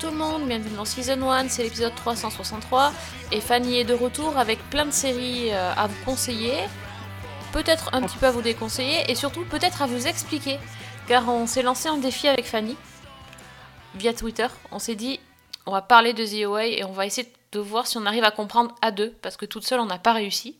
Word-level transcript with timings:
tout 0.00 0.06
le 0.10 0.16
monde, 0.16 0.46
bienvenue 0.46 0.76
dans 0.76 0.84
Season 0.84 1.28
1, 1.28 1.48
c'est 1.48 1.64
l'épisode 1.64 1.94
363 1.96 2.92
et 3.32 3.40
Fanny 3.40 3.78
est 3.78 3.84
de 3.84 3.94
retour 3.94 4.38
avec 4.38 4.60
plein 4.70 4.86
de 4.86 4.92
séries 4.92 5.50
euh, 5.50 5.72
à 5.76 5.88
vous 5.88 6.04
conseiller, 6.04 6.54
peut-être 7.52 7.90
un 7.92 8.02
petit 8.02 8.16
peu 8.16 8.26
à 8.26 8.30
vous 8.30 8.42
déconseiller 8.42 9.10
et 9.10 9.16
surtout 9.16 9.44
peut-être 9.46 9.82
à 9.82 9.86
vous 9.86 10.06
expliquer 10.06 10.58
car 11.08 11.28
on 11.28 11.48
s'est 11.48 11.62
lancé 11.62 11.88
un 11.88 11.96
défi 11.96 12.28
avec 12.28 12.44
Fanny 12.44 12.76
via 13.96 14.12
Twitter, 14.12 14.46
on 14.70 14.78
s'est 14.78 14.94
dit 14.94 15.18
on 15.66 15.72
va 15.72 15.82
parler 15.82 16.12
de 16.12 16.24
The 16.24 16.78
et 16.78 16.84
on 16.84 16.92
va 16.92 17.04
essayer 17.04 17.32
de 17.50 17.58
voir 17.58 17.88
si 17.88 17.96
on 17.96 18.06
arrive 18.06 18.24
à 18.24 18.30
comprendre 18.30 18.74
à 18.82 18.92
deux 18.92 19.10
parce 19.20 19.36
que 19.36 19.46
toute 19.46 19.66
seule 19.66 19.80
on 19.80 19.86
n'a 19.86 19.98
pas 19.98 20.12
réussi. 20.12 20.56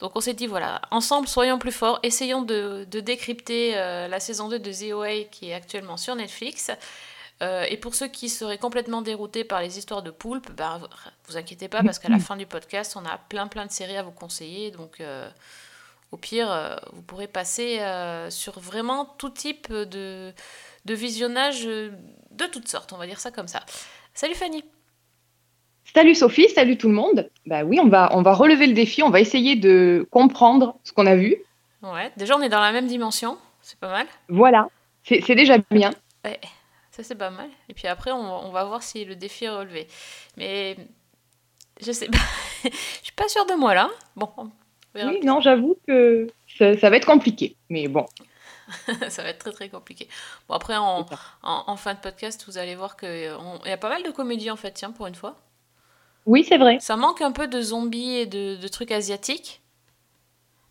Donc 0.00 0.12
on 0.14 0.20
s'est 0.20 0.32
dit 0.32 0.46
voilà, 0.46 0.80
ensemble 0.90 1.28
soyons 1.28 1.58
plus 1.58 1.72
forts, 1.72 1.98
essayons 2.02 2.40
de, 2.40 2.86
décrypter 2.90 3.76
euh, 3.76 4.08
la 4.08 4.20
saison 4.20 4.48
2 4.48 4.58
de 4.58 4.72
The 4.72 5.30
qui 5.30 5.50
est 5.50 5.54
actuellement 5.54 5.98
sur 5.98 6.14
Netflix. 6.14 6.70
Euh, 7.42 7.64
et 7.70 7.76
pour 7.76 7.94
ceux 7.94 8.08
qui 8.08 8.28
seraient 8.28 8.58
complètement 8.58 9.00
déroutés 9.00 9.44
par 9.44 9.62
les 9.62 9.78
histoires 9.78 10.02
de 10.02 10.10
poulpe, 10.10 10.50
bah, 10.56 10.80
vous 11.26 11.36
inquiétez 11.36 11.68
pas 11.68 11.82
parce 11.82 11.98
qu'à 11.98 12.10
la 12.10 12.18
fin 12.18 12.36
du 12.36 12.46
podcast, 12.46 12.96
on 13.00 13.04
a 13.06 13.18
plein 13.28 13.46
plein 13.46 13.64
de 13.64 13.70
séries 13.70 13.96
à 13.96 14.02
vous 14.02 14.10
conseiller. 14.10 14.70
Donc 14.70 15.00
euh, 15.00 15.28
au 16.12 16.16
pire, 16.18 16.50
euh, 16.50 16.76
vous 16.92 17.02
pourrez 17.02 17.28
passer 17.28 17.80
sur 18.28 18.60
vraiment 18.60 19.04
tout 19.04 19.30
type 19.30 19.72
de, 19.72 20.32
de 20.84 20.94
visionnage 20.94 21.64
de 21.64 22.46
toutes 22.52 22.68
sortes, 22.68 22.92
on 22.92 22.98
va 22.98 23.06
dire 23.06 23.20
ça 23.20 23.30
comme 23.30 23.48
ça. 23.48 23.60
Salut 24.12 24.34
Fanny 24.34 24.64
Salut 25.94 26.14
Sophie, 26.14 26.48
salut 26.50 26.78
tout 26.78 26.88
le 26.88 26.94
monde. 26.94 27.28
Bah 27.46 27.64
oui, 27.64 27.80
on 27.80 27.88
va, 27.88 28.10
on 28.12 28.22
va 28.22 28.32
relever 28.32 28.66
le 28.66 28.74
défi, 28.74 29.02
on 29.02 29.10
va 29.10 29.20
essayer 29.20 29.56
de 29.56 30.06
comprendre 30.10 30.76
ce 30.84 30.92
qu'on 30.92 31.06
a 31.06 31.16
vu. 31.16 31.36
Ouais, 31.82 32.12
déjà 32.16 32.36
on 32.36 32.42
est 32.42 32.48
dans 32.48 32.60
la 32.60 32.70
même 32.70 32.86
dimension, 32.86 33.38
c'est 33.62 33.78
pas 33.78 33.90
mal. 33.90 34.06
Voilà, 34.28 34.68
c'est 35.02 35.20
c'est 35.26 35.34
déjà 35.34 35.56
bien. 35.70 35.90
Ouais, 36.24 36.38
ça 36.90 37.02
c'est 37.02 37.14
pas 37.14 37.30
mal. 37.30 37.48
Et 37.68 37.74
puis 37.74 37.86
après, 37.88 38.10
on, 38.12 38.46
on 38.46 38.50
va 38.50 38.64
voir 38.64 38.82
si 38.82 39.04
le 39.04 39.16
défi 39.16 39.44
est 39.44 39.50
relevé. 39.50 39.86
Mais 40.36 40.76
je 41.80 41.92
sais 41.92 42.08
pas, 42.08 42.18
je 42.64 42.68
suis 43.02 43.12
pas 43.14 43.28
sûre 43.28 43.46
de 43.46 43.54
moi 43.54 43.74
là. 43.74 43.88
Bon, 44.16 44.30
on 44.36 44.50
verra. 44.94 45.10
Oui, 45.10 45.20
non, 45.24 45.40
j'avoue 45.40 45.76
que 45.86 46.28
ça, 46.58 46.76
ça 46.78 46.90
va 46.90 46.96
être 46.96 47.06
compliqué. 47.06 47.56
Mais 47.68 47.88
bon, 47.88 48.06
ça 49.08 49.22
va 49.22 49.28
être 49.30 49.38
très 49.38 49.52
très 49.52 49.68
compliqué. 49.68 50.08
Bon, 50.48 50.54
après, 50.54 50.76
en, 50.76 51.06
en, 51.42 51.64
en 51.66 51.76
fin 51.76 51.94
de 51.94 52.00
podcast, 52.00 52.44
vous 52.46 52.58
allez 52.58 52.74
voir 52.74 52.96
qu'il 52.96 53.22
y 53.66 53.70
a 53.70 53.76
pas 53.76 53.88
mal 53.88 54.02
de 54.02 54.10
comédies 54.10 54.50
en 54.50 54.56
fait, 54.56 54.72
tiens, 54.72 54.90
pour 54.92 55.06
une 55.06 55.14
fois. 55.14 55.36
oui, 56.26 56.44
c'est 56.44 56.58
vrai. 56.58 56.78
Ça 56.80 56.96
manque 56.96 57.22
un 57.22 57.32
peu 57.32 57.46
de 57.48 57.60
zombies 57.62 58.16
et 58.16 58.26
de, 58.26 58.56
de 58.56 58.68
trucs 58.68 58.90
asiatiques. 58.92 59.60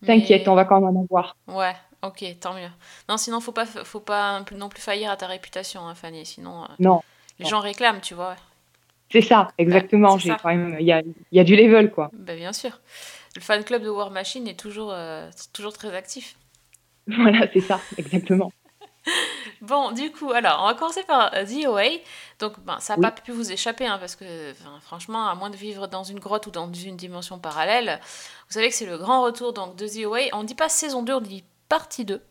T'inquiète, 0.05 0.43
mais- 0.43 0.49
on 0.49 0.55
va 0.55 0.63
quand 0.65 0.79
même 0.79 0.95
en 0.95 1.05
voir. 1.09 1.35
Ouais, 1.47 1.75
ok, 2.03 2.23
tant 2.39 2.53
mieux. 2.53 2.69
Non, 3.07 3.17
sinon, 3.17 3.39
faut 3.41 3.51
pas, 3.51 3.65
faut 3.65 3.99
pas 3.99 4.41
non 4.55 4.69
plus 4.69 4.81
faillir 4.81 5.11
à 5.11 5.17
ta 5.17 5.27
réputation, 5.27 5.87
hein, 5.87 5.95
Fanny. 5.95 6.25
Sinon, 6.25 6.63
euh, 6.63 6.67
Non, 6.79 7.01
les 7.39 7.43
Non. 7.45 7.49
gens 7.51 7.59
réclament, 7.59 8.01
tu 8.01 8.13
vois. 8.13 8.35
c'est 9.11 9.21
ça, 9.21 9.49
exactement. 9.57 10.17
J'ai 10.17 10.35
quand 10.41 10.49
même, 10.49 10.77
il 10.79 10.85
y 10.85 10.91
a, 10.93 11.01
y 11.31 11.39
a 11.39 11.43
du 11.43 11.55
level, 11.55 11.91
quoi. 11.91 12.09
Ben, 12.13 12.37
bien 12.37 12.53
sûr. 12.53 12.79
Le 13.35 13.41
fan 13.41 13.63
club 13.63 13.83
de 13.83 13.89
War 13.89 14.11
Machine 14.11 14.47
est 14.47 14.59
toujours, 14.59 14.91
euh, 14.91 15.29
toujours 15.53 15.73
très 15.73 15.95
actif. 15.95 16.35
Voilà, 17.07 17.47
c'est 17.51 17.61
ça, 17.61 17.79
exactement. 17.97 18.51
Bon, 19.61 19.91
du 19.91 20.11
coup, 20.11 20.31
alors, 20.31 20.59
on 20.63 20.67
va 20.67 20.73
commencer 20.73 21.03
par 21.03 21.33
euh, 21.33 21.43
The 21.43 21.65
OA. 21.67 21.99
Donc, 22.39 22.59
ben, 22.61 22.79
ça 22.79 22.93
n'a 22.95 22.99
Oui. 22.99 23.01
pas 23.15 23.21
pu 23.21 23.31
vous 23.31 23.51
échapper, 23.51 23.85
hein, 23.87 23.97
parce 23.97 24.15
que, 24.15 24.51
enfin, 24.51 24.79
franchement, 24.81 25.27
à 25.27 25.35
moins 25.35 25.49
de 25.49 25.55
vivre 25.57 25.87
dans 25.87 26.03
une 26.03 26.19
grotte 26.19 26.47
ou 26.47 26.51
dans 26.51 26.71
une 26.71 26.95
dimension 26.95 27.39
parallèle, 27.39 27.99
vous 28.47 28.53
savez 28.53 28.69
que 28.69 28.75
c'est 28.75 28.85
le 28.85 28.97
grand 28.97 29.23
retour 29.23 29.51
donc, 29.53 29.75
de 29.75 29.87
The 29.87 30.05
OA. 30.05 30.19
On 30.33 30.43
ne 30.43 30.47
dit 30.47 30.55
pas 30.55 30.69
saison 30.69 31.01
2, 31.03 31.13
on 31.13 31.21
dit 31.21 31.43
partie 31.69 32.05
2. 32.05 32.21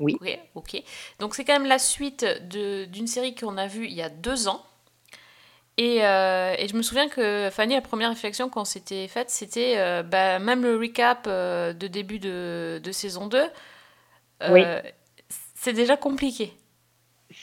Oui. 0.00 0.16
Ok, 0.20 0.38
ok. 0.54 0.82
Donc, 1.18 1.34
c'est 1.34 1.44
quand 1.44 1.52
même 1.52 1.66
la 1.68 1.78
suite 1.78 2.24
d'une 2.48 3.06
série 3.06 3.34
qu'on 3.34 3.58
a 3.58 3.66
vue 3.66 3.86
il 3.86 3.92
y 3.92 4.02
a 4.02 4.08
deux 4.08 4.48
ans. 4.48 4.64
Et, 5.76 6.04
euh, 6.04 6.54
et 6.58 6.68
je 6.68 6.76
me 6.76 6.82
souviens 6.82 7.08
que 7.08 7.48
Fanny, 7.50 7.74
la 7.74 7.80
première 7.80 8.10
réflexion 8.10 8.48
qu'on 8.50 8.64
s'était 8.64 9.08
faite, 9.08 9.30
c'était 9.30 9.74
euh, 9.78 10.02
bah, 10.02 10.38
même 10.38 10.62
le 10.62 10.76
recap 10.76 11.24
euh, 11.26 11.72
de 11.72 11.86
début 11.86 12.18
de, 12.18 12.80
de 12.82 12.92
saison 12.92 13.26
2. 13.26 13.44
Oui. 14.50 14.62
C'est 15.54 15.72
déjà 15.74 15.96
compliqué. 15.96 16.52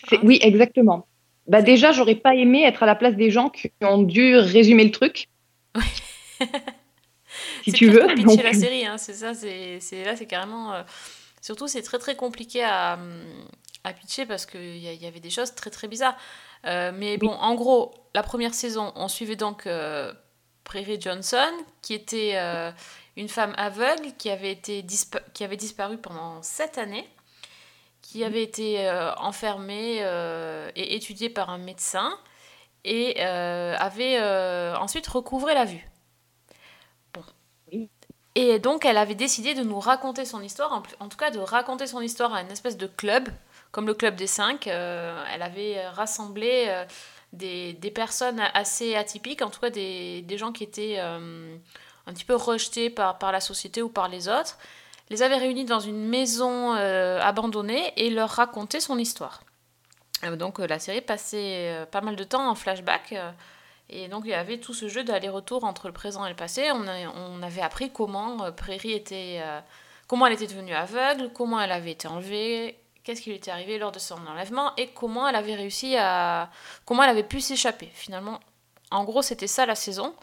C'est- 0.10 0.20
Oui, 0.24 0.40
exactement. 0.42 1.08
Bah 1.48 1.62
déjà, 1.62 1.92
j'aurais 1.92 2.16
pas 2.16 2.36
aimé 2.36 2.64
être 2.64 2.84
à 2.84 2.86
la 2.86 2.96
place 2.96 3.16
des 3.16 3.32
gens 3.32 3.50
qui 3.50 3.72
ont 3.82 4.02
dû 4.04 4.36
résumer 4.36 4.84
le 4.84 4.92
truc. 4.92 5.30
si 7.68 7.72
C'est 7.72 7.78
tu 7.78 7.90
veux. 7.90 8.08
pitcher 8.08 8.24
Donc, 8.24 8.44
la 8.44 8.54
série, 8.54 8.86
hein, 8.86 8.98
c'est 8.98 9.14
ça, 9.14 9.34
c'est 9.34 9.80
c'est- 9.80 10.04
là 10.04 10.16
c'est 10.16 10.26
carrément... 10.28 10.74
euh, 10.74 10.84
surtout 11.42 11.68
c'est 11.68 11.82
très 11.84 12.00
très 12.00 12.16
compliqué 12.16 12.64
à, 12.64 12.98
à 13.84 13.94
pitcher 13.94 14.26
parce 14.26 14.46
qu'il 14.46 14.78
y, 14.78 14.96
y 14.96 15.06
avait 15.08 15.20
des 15.20 15.30
choses 15.30 15.54
très 15.56 15.70
très 15.70 15.88
bizarres. 15.88 16.18
Euh, 16.66 16.92
mais 16.94 17.18
bon, 17.18 17.32
en 17.32 17.54
gros, 17.56 17.94
la 18.16 18.24
première 18.24 18.54
saison, 18.54 18.92
on 18.96 19.08
suivait 19.08 19.36
donc 19.36 19.68
euh, 19.68 20.12
Prairie 20.64 21.00
Johnson, 21.00 21.52
qui 21.82 21.94
était 21.94 22.34
euh, 22.36 22.72
une 23.16 23.30
femme 23.30 23.54
aveugle 23.58 24.14
qui 24.18 24.30
avait, 24.30 24.52
été 24.52 24.84
qui 25.34 25.44
avait 25.44 25.56
disparu 25.58 25.98
pendant 25.98 26.42
sept 26.42 26.78
années, 26.78 27.08
qui 28.02 28.24
avait 28.24 28.44
été 28.44 28.88
euh, 28.88 29.14
enfermée 29.16 30.00
euh, 30.02 30.70
et 30.76 30.96
étudiée 30.96 31.30
par 31.30 31.50
un 31.50 31.58
médecin 31.60 32.18
et 32.84 33.18
euh, 33.20 33.76
avait 33.78 34.18
euh, 34.20 34.76
ensuite 34.78 35.08
recouvré 35.08 35.54
la 35.54 35.66
vue. 35.66 35.86
Et 38.40 38.60
donc, 38.60 38.86
elle 38.86 38.98
avait 38.98 39.16
décidé 39.16 39.56
de 39.56 39.64
nous 39.64 39.80
raconter 39.80 40.24
son 40.24 40.44
histoire, 40.44 40.84
en, 41.00 41.10
tout 41.10 41.18
cas 41.18 41.32
de 41.32 41.40
raconter 41.40 41.88
son 41.88 42.02
histoire 42.02 42.36
à 42.36 42.42
une 42.42 42.52
espèce 42.52 42.78
de 42.78 42.86
club, 42.86 43.30
comme 43.72 43.88
le 43.88 43.96
Club 43.96 44.16
des 44.16 44.28
Cinq. 44.28 44.68
Euh, 44.68 45.24
elle 45.34 45.42
avait 45.42 45.88
rassemblé 45.88 46.66
euh, 46.68 46.86
des, 47.34 47.74
des 47.74 47.90
personnes 47.90 48.40
assez 48.54 48.96
atypiques, 48.96 49.42
en 49.42 49.50
tout 49.50 49.60
cas 49.60 49.72
des, 49.72 50.22
des 50.22 50.38
gens 50.38 50.52
qui 50.52 50.64
étaient 50.64 50.98
euh, 51.00 51.58
un 52.06 52.14
petit 52.14 52.26
peu 52.26 52.36
rejetés 52.36 52.92
par, 52.92 53.18
par 53.18 53.32
la 53.32 53.40
société 53.40 53.82
ou 53.82 53.90
par 53.90 54.08
les 54.08 54.28
autres, 54.28 54.60
les 55.10 55.24
avait 55.24 55.38
réunis 55.38 55.66
dans 55.66 55.80
une 55.80 56.08
maison 56.08 56.74
abandonnée 56.74 57.92
et 57.96 58.12
leur 58.12 58.30
racontait 58.30 58.82
son 58.82 59.00
histoire. 59.00 59.42
Donc, 60.38 60.60
la 60.60 60.78
série 60.78 61.02
passait 61.02 61.88
pas 61.90 62.02
mal 62.02 62.16
de 62.16 62.24
temps 62.24 62.48
en 62.48 62.54
flashback. 62.54 63.16
Euh, 63.92 63.96
et 64.06 64.08
donc 64.08 64.24
il 64.26 64.32
y 64.32 64.34
avait 64.34 64.60
tout 64.60 64.74
ce 64.74 64.88
jeu 64.88 65.04
d'aller-retour 65.04 65.64
entre 65.64 65.88
le 65.88 65.94
présent 65.94 66.26
et 66.26 66.30
le 66.30 66.36
passé. 66.36 66.70
On, 66.72 66.88
a- 66.88 67.10
on 67.16 67.42
avait 67.44 67.62
appris 67.62 67.92
comment 67.92 68.44
euh, 68.46 68.52
Prairie 68.52 68.94
était, 68.94 69.40
euh, 69.42 69.60
comment 70.08 70.28
elle 70.28 70.34
était 70.34 70.48
devenue 70.48 70.74
aveugle, 70.74 71.32
comment 71.34 71.60
elle 71.62 71.72
avait 71.72 71.92
été 71.92 72.08
enlevée, 72.08 72.78
qu'est-ce 73.04 73.22
qui 73.22 73.30
lui 73.30 73.38
était 73.38 73.52
arrivé 73.52 73.78
lors 73.78 73.92
de 73.92 74.00
son 74.00 74.18
enlèvement 74.28 74.74
et 74.78 74.88
comment 74.88 75.28
elle 75.28 75.36
avait 75.36 75.56
réussi 75.56 75.96
à, 75.98 76.50
comment 76.86 77.04
elle 77.04 77.10
avait 77.12 77.24
pu 77.24 77.40
s'échapper. 77.42 77.90
Finalement, 77.94 78.40
en 78.92 79.04
gros, 79.04 79.22
c'était 79.22 79.48
ça 79.48 79.66
la 79.66 79.76
saison. 79.76 80.14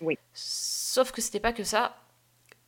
Oui. 0.00 0.16
Sauf 0.34 1.10
que 1.12 1.20
c'était 1.20 1.40
pas 1.40 1.52
que 1.52 1.64
ça, 1.64 1.96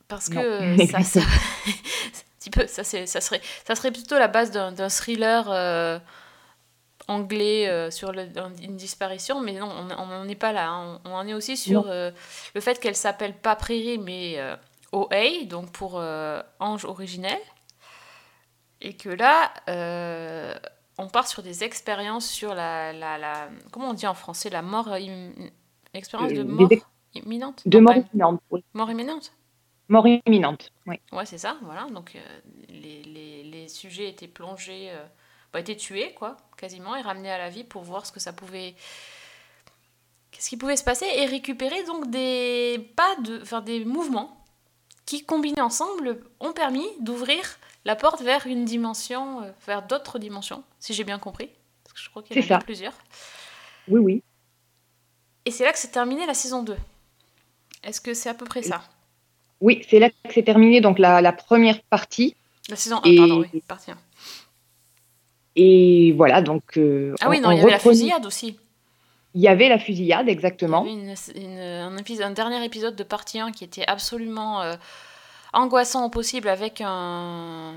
parce 0.09 0.29
Non. 0.31 0.43
que 0.43 0.87
ça, 0.91 0.99
ça, 1.03 1.05
c'est 1.05 1.21
un 1.21 2.39
petit 2.41 2.51
peu, 2.51 2.67
ça, 2.67 2.85
ça 2.85 3.21
serait, 3.21 3.41
ça 3.67 3.75
serait 3.75 3.91
plutôt 3.93 4.19
la 4.19 4.29
base 4.29 4.51
d'un 4.51 4.73
d'un 4.73 4.89
thriller. 4.89 5.45
euh, 5.51 5.99
anglais 7.09 7.69
euh, 7.69 7.91
sur 7.91 8.13
le- 8.13 8.29
une 8.63 8.77
disparition, 8.77 9.41
mais 9.41 9.53
non, 9.53 9.69
on 9.99 10.07
n'en 10.07 10.29
est 10.29 10.35
pas 10.35 10.53
là. 10.53 10.69
hein. 10.71 11.01
On, 11.05 11.11
on 11.11 11.15
en 11.15 11.27
est 11.27 11.35
aussi 11.35 11.57
sur 11.57 11.87
euh, 11.89 12.11
le 12.55 12.61
fait 12.61 12.79
qu'elle 12.81 12.97
s'appelle 12.97 13.35
pas 13.35 13.57
Prairie, 13.57 13.99
mais 13.99 14.35
euh, 14.39 14.57
OA, 14.93 15.45
donc 15.47 15.71
pour 15.73 15.99
euh, 15.99 16.41
ange 16.61 16.85
originel. 16.85 17.39
Et 18.81 18.97
que 18.97 19.11
là, 19.11 19.53
on 20.99 21.09
part 21.09 21.27
sur 21.29 21.43
des 21.43 21.65
expériences 21.65 22.27
sur 22.29 22.55
la, 22.55 22.93
la, 22.93 23.19
la- 23.19 23.49
Comment 23.73 23.91
on 23.91 23.95
dit 23.95 24.07
en 24.07 24.15
français 24.15 24.51
La 24.51 24.63
mort. 24.63 24.89
im- 24.89 25.33
Expérience 25.93 26.33
de 26.33 26.43
mort 26.45 26.71
imminente? 27.15 27.63
de 27.67 27.79
mort 27.81 27.95
imminente. 27.97 28.41
oui. 28.51 28.65
Mort 28.75 28.91
imminente? 28.91 29.33
Mort 29.89 30.07
imminente. 30.07 30.71
Oui. 30.87 31.01
Ouais, 31.13 31.27
c'est 31.27 31.37
ça, 31.39 31.57
voilà. 31.63 31.87
Donc, 31.93 32.17
les, 32.69 33.03
les, 33.03 33.43
les 33.43 33.69
sujets 33.69 34.09
étaient 34.09 34.29
plongés, 34.29 34.91
bah, 35.53 35.61
étaient 35.61 35.77
tués, 35.77 36.13
quoi, 36.15 36.37
quasiment, 36.57 36.97
et 36.97 37.01
ramenés 37.03 37.31
à 37.31 37.39
la 37.39 37.51
vie 37.51 37.65
pour 37.65 37.83
voir 37.83 38.07
ce 38.07 38.13
que 38.13 38.21
ça 38.21 38.33
pouvait. 38.33 38.75
Qu'est-ce 40.31 40.49
qui 40.49 40.57
pouvait 40.57 40.77
se 40.77 40.85
passer 40.85 41.07
et 41.17 41.27
récupérer 41.27 41.83
donc 41.85 42.11
des 42.11 42.93
pas 42.97 43.17
de, 43.17 43.41
enfin 43.43 43.61
des 43.61 43.85
mouvements 43.85 44.37
qui 45.07 45.25
combinés 45.25 45.61
ensemble 45.61 46.21
ont 46.39 46.53
permis 46.53 46.87
d'ouvrir 47.01 47.59
la 47.85 47.97
porte 47.97 48.23
vers 48.23 48.47
une 48.47 48.65
dimension, 48.65 49.43
euh, 49.43 49.51
vers 49.67 49.83
d'autres 49.83 50.19
dimensions, 50.19 50.63
si 50.79 50.95
j'ai 50.95 51.03
bien 51.05 51.19
compris, 51.19 51.51
parce 51.83 51.95
que 51.95 52.01
je 52.01 52.11
crois 52.11 52.23
qu'il 52.23 52.39
y 52.39 52.53
en 52.53 52.57
a 52.57 52.61
plusieurs. 52.61 52.93
Oui, 53.89 53.99
oui. 54.01 54.23
Et 55.47 55.51
c'est 55.51 55.65
là 55.65 55.73
que 55.73 55.79
s'est 55.79 55.91
terminée 55.91 56.27
la 56.27 56.35
saison 56.35 56.63
2. 56.63 56.77
Est-ce 57.83 58.01
que 58.01 58.15
c'est 58.15 58.29
à 58.29 58.35
peu 58.35 58.45
près 58.45 58.63
ça? 58.63 58.83
Oui, 59.61 59.85
c'est 59.89 59.99
là 59.99 60.11
que 60.11 60.15
c'est 60.33 60.43
terminé 60.45 60.81
donc 60.81 60.99
la, 60.99 61.21
la 61.21 61.33
première 61.33 61.83
partie. 61.85 62.37
La 62.69 62.77
saison 62.77 63.01
1, 63.03 63.09
Et- 63.11 63.17
pardon, 63.17 63.41
oui, 63.53 63.61
partie 63.67 63.91
1. 63.91 63.99
Et 65.57 66.13
voilà, 66.17 66.43
donc. 66.43 66.77
euh, 66.77 67.15
Ah 67.21 67.29
oui, 67.29 67.39
on- 67.39 67.43
non, 67.43 67.49
on 67.49 67.53
il 67.53 67.59
y 67.59 67.61
avait 67.63 67.71
la 67.73 67.79
fusillade 67.79 68.27
aussi. 68.27 68.59
Il 69.35 69.41
y 69.41 69.49
avait 69.49 69.69
la 69.69 69.79
fusillade, 69.79 70.27
Il 70.27 70.31
y 70.31 70.33
exactement. 70.33 70.81
avait 70.83 70.93
une- 70.93 71.15
une- 71.37 71.59
un, 71.59 71.97
épisode, 71.97 72.27
un 72.27 72.31
dernier 72.33 72.65
épisode 72.65 72.97
de 72.97 73.03
partie 73.05 73.39
1 73.41 73.53
qui 73.53 73.63
était 73.65 73.87
absolument 73.87 74.61
euh, 74.63 74.75
angoissant 75.53 76.05
au 76.07 76.11
possible 76.11 76.49
avec 76.49 76.81
un, 76.85 77.75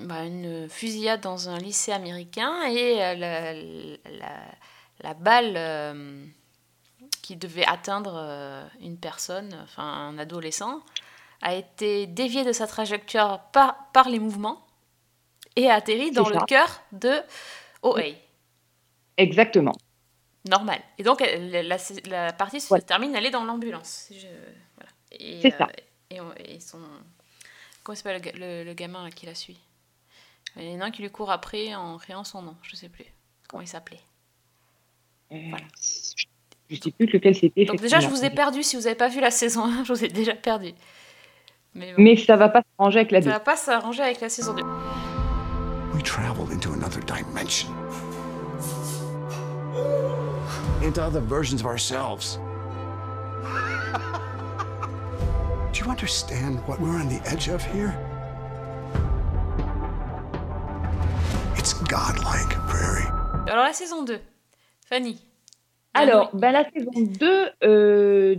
bah, 0.00 0.24
une 0.24 0.68
fusillade 0.68 1.20
dans 1.20 1.48
un 1.48 1.58
lycée 1.58 1.92
américain 1.92 2.52
et 2.70 3.02
euh, 3.02 3.14
la, 3.14 3.52
la- 3.54 4.52
la 5.02 5.14
balle 5.14 5.54
euh, 5.56 6.24
qui 7.22 7.36
devait 7.36 7.66
atteindre 7.66 8.14
euh, 8.16 8.62
une 8.82 8.96
personne, 8.98 9.48
enfin 9.64 9.82
un 9.84 10.18
adolescent, 10.18 10.80
a 11.40 11.54
été 11.54 12.06
déviée 12.06 12.44
de 12.44 12.52
sa 12.52 12.66
trajectoire 12.66 13.50
par, 13.52 13.76
par 13.92 14.08
les 14.10 14.18
mouvements 14.18 14.60
et 15.56 15.68
a 15.70 15.74
atterri 15.74 16.10
dans 16.10 16.28
le 16.28 16.38
cœur 16.46 16.80
de 16.92 17.20
OA. 17.82 18.02
Exactement. 19.16 19.72
Normal. 20.48 20.80
Et 20.98 21.02
donc, 21.02 21.20
la, 21.20 21.62
la- 21.62 21.76
la 22.06 22.32
partie 22.32 22.60
se 22.60 22.72
Ouais. 22.72 22.80
termine, 22.80 23.14
elle 23.14 23.26
est 23.26 23.30
dans 23.30 23.44
l'ambulance. 23.44 24.10
Voilà. 24.76 24.90
C'est 25.42 25.50
ça. 25.56 25.68
Et, 26.10 26.20
on- 26.20 26.34
et 26.44 26.58
son... 26.60 26.78
Comment 27.84 27.96
s'appelle 27.96 28.22
le, 28.34 28.38
le, 28.38 28.64
le 28.64 28.74
gamin 28.74 29.10
qui 29.10 29.26
la 29.26 29.34
suit? 29.34 29.58
Il 30.56 30.64
y 30.70 30.74
en 30.76 30.80
a 30.80 30.84
un 30.86 30.90
qui 30.90 31.02
lui 31.02 31.10
court 31.10 31.30
après 31.30 31.74
en 31.74 31.96
créant 31.98 32.24
son 32.24 32.42
nom. 32.42 32.56
Je 32.62 32.76
sais 32.76 32.88
plus 32.88 33.06
comment 33.48 33.60
il 33.62 33.66
s'appelait. 33.68 34.00
Euh, 35.32 35.38
Voilà. 35.50 35.64
Je 36.70 36.76
sais 36.76 36.90
plus 36.90 37.06
lequel 37.06 37.34
c'était. 37.34 37.64
Donc 37.64 37.80
déjà, 37.80 38.00
je 38.00 38.08
vous 38.08 38.24
ai 38.24 38.30
perdu. 38.30 38.62
Si 38.62 38.76
vous 38.76 38.82
n'avez 38.82 38.94
pas 38.94 39.08
vu 39.08 39.20
la 39.20 39.30
saison 39.42 39.64
1, 39.64 39.84
je 39.84 39.92
vous 39.92 40.04
ai 40.04 40.08
déjà 40.08 40.34
perdu. 40.34 40.72
Mais, 41.74 41.92
bon, 41.94 42.02
Mais 42.02 42.16
ça 42.16 42.36
va 42.36 42.48
pas 42.50 42.62
s'arranger 42.76 42.98
avec 43.00 43.12
la 43.12 43.20
ça 43.22 43.26
2. 43.26 43.30
va 43.32 43.40
pas 43.40 43.56
s'arranger 43.56 44.02
avec 44.02 44.20
la 44.20 44.28
saison 44.28 44.52
2. 44.54 44.62
We 46.02 46.08
traveled 46.08 46.50
into 46.50 46.72
another 46.72 47.00
dimension. 47.02 47.72
Into 50.82 51.00
other 51.00 51.20
versions 51.20 51.60
of 51.60 51.68
ourselves. 51.68 52.34
Do 55.72 55.78
you 55.78 55.86
understand 55.88 56.58
what 56.66 56.80
we're 56.80 56.98
on 56.98 57.08
the 57.08 57.22
edge 57.24 57.46
of 57.46 57.64
here? 57.64 57.96
It's 61.56 61.74
godlike, 61.74 62.50
Prairie. 62.66 63.06
Alors 63.46 63.66
la 63.66 63.72
saison 63.72 64.04
2. 64.04 64.18
Fanny. 64.84 65.20
Alors, 65.94 66.30
ben, 66.34 66.50
la 66.50 66.64
saison 66.64 67.06
2, 67.16 67.48
euh, 67.62 68.34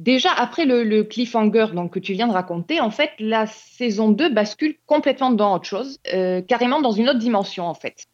déjà 0.00 0.32
après 0.32 0.64
le, 0.64 1.02
cliffhanger 1.02 1.66
que 1.92 1.98
tu 1.98 2.14
viens 2.14 2.26
de 2.26 2.32
raconter, 2.32 2.80
en 2.80 2.90
fait, 2.90 3.10
la 3.18 3.46
saison 3.46 4.10
2 4.10 4.30
bascule 4.30 4.76
complètement 4.86 5.30
dans 5.30 5.54
autre 5.54 5.66
chose, 5.66 5.98
euh, 6.12 6.40
carrément 6.40 6.80
dans 6.80 6.92
une 6.92 7.08
autre 7.08 7.18
dimension, 7.18 7.66
en 7.66 7.74
fait. 7.74 8.06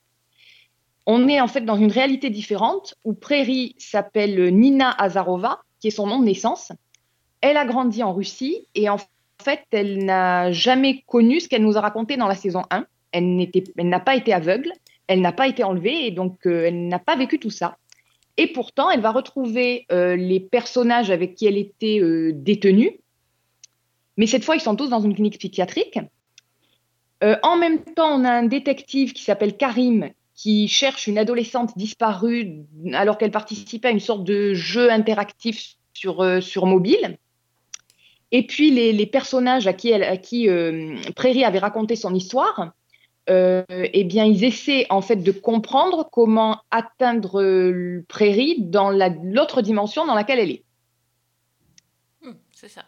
On 1.07 1.29
est 1.29 1.41
en 1.41 1.47
fait 1.47 1.61
dans 1.61 1.77
une 1.77 1.93
réalité 1.93 2.31
différente 2.31 2.97
où 3.05 3.15
Prairie 3.15 3.77
s'appelle 3.79 4.53
Nina 4.53 4.91
Azarova, 4.91 5.61
qui 5.81 5.89
est 5.89 5.93
son 5.93 6.09
nom 6.09 6.19
de 6.19 6.25
naissance. 6.25 6.73
Elle 7.41 7.57
a 7.57 7.65
grandi 7.65 8.03
en 8.03 8.13
Russie 8.13 8.67
et 8.75 8.89
en 8.89 8.97
fait, 9.41 9.63
elle 9.71 10.05
n'a 10.05 10.51
jamais 10.51 11.05
connu 11.07 11.39
ce 11.39 11.49
qu'elle 11.49 11.63
nous 11.63 11.77
a 11.77 11.81
raconté 11.81 12.17
dans 12.17 12.27
la 12.27 12.35
saison 12.35 12.63
1. 12.71 12.87
Elle 13.13 13.37
n'était- 13.37 13.63
elle 13.77 13.89
n'a 13.89 14.01
pas 14.01 14.17
été 14.17 14.33
aveugle, 14.33 14.73
elle 15.07 15.21
n'a 15.21 15.31
pas 15.31 15.47
été 15.47 15.63
enlevée 15.63 16.07
et 16.07 16.11
donc 16.11 16.45
euh, 16.47 16.65
elle 16.67 16.89
n'a 16.89 16.99
pas 16.99 17.15
vécu 17.15 17.39
tout 17.39 17.51
ça. 17.51 17.77
Et 18.37 18.49
pourtant, 18.49 18.91
elle 18.91 19.01
va 19.01 19.13
retrouver 19.13 19.87
euh, 19.91 20.17
les 20.17 20.41
personnages 20.41 21.11
avec 21.11 21.35
qui 21.35 21.47
elle 21.47 21.57
était 21.57 22.01
euh, 22.01 22.33
détenue. 22.35 23.01
Mais 24.17 24.27
cette 24.27 24.45
fois, 24.45 24.57
ils 24.57 24.61
sont 24.61 24.77
tous 24.77 24.89
dans 24.89 25.01
une 25.01 25.15
clinique 25.15 25.39
psychiatrique. 25.39 25.99
Euh, 27.25 27.37
en 27.43 27.57
même 27.57 27.83
temps, 27.83 28.21
on 28.21 28.25
a 28.25 28.31
un 28.31 28.45
détective 28.45 29.13
qui 29.13 29.23
s'appelle 29.23 29.57
Karim 29.57 30.11
qui 30.35 30.69
cherche 30.69 31.07
une 31.07 31.17
adolescente 31.17 31.79
disparue 31.79 32.67
alors 32.93 33.17
qu'elle 33.17 33.31
participait 33.31 33.89
à 33.89 33.91
une 33.91 34.01
sorte 34.01 34.23
de 34.23 34.53
jeu 34.53 34.93
interactif 34.93 35.77
sur, 35.95 36.43
sur 36.43 36.67
mobile. 36.67 37.17
Et 38.33 38.47
puis, 38.47 38.71
les, 38.71 39.07
personnages 39.07 39.67
à 39.67 39.73
qui, 39.73 40.47
Prairie 41.15 41.45
avait 41.45 41.59
raconté 41.59 41.97
son 41.97 42.15
histoire, 42.15 42.75
euh, 43.29 43.65
eh 43.69 44.05
bien, 44.05 44.25
ils 44.25 44.45
essaient 44.45 44.87
en 44.91 45.01
fait 45.03 45.17
de 45.17 45.33
comprendre 45.33 46.09
comment 46.13 46.61
atteindre 46.71 47.43
euh, 47.43 48.05
Prairie 48.09 48.57
dans 48.61 48.91
la- 48.91 49.09
l'autre 49.09 49.63
dimension 49.63 50.07
dans 50.07 50.15
laquelle 50.15 50.39
elle 50.39 50.51
est. 50.51 50.65
Hmm, 52.23 52.33
c'est 52.53 52.69
ça. 52.69 52.85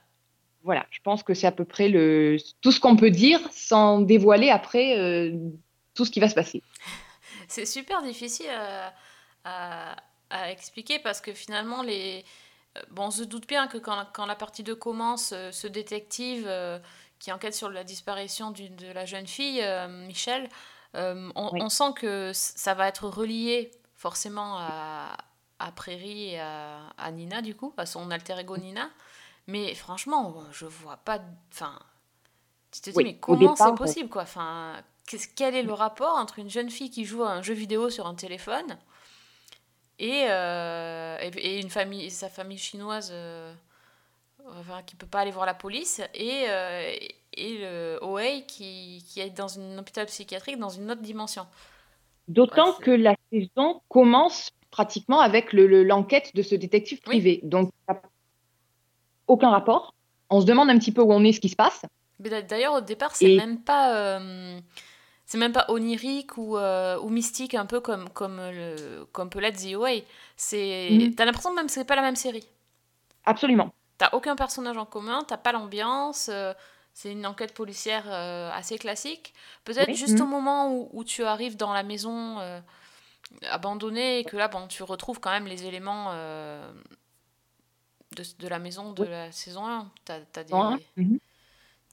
Voilà, 0.62 0.86
je 0.90 1.00
pense 1.02 1.22
que 1.22 1.34
c'est 1.34 1.46
à 1.46 1.52
peu 1.52 1.64
près 1.64 1.88
le, 1.88 2.36
tout 2.60 2.72
ce 2.72 2.80
qu'on 2.80 2.96
peut 2.96 3.10
dire 3.10 3.40
sans 3.52 4.00
dévoiler 4.00 4.50
après 4.50 4.98
euh, 4.98 5.32
tout 5.94 6.04
ce 6.04 6.10
qui 6.10 6.20
va 6.20 6.28
se 6.28 6.34
passer. 6.34 6.62
C'est 7.48 7.64
super 7.64 8.02
difficile 8.02 8.50
à, 8.50 8.92
à- 9.44 9.96
à 10.30 10.50
expliquer 10.50 10.98
parce 10.98 11.22
que 11.22 11.32
finalement, 11.32 11.82
les... 11.82 12.22
bon, 12.90 13.06
on 13.06 13.10
se 13.10 13.22
doute 13.22 13.48
bien 13.48 13.66
que 13.68 13.78
quand, 13.78 14.04
quand 14.12 14.26
la 14.26 14.34
partie 14.34 14.62
2 14.62 14.74
commence, 14.74 15.32
ce 15.50 15.66
détective 15.66 16.44
euh, 16.46 16.78
qui 17.18 17.32
enquête 17.32 17.54
sur 17.54 17.68
la 17.70 17.84
disparition 17.84 18.50
de 18.52 18.92
la 18.92 19.04
jeune 19.06 19.26
fille, 19.26 19.60
euh, 19.62 19.88
Michel, 20.06 20.48
euh, 20.94 21.30
on, 21.34 21.50
Oui. 21.52 21.60
on 21.62 21.68
sent 21.68 21.92
que 21.96 22.30
ça 22.34 22.74
va 22.74 22.88
être 22.88 23.08
relié 23.08 23.70
forcément 23.94 24.56
à, 24.58 25.16
à 25.58 25.72
Prairie 25.72 26.30
et 26.34 26.40
à, 26.40 26.80
à 26.96 27.10
Nina, 27.10 27.42
du 27.42 27.54
coup, 27.56 27.74
à 27.76 27.86
son 27.86 28.10
alter 28.10 28.38
ego 28.38 28.56
Nina. 28.56 28.88
Mais 29.46 29.74
franchement, 29.74 30.44
je 30.52 30.66
vois 30.66 30.98
pas. 30.98 31.18
Enfin, 31.52 31.78
tu 32.70 32.80
te 32.80 32.90
dis, 32.90 32.96
Oui, 32.96 33.04
mais 33.04 33.16
comment 33.18 33.56
c'est 33.56 33.74
possible, 33.74 34.08
quoi? 34.08 34.22
Enfin, 34.22 34.80
quel 35.36 35.54
est 35.54 35.62
le 35.62 35.72
rapport 35.72 36.16
entre 36.16 36.38
une 36.38 36.50
jeune 36.50 36.70
fille 36.70 36.90
qui 36.90 37.04
joue 37.04 37.24
à 37.24 37.30
un 37.30 37.42
jeu 37.42 37.54
vidéo 37.54 37.88
sur 37.90 38.06
un 38.06 38.14
téléphone 38.14 38.78
et, 39.98 40.26
euh, 40.28 41.18
et, 41.20 41.28
et 41.28 41.60
une 41.60 41.70
famille, 41.70 42.10
sa 42.10 42.28
famille 42.28 42.58
chinoise 42.58 43.10
euh, 43.12 43.52
enfin, 44.58 44.82
qui 44.84 44.96
peut 44.96 45.06
pas 45.06 45.20
aller 45.20 45.30
voir 45.30 45.46
la 45.46 45.54
police 45.54 46.00
et, 46.14 46.44
euh, 46.48 46.92
et 47.34 47.58
le 47.58 47.98
OA 48.02 48.40
qui, 48.46 49.04
qui 49.08 49.20
est 49.20 49.30
dans 49.30 49.58
un 49.58 49.78
hôpital 49.78 50.06
psychiatrique 50.06 50.58
dans 50.58 50.68
une 50.70 50.90
autre 50.90 51.02
dimension. 51.02 51.46
D'autant 52.28 52.70
Ouais, 52.78 52.84
que 52.84 52.90
la 52.90 53.14
saison 53.32 53.80
commence 53.88 54.50
pratiquement 54.70 55.20
avec 55.20 55.52
le- 55.52 55.66
le- 55.66 55.82
l'enquête 55.84 56.34
de 56.34 56.42
ce 56.42 56.54
détective 56.54 56.98
Oui. 57.06 57.10
privé. 57.20 57.40
Donc, 57.42 57.70
ça 57.86 57.94
n'a 57.94 58.02
aucun 59.26 59.50
rapport. 59.50 59.94
On 60.30 60.40
se 60.40 60.46
demande 60.46 60.68
un 60.70 60.78
petit 60.78 60.92
peu 60.92 61.00
où 61.02 61.12
on 61.12 61.24
est, 61.24 61.32
ce 61.32 61.40
qui 61.40 61.48
se 61.48 61.56
passe. 61.56 61.82
D'ailleurs, 62.18 62.74
au 62.74 62.80
départ, 62.80 63.14
c'est 63.16 63.32
Et- 63.32 63.36
même 63.36 63.60
pas. 63.62 63.94
euh, 64.18 64.58
c'est 65.24 65.38
même 65.38 65.52
pas 65.52 65.66
onirique 65.68 66.36
ou, 66.36 66.56
euh, 66.58 66.98
ou 67.00 67.08
mystique, 67.10 67.54
un 67.54 67.66
peu 67.66 67.80
comme, 67.80 68.08
comme, 68.10 68.36
le, 68.38 69.04
comme 69.12 69.30
peut 69.30 69.38
l'être 69.40 69.56
The. 69.58 70.04
C'est, 70.36 70.88
Mhm. 70.90 71.14
T'as 71.14 71.24
l'impression 71.24 71.52
même 71.54 71.66
que 71.66 71.72
c'est 71.72 71.84
pas 71.84 71.96
la 71.96 72.02
même 72.02 72.16
série. 72.16 72.44
Absolument. 73.24 73.72
T'as 73.98 74.10
aucun 74.12 74.36
personnage 74.36 74.76
en 74.76 74.86
commun, 74.86 75.24
t'as 75.26 75.36
pas 75.36 75.52
l'ambiance, 75.52 76.28
euh, 76.32 76.54
c'est 76.94 77.10
une 77.12 77.26
enquête 77.26 77.52
policière 77.52 78.04
euh, 78.06 78.50
assez 78.52 78.78
classique. 78.78 79.34
Peut-être 79.64 79.88
Oui, 79.88 79.96
juste 79.96 80.20
au 80.20 80.26
moment 80.26 80.72
où, 80.72 80.88
où 80.92 81.04
tu 81.04 81.24
arrives 81.24 81.56
dans 81.56 81.72
la 81.72 81.82
maison 81.82 82.38
euh, 82.38 82.60
abandonnée 83.50 84.20
et 84.20 84.24
que 84.24 84.36
là, 84.36 84.48
bon, 84.48 84.68
tu 84.68 84.82
retrouves 84.84 85.18
quand 85.20 85.30
même 85.30 85.46
les 85.46 85.66
éléments 85.66 86.12
de, 88.16 88.22
de 88.38 88.48
la 88.48 88.58
maison 88.58 88.92
de 88.92 89.02
Oui. 89.02 89.08
la 89.08 89.32
saison 89.32 89.66
1. 89.66 89.90
T'as, 90.04 90.20
t'as 90.32 90.44
des, 90.44 90.86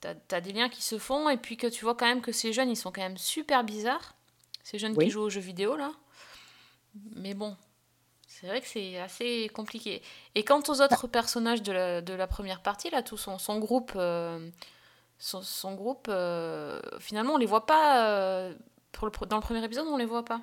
t'as, 0.02 0.14
t'as 0.16 0.42
des 0.42 0.54
liens 0.54 0.70
qui 0.70 0.82
se 0.84 0.98
font 0.98 1.30
et 1.30 1.38
puis 1.38 1.58
que 1.58 1.68
tu 1.68 1.84
vois 1.86 1.96
quand 1.96 2.06
même 2.06 2.22
que 2.22 2.32
ces 2.32 2.54
jeunes, 2.54 2.70
ils 2.70 2.78
sont 2.78 2.92
quand 2.92 3.02
même 3.02 3.18
super 3.18 3.64
bizarres. 3.64 4.14
Ces 4.64 4.80
jeunes 4.80 4.96
Oui. 4.96 5.06
qui 5.06 5.12
jouent 5.12 5.22
aux 5.24 5.30
jeux 5.30 5.42
vidéo, 5.42 5.76
là. 5.76 5.92
Mais 7.16 7.34
bon, 7.34 7.58
c'est 8.40 8.48
vrai 8.48 8.62
que 8.62 8.68
c'est 8.68 9.00
assez 9.00 9.50
compliqué. 9.54 10.02
Et 10.36 10.44
quant 10.44 10.62
aux 10.68 10.82
autres 10.82 11.08
personnages 11.08 11.64
de 11.64 11.72
la, 11.72 12.02
de 12.02 12.14
la 12.14 12.28
première 12.28 12.62
partie, 12.62 12.90
là, 12.90 13.02
tout 13.02 13.18
son, 13.18 13.38
son 13.38 13.60
groupe, 13.60 13.94
euh, 13.96 14.50
son, 15.20 15.42
son 15.42 15.74
groupe 15.76 16.08
euh, 16.10 16.82
finalement, 17.00 17.34
on 17.36 17.38
les 17.38 17.46
voit 17.46 17.66
pas. 17.66 18.08
euh, 18.10 18.54
pour 18.92 19.06
le, 19.08 19.12
pr- 19.12 19.28
dans 19.28 19.38
le 19.38 19.42
premier 19.42 19.64
épisode, 19.64 19.88
on 19.88 19.98
les 19.98 20.06
voit 20.06 20.26
pas. 20.26 20.42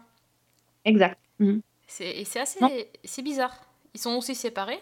Exact. 0.85 1.19
Mhm. 1.39 1.61
C'est, 1.87 2.09
et 2.11 2.25
c'est 2.25 2.41
assez 2.41 2.59
c'est 3.05 3.23
bizarre. 3.23 3.55
Ils 3.95 4.01
sont 4.01 4.15
aussi 4.17 4.35
séparés 4.35 4.81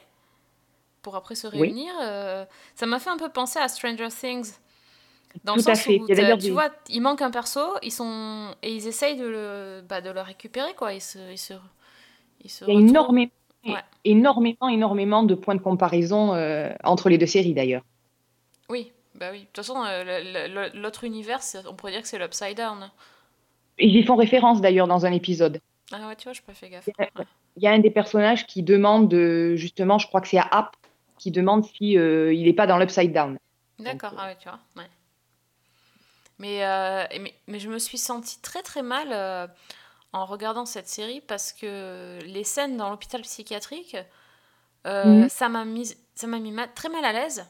pour 1.02 1.16
après 1.16 1.34
se 1.34 1.46
réunir. 1.46 1.92
euh, 2.02 2.44
ça 2.74 2.86
m'a 2.86 2.98
fait 2.98 3.10
un 3.10 3.16
peu 3.16 3.28
penser 3.30 3.58
à 3.58 3.68
Stranger 3.68 4.08
Things. 4.08 4.52
Dans 5.44 5.54
Tout 5.54 5.62
le 5.66 5.70
à 5.70 5.74
sens 5.74 5.84
fait. 5.84 5.98
où 5.98 6.06
Il 6.08 6.38
tu 6.38 6.50
vois, 6.50 6.70
il 6.88 7.00
manque 7.00 7.22
un 7.22 7.30
perso, 7.30 7.60
ils 7.82 7.92
sont 7.92 8.54
et 8.62 8.74
ils 8.74 8.86
essayent 8.88 9.16
de 9.16 9.26
le, 9.26 9.82
bah, 9.88 10.00
de 10.00 10.10
le 10.10 10.20
récupérer 10.20 10.74
quoi. 10.74 10.92
Ils 10.92 11.00
se, 11.00 11.18
ils 11.30 11.38
se, 11.38 11.54
se 12.48 12.64
Il 12.64 12.74
y 12.74 12.76
a 12.76 12.80
énormément, 12.80 13.30
Ouais. 13.66 13.74
énormément, 14.04 14.68
énormément 14.70 15.22
de 15.22 15.34
points 15.34 15.54
de 15.54 15.60
comparaison 15.60 16.32
euh, 16.34 16.72
entre 16.82 17.10
les 17.10 17.18
deux 17.18 17.26
séries 17.26 17.52
d'ailleurs. 17.52 17.82
Oui, 18.70 18.92
bah 19.14 19.28
oui. 19.32 19.40
De 19.40 19.44
toute 19.46 19.56
façon, 19.56 19.82
euh, 19.84 20.70
l'autre 20.74 21.04
univers, 21.04 21.40
on 21.68 21.74
pourrait 21.74 21.92
dire 21.92 22.02
que 22.02 22.08
c'est 22.08 22.18
l'Upside 22.18 22.56
Down. 22.56 22.90
Ils 23.78 23.96
y 23.96 24.02
font 24.02 24.16
référence 24.16 24.60
d'ailleurs 24.60 24.86
dans 24.88 25.04
un 25.04 25.12
épisode. 25.12 25.60
Ah 25.92 26.06
ouais, 26.08 26.16
tu 26.16 26.24
vois, 26.24 26.32
je 26.32 26.40
pas 26.42 26.54
fait 26.54 26.70
gaffe. 26.70 26.88
Ouais. 26.98 27.10
Il 27.56 27.62
y 27.62 27.66
a 27.66 27.72
un 27.72 27.80
des 27.80 27.90
personnages 27.90 28.46
qui 28.46 28.62
demande, 28.62 29.12
justement, 29.56 29.98
je 29.98 30.06
crois 30.06 30.20
que 30.20 30.28
c'est 30.28 30.38
à 30.38 30.48
App, 30.50 30.76
qui 31.18 31.30
demande 31.30 31.64
si 31.64 31.98
euh, 31.98 32.32
il 32.32 32.44
n'est 32.44 32.52
pas 32.52 32.66
dans 32.66 32.78
l'Upside 32.78 33.12
Down. 33.12 33.38
D'accord, 33.78 34.14
ah 34.16 34.26
ouais, 34.26 34.36
tu 34.40 34.48
vois. 34.48 34.58
Ouais. 34.76 34.88
Mais, 36.38 36.64
euh, 36.64 37.04
mais, 37.20 37.34
mais 37.48 37.58
je 37.58 37.68
me 37.68 37.78
suis 37.78 37.98
sentie 37.98 38.40
très 38.40 38.62
très 38.62 38.82
mal 38.82 39.12
en 40.12 40.24
regardant 40.26 40.66
cette 40.66 40.88
série 40.88 41.20
parce 41.20 41.52
que 41.52 42.18
les 42.24 42.44
scènes 42.44 42.76
dans 42.76 42.90
l'hôpital 42.90 43.22
psychiatrique, 43.22 43.96
euh, 44.86 45.22
Mhm. 45.24 45.28
ça 45.28 45.48
m'a 45.48 45.64
mis, 45.64 45.94
ça 46.14 46.26
m'a 46.26 46.38
mis 46.38 46.52
ma- 46.52 46.68
très 46.68 46.88
mal 46.88 47.04
à 47.04 47.12
l'aise. 47.12 47.46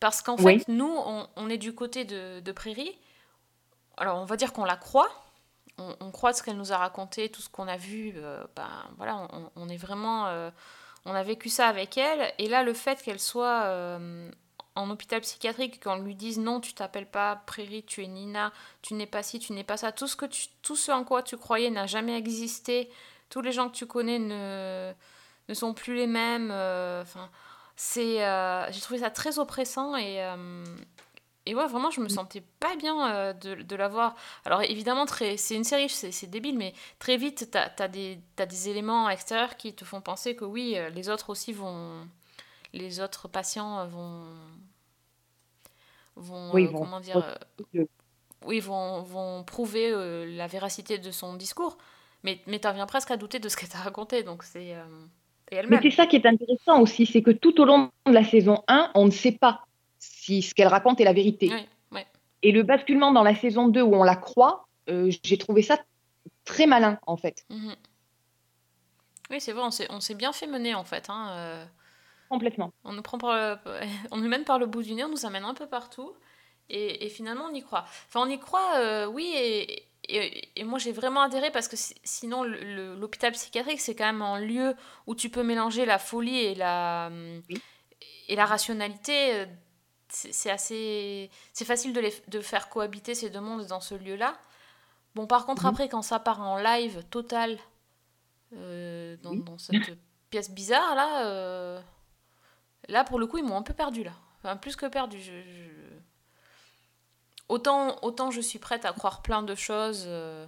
Parce 0.00 0.20
qu'en 0.22 0.36
fait, 0.58 0.68
nous, 0.68 0.92
on, 1.06 1.28
on 1.36 1.48
est 1.48 1.58
du 1.58 1.74
côté 1.74 2.04
de, 2.04 2.40
de 2.40 2.52
Prairie. 2.52 2.98
Alors, 3.96 4.18
on 4.18 4.24
va 4.24 4.36
dire 4.36 4.52
qu'on 4.52 4.64
la 4.64 4.76
croit. 4.76 5.10
On, 5.78 5.94
on 6.00 6.10
croit 6.10 6.32
ce 6.32 6.42
qu'elle 6.42 6.56
nous 6.56 6.72
a 6.72 6.76
raconté, 6.76 7.28
tout 7.30 7.40
ce 7.40 7.48
qu'on 7.48 7.68
a 7.68 7.76
vu. 7.76 8.12
euh, 8.16 8.42
ben, 8.56 8.68
voilà, 8.96 9.28
on, 9.32 9.50
on 9.56 9.68
est 9.68 9.76
vraiment. 9.76 10.26
euh, 10.26 10.50
on 11.04 11.14
a 11.14 11.22
vécu 11.22 11.48
ça 11.48 11.68
avec 11.68 11.96
elle. 11.98 12.32
Et 12.38 12.48
là, 12.48 12.62
le 12.64 12.74
fait 12.74 13.00
qu'elle 13.02 13.20
soit 13.20 13.62
en 14.74 14.88
hôpital 14.90 15.20
psychiatrique, 15.20 15.82
qu'on 15.82 15.96
lui 15.96 16.14
dise 16.14 16.38
non, 16.38 16.60
tu 16.60 16.72
t'appelles 16.74 17.10
pas 17.10 17.42
Prairie, 17.46 17.84
tu 17.84 18.02
es 18.02 18.06
Nina, 18.06 18.52
tu 18.80 18.94
n'es 18.94 19.06
pas 19.06 19.22
ci, 19.22 19.38
tu 19.38 19.52
n'es 19.52 19.64
pas 19.64 19.76
ça. 19.76 19.92
Tout 19.92 20.06
ce, 20.06 20.16
que 20.16 20.26
tu, 20.26 20.46
tout 20.62 20.76
ce 20.76 20.90
en 20.92 21.04
quoi 21.04 21.22
tu 21.22 21.36
croyais 21.36 21.70
n'a 21.70 21.86
jamais 21.86 22.16
existé. 22.16 22.90
Tous 23.28 23.40
les 23.42 23.52
gens 23.52 23.68
que 23.68 23.74
tu 23.76 23.86
connais 23.86 24.18
ne, 24.18 24.92
ne 25.48 25.54
sont 25.54 25.74
plus 25.74 25.94
les 25.94 26.06
mêmes. 26.06 26.50
euh, 26.52 27.02
Enfin, 27.02 27.30
c'est, 27.76 28.24
euh, 28.24 28.70
j'ai 28.70 28.80
trouvé 28.80 29.00
ça 29.00 29.10
très 29.10 29.38
oppressant 29.38 29.96
et, 29.96 30.22
euh, 30.22 30.64
et 31.46 31.54
ouais, 31.54 31.66
vraiment, 31.66 31.90
je 31.90 32.00
me 32.00 32.08
sentais 32.08 32.42
pas 32.60 32.76
bien 32.76 33.10
euh, 33.10 33.32
de, 33.32 33.54
de 33.56 33.76
la 33.76 33.88
voir. 33.88 34.14
Alors 34.44 34.62
évidemment, 34.62 35.06
très, 35.06 35.36
c'est 35.36 35.54
une 35.56 35.64
série, 35.64 35.88
c'est, 35.88 36.12
c'est 36.12 36.28
débile, 36.28 36.56
mais 36.56 36.72
très 36.98 37.16
vite, 37.16 37.50
t'as, 37.50 37.68
t'as 37.68 37.88
des, 37.88 38.20
t'as 38.36 38.46
des 38.46 38.68
éléments 38.68 39.08
extérieurs 39.10 39.56
qui 39.56 39.74
te 39.74 39.84
font 39.84 40.00
penser 40.00 40.36
que 40.36 40.44
oui, 40.44 40.76
les 40.94 41.08
autres 41.08 41.30
aussi 41.30 41.52
vont, 41.52 42.06
les 42.72 43.00
autres 43.00 43.28
patients 43.28 43.80
euh, 43.80 43.86
vont, 43.86 44.24
vont, 46.16 46.52
Oui, 46.52 46.66
euh, 46.66 46.70
vont 46.70 46.80
comment 46.80 47.00
dire, 47.00 47.16
euh, 47.74 47.84
oui, 48.44 48.60
vont, 48.60 49.02
vont 49.02 49.44
prouver 49.44 49.90
la 50.26 50.46
véracité 50.46 50.98
de 50.98 51.10
son 51.10 51.34
discours. 51.34 51.78
Mais, 52.24 52.40
mais 52.46 52.60
t'en 52.60 52.72
viens 52.72 52.86
presque 52.86 53.10
à 53.10 53.16
douter 53.16 53.38
de 53.40 53.48
ce 53.48 53.56
qu'elle 53.56 53.68
t'a 53.68 53.78
raconté, 53.78 54.22
donc 54.22 54.42
c'est... 54.44 54.76
Mais 55.68 55.78
c'est 55.82 55.90
ça 55.90 56.06
qui 56.06 56.16
est 56.16 56.24
intéressant 56.24 56.80
aussi, 56.80 57.04
c'est 57.04 57.20
que 57.20 57.30
tout 57.30 57.60
au 57.60 57.64
long 57.66 57.90
de 58.06 58.12
la 58.12 58.24
saison 58.24 58.62
1, 58.68 58.90
on 58.94 59.04
ne 59.04 59.10
sait 59.10 59.32
pas 59.32 59.66
si 59.98 60.40
ce 60.40 60.54
qu'elle 60.54 60.68
raconte 60.68 61.00
est 61.00 61.04
la 61.04 61.12
vérité. 61.12 61.50
Oui, 61.52 61.66
ouais. 61.92 62.06
Et 62.42 62.52
le 62.52 62.62
basculement 62.62 63.12
dans 63.12 63.22
la 63.22 63.34
saison 63.34 63.68
2 63.68 63.82
où 63.82 63.94
on 63.94 64.02
la 64.02 64.16
croit, 64.16 64.66
euh, 64.88 65.10
j'ai 65.22 65.36
trouvé 65.36 65.60
ça 65.62 65.78
très 66.44 66.66
malin 66.66 66.98
en 67.06 67.16
fait, 67.16 67.44
Mhm. 67.50 67.74
Oui, 69.30 69.40
c'est 69.40 69.52
vrai, 69.52 69.62
on 69.64 69.70
s'est, 69.70 69.86
on 69.90 70.00
s'est 70.00 70.14
bien 70.14 70.32
fait 70.32 70.46
mener 70.46 70.74
en 70.74 70.84
fait. 70.84 71.08
hein, 71.08 71.28
euh, 71.32 71.64
complètement. 72.32 72.72
on, 72.84 72.92
nous 72.92 73.02
prend 73.02 73.18
par 73.18 73.34
le- 73.36 73.58
on 74.10 74.16
nous 74.16 74.28
mène 74.28 74.44
par 74.44 74.58
le 74.58 74.66
bout 74.66 74.82
du 74.82 74.94
nez, 74.94 75.04
on 75.04 75.08
nous 75.08 75.24
amène 75.26 75.44
un 75.44 75.54
peu 75.54 75.66
partout. 75.66 76.12
Et, 76.68 77.04
et 77.04 77.08
finalement, 77.10 77.46
on 77.50 77.54
y 77.54 77.62
croit. 77.62 77.84
Enfin, 78.08 78.20
on 78.26 78.28
y 78.28 78.38
croit, 78.38 78.76
euh, 78.76 79.06
oui, 79.06 79.30
et, 79.36 79.88
et, 80.08 80.48
et 80.60 80.64
moi 80.64 80.78
j'ai 80.78 80.92
vraiment 80.92 81.20
adhéré 81.22 81.50
parce 81.50 81.68
que 81.68 81.76
si- 81.76 81.94
sinon, 82.04 82.42
l'hôpital 82.44 83.32
psychiatrique, 83.32 83.80
c'est 83.80 83.94
quand 83.94 84.06
même 84.06 84.22
un 84.22 84.40
lieu 84.40 84.74
où 85.06 85.14
tu 85.14 85.28
peux 85.28 85.42
mélanger 85.42 85.84
la 85.84 85.98
folie 85.98 86.38
et 86.38 86.54
la, 86.54 87.10
Oui. 87.48 87.60
et 88.28 88.36
la 88.36 88.46
rationalité. 88.46 89.34
euh, 89.34 89.46
C'est 90.08 90.50
assez. 90.50 91.30
C'est 91.52 91.64
facile 91.66 91.92
de, 91.92 92.00
les, 92.00 92.14
de 92.28 92.40
faire 92.40 92.68
cohabiter 92.68 93.14
ces 93.14 93.28
deux 93.30 93.40
mondes 93.40 93.66
dans 93.66 93.80
ce 93.80 93.94
lieu-là. 93.94 94.36
Bon, 95.14 95.26
par 95.26 95.44
contre, 95.46 95.62
Mhm. 95.64 95.70
après, 95.70 95.88
quand 95.88 96.02
ça 96.02 96.18
part 96.20 96.40
en 96.40 96.56
live 96.56 97.02
total, 97.10 97.58
euh, 98.54 99.16
dans, 99.22 99.30
Oui. 99.32 99.42
dans 99.42 99.58
cette 99.58 99.90
pièce 100.30 100.50
bizarre, 100.50 100.94
là, 100.94 101.26
euh, 101.26 101.80
là, 102.88 103.04
pour 103.04 103.18
le 103.18 103.26
coup, 103.26 103.38
ils 103.38 103.44
m'ont 103.44 103.56
un 103.56 103.62
peu 103.62 103.74
perdu, 103.74 104.04
là. 104.04 104.12
Enfin, 104.38 104.56
plus 104.56 104.76
que 104.76 104.86
perdu. 104.86 105.20
Je, 105.20 105.32
je- 105.42 105.92
Autant, 107.48 107.98
autant 108.02 108.30
je 108.30 108.40
suis 108.40 108.58
prête 108.58 108.84
à 108.84 108.92
croire 108.92 109.20
plein 109.22 109.42
de 109.42 109.54
choses, 109.54 110.04
euh, 110.06 110.46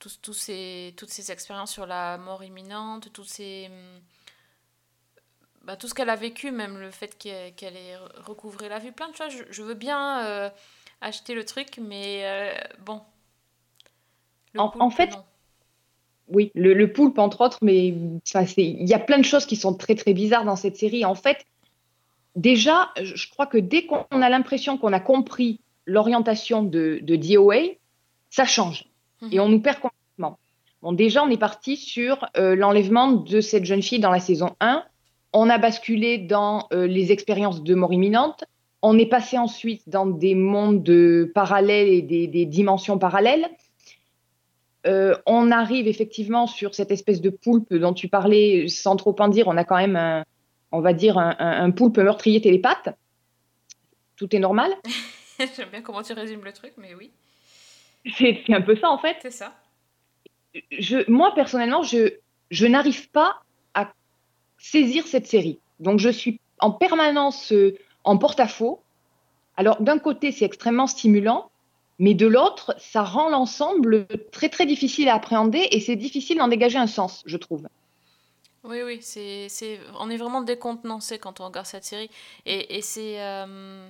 tous, 0.00 0.20
tous 0.22 0.34
ces, 0.34 0.94
toutes 0.98 1.10
ces 1.10 1.32
expériences 1.32 1.72
sur 1.72 1.86
la 1.86 2.18
mort 2.18 2.44
imminente, 2.44 3.12
tous 3.12 3.24
ces, 3.24 3.68
hum, 3.70 4.00
bah, 5.64 5.76
tout 5.76 5.88
ce 5.88 5.94
qu'elle 5.94 6.10
a 6.10 6.16
vécu, 6.16 6.50
même 6.52 6.78
le 6.78 6.90
fait 6.90 7.16
qu'elle 7.18 7.76
ait 7.76 7.96
recouvré 8.24 8.68
la 8.68 8.78
vue, 8.78 8.92
plein 8.92 9.08
de 9.08 9.16
choses. 9.16 9.32
Je, 9.32 9.44
je 9.50 9.62
veux 9.62 9.74
bien 9.74 10.24
euh, 10.24 10.50
acheter 11.00 11.34
le 11.34 11.44
truc, 11.44 11.78
mais 11.78 12.22
euh, 12.24 12.52
bon. 12.80 13.02
Le 14.54 14.60
En- 14.60 14.90
fait, 14.90 15.10
non. 15.10 15.24
Oui, 16.28 16.50
le, 16.54 16.74
le 16.74 16.92
poulpe 16.92 17.18
entre 17.18 17.40
autres, 17.42 17.58
mais 17.62 17.86
il 17.88 18.88
y 18.88 18.94
a 18.94 18.98
plein 18.98 19.18
de 19.18 19.24
choses 19.24 19.46
qui 19.46 19.54
sont 19.56 19.74
très 19.74 19.94
très 19.94 20.12
bizarres 20.12 20.44
dans 20.44 20.56
cette 20.56 20.76
série. 20.76 21.04
En 21.04 21.14
fait, 21.14 21.44
déjà, 22.36 22.90
je 23.02 23.28
crois 23.28 23.46
que 23.46 23.58
dès 23.58 23.86
qu'on 23.86 24.04
a 24.10 24.28
l'impression 24.28 24.78
qu'on 24.78 24.92
a 24.92 25.00
compris 25.00 25.60
l'orientation 25.86 26.62
de, 26.62 27.00
de 27.02 27.16
DOA, 27.16 27.74
ça 28.30 28.44
change 28.44 28.84
et 29.32 29.40
on 29.40 29.48
nous 29.48 29.60
perd 29.60 29.80
complètement. 29.80 30.38
Bon, 30.82 30.92
déjà, 30.92 31.24
on 31.24 31.30
est 31.30 31.38
parti 31.38 31.76
sur 31.76 32.28
euh, 32.36 32.54
l'enlèvement 32.54 33.12
de 33.12 33.40
cette 33.40 33.64
jeune 33.64 33.82
fille 33.82 33.98
dans 33.98 34.10
la 34.10 34.20
saison 34.20 34.54
1. 34.60 34.84
On 35.32 35.48
a 35.50 35.58
basculé 35.58 36.18
dans 36.18 36.68
euh, 36.72 36.86
les 36.86 37.12
expériences 37.12 37.62
de 37.62 37.74
mort 37.74 37.92
imminente. 37.92 38.44
On 38.82 38.98
est 38.98 39.06
passé 39.06 39.38
ensuite 39.38 39.88
dans 39.88 40.06
des 40.06 40.34
mondes 40.34 40.88
euh, 40.88 41.32
parallèles 41.34 41.88
et 41.88 42.02
des, 42.02 42.26
des 42.26 42.44
dimensions 42.46 42.98
parallèles. 42.98 43.48
Euh, 44.86 45.16
on 45.26 45.50
arrive 45.50 45.88
effectivement 45.88 46.46
sur 46.46 46.74
cette 46.74 46.90
espèce 46.90 47.20
de 47.20 47.30
poulpe 47.30 47.74
dont 47.74 47.92
tu 47.92 48.08
parlais, 48.08 48.68
sans 48.68 48.96
trop 48.96 49.16
en 49.18 49.28
dire. 49.28 49.48
On 49.48 49.56
a 49.56 49.64
quand 49.64 49.76
même, 49.76 49.96
un, 49.96 50.24
on 50.72 50.80
va 50.80 50.92
dire, 50.92 51.18
un, 51.18 51.34
un- 51.38 51.64
un 51.64 51.70
poulpe 51.70 51.98
meurtrier 51.98 52.40
télépathe. 52.40 52.90
Tout 54.16 54.34
est 54.34 54.38
normal. 54.38 54.72
J'aime 55.56 55.68
bien 55.70 55.82
comment 55.82 56.02
tu 56.02 56.12
résumes 56.14 56.44
le 56.44 56.52
truc, 56.52 56.72
mais 56.78 56.94
oui, 56.94 57.10
C'est 58.16 58.42
un 58.48 58.62
peu 58.62 58.76
ça 58.76 58.88
en 58.90 58.98
fait. 58.98 59.16
c'est 59.22 59.30
ça. 59.30 59.54
je, 60.72 61.08
moi, 61.10 61.34
personnellement, 61.34 61.82
je, 61.82 62.14
je 62.50 62.66
n'arrive 62.66 63.10
pas 63.10 63.42
à 63.74 63.92
saisir 64.58 65.06
cette 65.06 65.26
série. 65.26 65.58
Donc, 65.80 65.98
je 65.98 66.08
suis 66.08 66.40
en 66.60 66.70
permanence 66.70 67.52
euh, 67.52 67.76
en 68.04 68.16
porte-à-faux. 68.16 68.80
Alors, 69.58 69.80
d'un 69.82 69.98
côté, 69.98 70.32
c'est 70.32 70.44
extrêmement 70.46 70.86
stimulant, 70.86 71.50
mais 71.98 72.14
de 72.14 72.26
l'autre, 72.26 72.74
ça 72.78 73.02
rend 73.02 73.28
l'ensemble 73.28 74.06
très, 74.32 74.48
très 74.48 74.64
difficile 74.66 75.08
à 75.10 75.14
appréhender 75.16 75.68
et 75.70 75.80
c'est 75.80 75.96
difficile 75.96 76.38
d'en 76.38 76.48
dégager 76.48 76.78
un 76.78 76.86
sens, 76.86 77.22
je 77.26 77.36
trouve. 77.36 77.66
Oui, 78.66 78.82
oui, 78.82 78.98
c'est, 79.02 79.48
c'est, 79.48 79.78
on 79.98 80.10
est 80.10 80.16
vraiment 80.16 80.42
décontenancé 80.42 81.18
quand 81.18 81.40
on 81.40 81.46
regarde 81.46 81.66
cette 81.66 81.84
série. 81.84 82.10
Et, 82.46 82.76
et 82.76 82.82
c'est. 82.82 83.20
euh, 83.22 83.88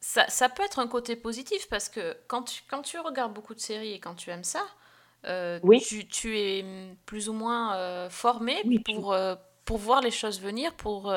ça, 0.00 0.28
ça 0.28 0.48
peut 0.48 0.62
être 0.64 0.78
un 0.78 0.88
côté 0.88 1.16
positif 1.16 1.68
parce 1.68 1.88
que 1.88 2.16
quand 2.28 2.44
tu, 2.44 2.62
quand 2.68 2.82
tu 2.82 2.98
regardes 2.98 3.34
beaucoup 3.34 3.54
de 3.54 3.60
séries 3.60 3.92
et 3.92 4.00
quand 4.00 4.14
tu 4.14 4.30
aimes 4.30 4.44
ça, 4.44 4.64
euh, 5.26 5.60
Oui. 5.62 5.80
tu, 5.80 6.06
tu 6.08 6.38
es 6.38 6.64
plus 7.06 7.28
ou 7.28 7.32
moins 7.32 7.76
euh, 7.76 8.10
formé 8.10 8.56
Oui, 8.64 8.82
pour, 8.84 9.16
pour 9.64 9.78
voir 9.78 10.00
les 10.02 10.10
choses 10.12 10.40
venir, 10.40 10.74
pour, 10.74 11.12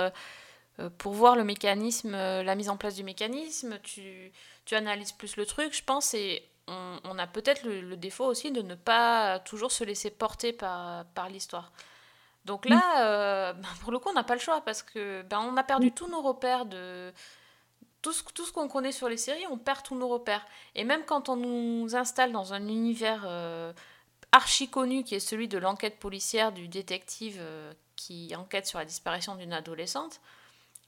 pour 0.97 1.13
voir 1.13 1.35
le 1.35 1.43
mécanisme, 1.43 2.11
la 2.11 2.55
mise 2.55 2.69
en 2.69 2.77
place 2.77 2.95
du 2.95 3.03
mécanisme. 3.03 3.79
Tu, 3.83 4.31
tu 4.65 4.75
analyses 4.75 5.11
plus 5.11 5.35
le 5.37 5.45
truc, 5.45 5.75
je 5.75 5.83
pense, 5.83 6.13
et 6.13 6.43
on, 6.67 6.99
on 7.03 7.19
a 7.19 7.27
peut-être 7.27 7.63
le, 7.63 7.81
le 7.81 7.97
défaut 7.97 8.25
aussi 8.25 8.51
de 8.51 8.61
ne 8.61 8.75
pas 8.75 9.39
toujours 9.39 9.71
se 9.71 9.83
laisser 9.83 10.09
porter 10.09 10.53
par, 10.53 11.05
par 11.13 11.29
l'histoire. 11.29 11.71
Donc 12.45 12.65
là, 12.65 13.05
euh, 13.05 13.53
ben, 13.53 13.69
pour 13.81 13.91
le 13.91 13.99
coup, 13.99 14.09
on 14.09 14.13
n'a 14.13 14.23
pas 14.23 14.33
le 14.33 14.39
choix 14.39 14.61
parce 14.61 14.81
que 14.81 15.21
ben, 15.23 15.39
on 15.39 15.57
a 15.57 15.63
perdu 15.63 15.91
tous 15.91 16.07
nos 16.07 16.21
repères 16.21 16.65
de 16.65 17.13
tout 18.01 18.13
ce, 18.13 18.23
tout 18.33 18.45
ce 18.45 18.51
qu'on 18.51 18.67
connaît 18.67 18.91
sur 18.91 19.09
les 19.09 19.17
séries, 19.17 19.45
on 19.49 19.57
perd 19.57 19.83
tous 19.83 19.95
nos 19.95 20.07
repères. 20.07 20.45
Et 20.75 20.83
même 20.83 21.03
quand 21.05 21.29
on 21.29 21.35
nous 21.35 21.95
installe 21.95 22.31
dans 22.31 22.53
un 22.53 22.67
univers 22.67 23.23
euh, 23.25 23.73
archi 24.31 24.69
connu 24.69 25.03
qui 25.03 25.15
est 25.15 25.19
celui 25.19 25.47
de 25.47 25.57
l'enquête 25.57 25.99
policière 25.99 26.51
du 26.51 26.67
détective 26.67 27.37
euh, 27.39 27.73
qui 27.95 28.35
enquête 28.35 28.65
sur 28.65 28.79
la 28.79 28.85
disparition 28.85 29.35
d'une 29.35 29.53
adolescente, 29.53 30.19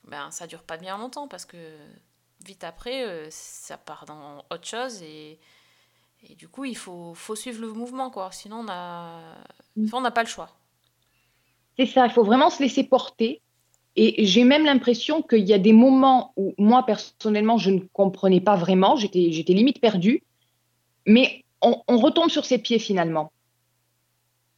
ben 0.06 0.32
ça 0.32 0.48
dure 0.48 0.64
pas 0.64 0.78
bien 0.78 0.98
longtemps 0.98 1.28
parce 1.28 1.46
que 1.46 1.78
vite 2.44 2.64
après, 2.64 3.06
euh, 3.06 3.28
ça 3.30 3.78
part 3.78 4.06
dans 4.06 4.40
autre 4.50 4.66
chose 4.66 5.02
et, 5.04 5.40
et 6.24 6.36
du 6.36 6.48
coup, 6.48 6.66
il 6.66 6.78
faut, 6.78 7.14
faut 7.14 7.36
suivre 7.36 7.62
le 7.62 7.72
mouvement 7.72 8.10
quoi. 8.10 8.32
Sinon, 8.32 8.62
on 8.62 8.68
a, 8.70 9.20
enfin, 9.86 9.98
on 9.98 10.02
n'a 10.02 10.12
pas 10.12 10.24
le 10.24 10.30
choix. 10.30 10.50
C'est 11.78 11.86
ça, 11.86 12.06
il 12.06 12.12
faut 12.12 12.24
vraiment 12.24 12.50
se 12.50 12.62
laisser 12.62 12.84
porter. 12.84 13.42
Et 13.96 14.26
j'ai 14.26 14.44
même 14.44 14.66
l'impression 14.66 15.22
qu'il 15.22 15.48
y 15.48 15.54
a 15.54 15.60
des 15.60 15.74
moments 15.74 16.34
où 16.36 16.56
moi, 16.58 16.84
personnellement, 16.84 17.58
je 17.60 17.70
ne 17.70 17.80
comprenais 17.94 18.42
pas 18.42 18.56
vraiment, 18.56 18.96
j'étais, 18.96 19.32
j'étais 19.32 19.54
limite 19.54 19.80
perdue, 19.80 20.24
mais 21.06 21.44
on, 21.62 21.80
on 21.88 21.98
retombe 21.98 22.30
sur 22.30 22.44
ses 22.44 22.58
pieds 22.58 22.80
finalement. 22.80 23.32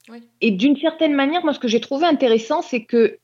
Oui. 0.07 0.24
Et 0.39 0.51
d'une 0.51 0.77
certaine 0.77 1.13
manière, 1.13 1.43
moi, 1.43 1.53
ce 1.53 1.60
que 1.60 1.67
j'ai 1.67 1.81
trouvé 1.81 2.05
intéressant, 2.05 2.62
c'est 2.62 2.86
que 2.86 3.17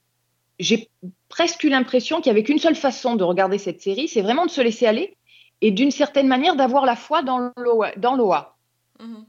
j'ai 0.59 0.89
presque 1.29 1.63
eu 1.63 1.69
l'impression 1.69 2.19
qu'il 2.19 2.31
n'y 2.31 2.37
avait 2.37 2.43
qu'une 2.43 2.59
seule 2.59 2.75
façon 2.75 3.15
de 3.15 3.23
regarder 3.23 3.57
cette 3.57 3.81
série, 3.81 4.07
c'est 4.09 4.21
vraiment 4.21 4.45
de 4.45 4.51
se 4.51 4.59
laisser 4.61 4.85
aller 4.87 5.15
et 5.61 5.71
d'une 5.71 5.91
certaine 5.91 6.27
manière 6.27 6.55
d'avoir 6.57 6.85
la 6.85 6.95
foi 6.97 7.21
dans 7.23 7.51
l'OA. 7.55 7.95
Dans 7.95 8.15
l'OA. 8.15 8.57
Mhm. 8.99 9.25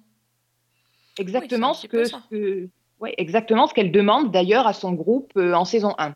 Exactement 1.18 1.72
Oui, 1.80 1.88
que, 1.88 2.04
ce 2.04 2.16
que- 2.30 2.68
ouais, 3.02 3.14
exactement 3.18 3.66
ce 3.66 3.74
qu'elle 3.74 3.92
demande 3.92 4.30
d'ailleurs 4.32 4.66
à 4.66 4.72
son 4.72 4.92
groupe 4.92 5.32
euh, 5.36 5.52
en 5.52 5.64
saison 5.64 5.94
1. 5.98 6.14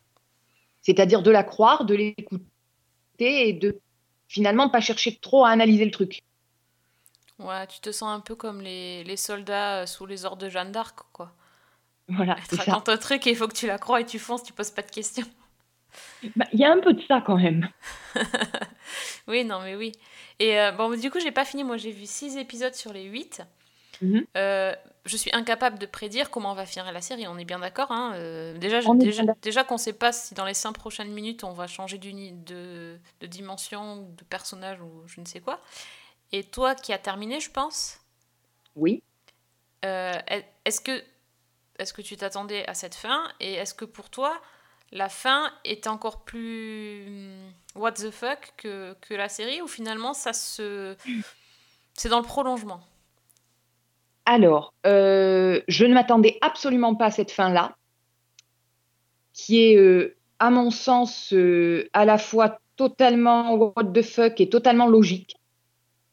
C'est-à-dire 0.81 1.21
de 1.21 1.31
la 1.31 1.43
croire, 1.43 1.85
de 1.85 1.93
l'écouter 1.93 2.47
et 3.19 3.53
de 3.53 3.79
finalement 4.27 4.69
pas 4.69 4.81
chercher 4.81 5.15
trop 5.17 5.45
à 5.45 5.49
analyser 5.49 5.85
le 5.85 5.91
truc. 5.91 6.23
Ouais, 7.39 7.67
tu 7.67 7.79
te 7.79 7.91
sens 7.91 8.09
un 8.09 8.19
peu 8.19 8.35
comme 8.35 8.61
les, 8.61 9.03
les 9.03 9.17
soldats 9.17 9.81
euh, 9.81 9.85
sous 9.85 10.05
les 10.05 10.25
ordres 10.25 10.41
de 10.41 10.49
Jeanne 10.49 10.71
d'Arc, 10.71 10.97
quoi. 11.13 11.33
Voilà, 12.09 12.37
c'est 12.49 12.61
ça. 12.61 12.81
un 12.87 12.97
truc 12.97 13.27
et 13.27 13.31
il 13.31 13.35
faut 13.35 13.49
que 13.49 13.53
tu 13.53 13.67
la 13.67 13.77
crois 13.77 13.99
et 14.01 14.05
tu 14.05 14.17
fonces, 14.17 14.41
tu 14.41 14.53
poses 14.53 14.71
pas 14.71 14.81
de 14.81 14.89
questions. 14.89 15.25
Bah, 16.37 16.45
Il 16.53 16.59
y 16.59 16.63
a 16.63 16.71
un 16.71 16.79
peu 16.79 16.93
de 16.93 17.01
ça 17.01 17.21
quand 17.25 17.37
même. 17.37 17.67
Oui, 19.27 19.43
non, 19.43 19.59
mais 19.61 19.75
oui. 19.75 19.91
Et 20.39 20.59
euh, 20.59 20.71
bon, 20.71 20.97
du 20.97 21.11
coup, 21.11 21.19
j'ai 21.19 21.31
pas 21.31 21.43
fini. 21.43 21.63
Moi, 21.63 21.77
j'ai 21.77 21.91
vu 21.91 22.05
6 22.05 22.37
épisodes 22.37 22.73
sur 22.73 22.93
les 22.93 23.03
8. 23.03 23.41
Mhm. 24.01 24.25
Euh, 24.37 24.73
je 25.07 25.17
suis 25.17 25.29
incapable 25.33 25.79
de 25.79 25.85
prédire 25.85 26.29
comment 26.29 26.53
va 26.53 26.65
finir 26.65 26.91
la 26.91 27.01
série, 27.01 27.27
on 27.27 27.37
est 27.37 27.45
bien 27.45 27.59
d'accord. 27.59 27.91
Hein 27.91 28.13
Euh, 28.15 28.57
déjà, 28.57 28.81
je- 28.81 28.87
déjà, 29.41 29.63
qu'on 29.63 29.77
sait 29.77 29.93
pas 29.93 30.11
si 30.11 30.33
dans 30.33 30.45
les 30.45 30.53
5 30.53 30.73
prochaines 30.73 31.11
minutes 31.11 31.43
on 31.43 31.53
va 31.53 31.67
changer 31.67 31.97
de, 31.97 32.97
de 33.21 33.27
dimension, 33.27 33.97
de 34.17 34.23
personnage 34.25 34.81
ou 34.81 35.03
je 35.07 35.19
ne 35.21 35.25
sais 35.25 35.39
quoi. 35.39 35.59
Et 36.31 36.43
toi 36.43 36.75
qui 36.75 36.93
as 36.93 36.97
terminé, 36.99 37.39
je 37.39 37.49
pense, 37.51 37.99
Oui. 38.75 39.01
euh, 39.85 40.13
est- 40.27 40.45
est-ce 40.65 40.81
que, 40.81 41.03
est 41.79 41.93
que 41.93 42.01
tu 42.01 42.17
t'attendais 42.17 42.67
à 42.67 42.73
cette 42.73 42.95
fin 42.95 43.31
Et 43.39 43.53
est-ce 43.53 43.73
que 43.73 43.85
pour 43.85 44.09
toi, 44.09 44.41
la 44.91 45.09
fin 45.09 45.51
est 45.63 45.87
encore 45.87 46.23
plus 46.23 47.05
hum, 47.07 47.51
what 47.75 47.93
the 47.93 48.09
fuck 48.11 48.53
que, 48.57 48.95
que 49.01 49.13
la 49.13 49.29
série 49.29 49.61
Ou 49.61 49.67
finalement, 49.67 50.13
ça 50.13 50.33
se. 50.33 50.95
C'est 51.93 52.09
dans 52.09 52.19
le 52.19 52.25
prolongement? 52.25 52.81
Alors, 54.29 54.73
euh, 54.85 55.61
je 55.69 55.85
ne 55.85 55.93
m'attendais 55.93 56.37
absolument 56.41 56.95
pas 56.95 57.05
à 57.05 57.11
cette 57.11 57.31
fin-là, 57.31 57.77
qui 59.31 59.63
est, 59.63 59.77
euh, 59.77 60.17
à 60.39 60.49
mon 60.49 60.69
sens, 60.69 61.31
euh, 61.31 61.87
à 61.93 62.03
la 62.03 62.17
fois 62.17 62.59
totalement 62.75 63.53
what 63.53 63.85
the 63.93 64.01
fuck 64.01 64.41
et 64.41 64.49
totalement 64.49 64.87
logique. 64.87 65.37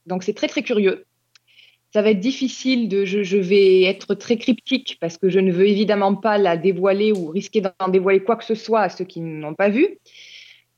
Donc, 0.06 0.23
c'est 0.23 0.33
très, 0.33 0.47
très 0.47 0.62
curieux. 0.62 1.06
Ça 1.92 2.02
va 2.02 2.11
être 2.11 2.21
difficile. 2.21 3.04
Je, 3.04 3.25
je 3.25 3.37
vais 3.37 3.83
être 3.83 4.14
très 4.14 4.37
cryptique 4.37 4.97
parce 5.00 5.18
que 5.18 5.28
je 5.28 5.40
ne 5.40 5.50
veux 5.50 5.66
évidemment 5.66 6.14
pas 6.14 6.38
la 6.38 6.56
dévoiler 6.56 7.11
ou 7.11 7.30
risquer 7.30 7.62
d'en 7.62 7.88
dévoiler 7.88 8.23
quoi 8.23 8.37
que 8.37 8.44
ce 8.44 8.54
soit 8.54 8.83
à 8.83 8.88
ceux 8.90 9.04
qui 9.04 9.23
ne 9.23 9.40
l'ont 9.40 9.54
pas. 9.54 9.71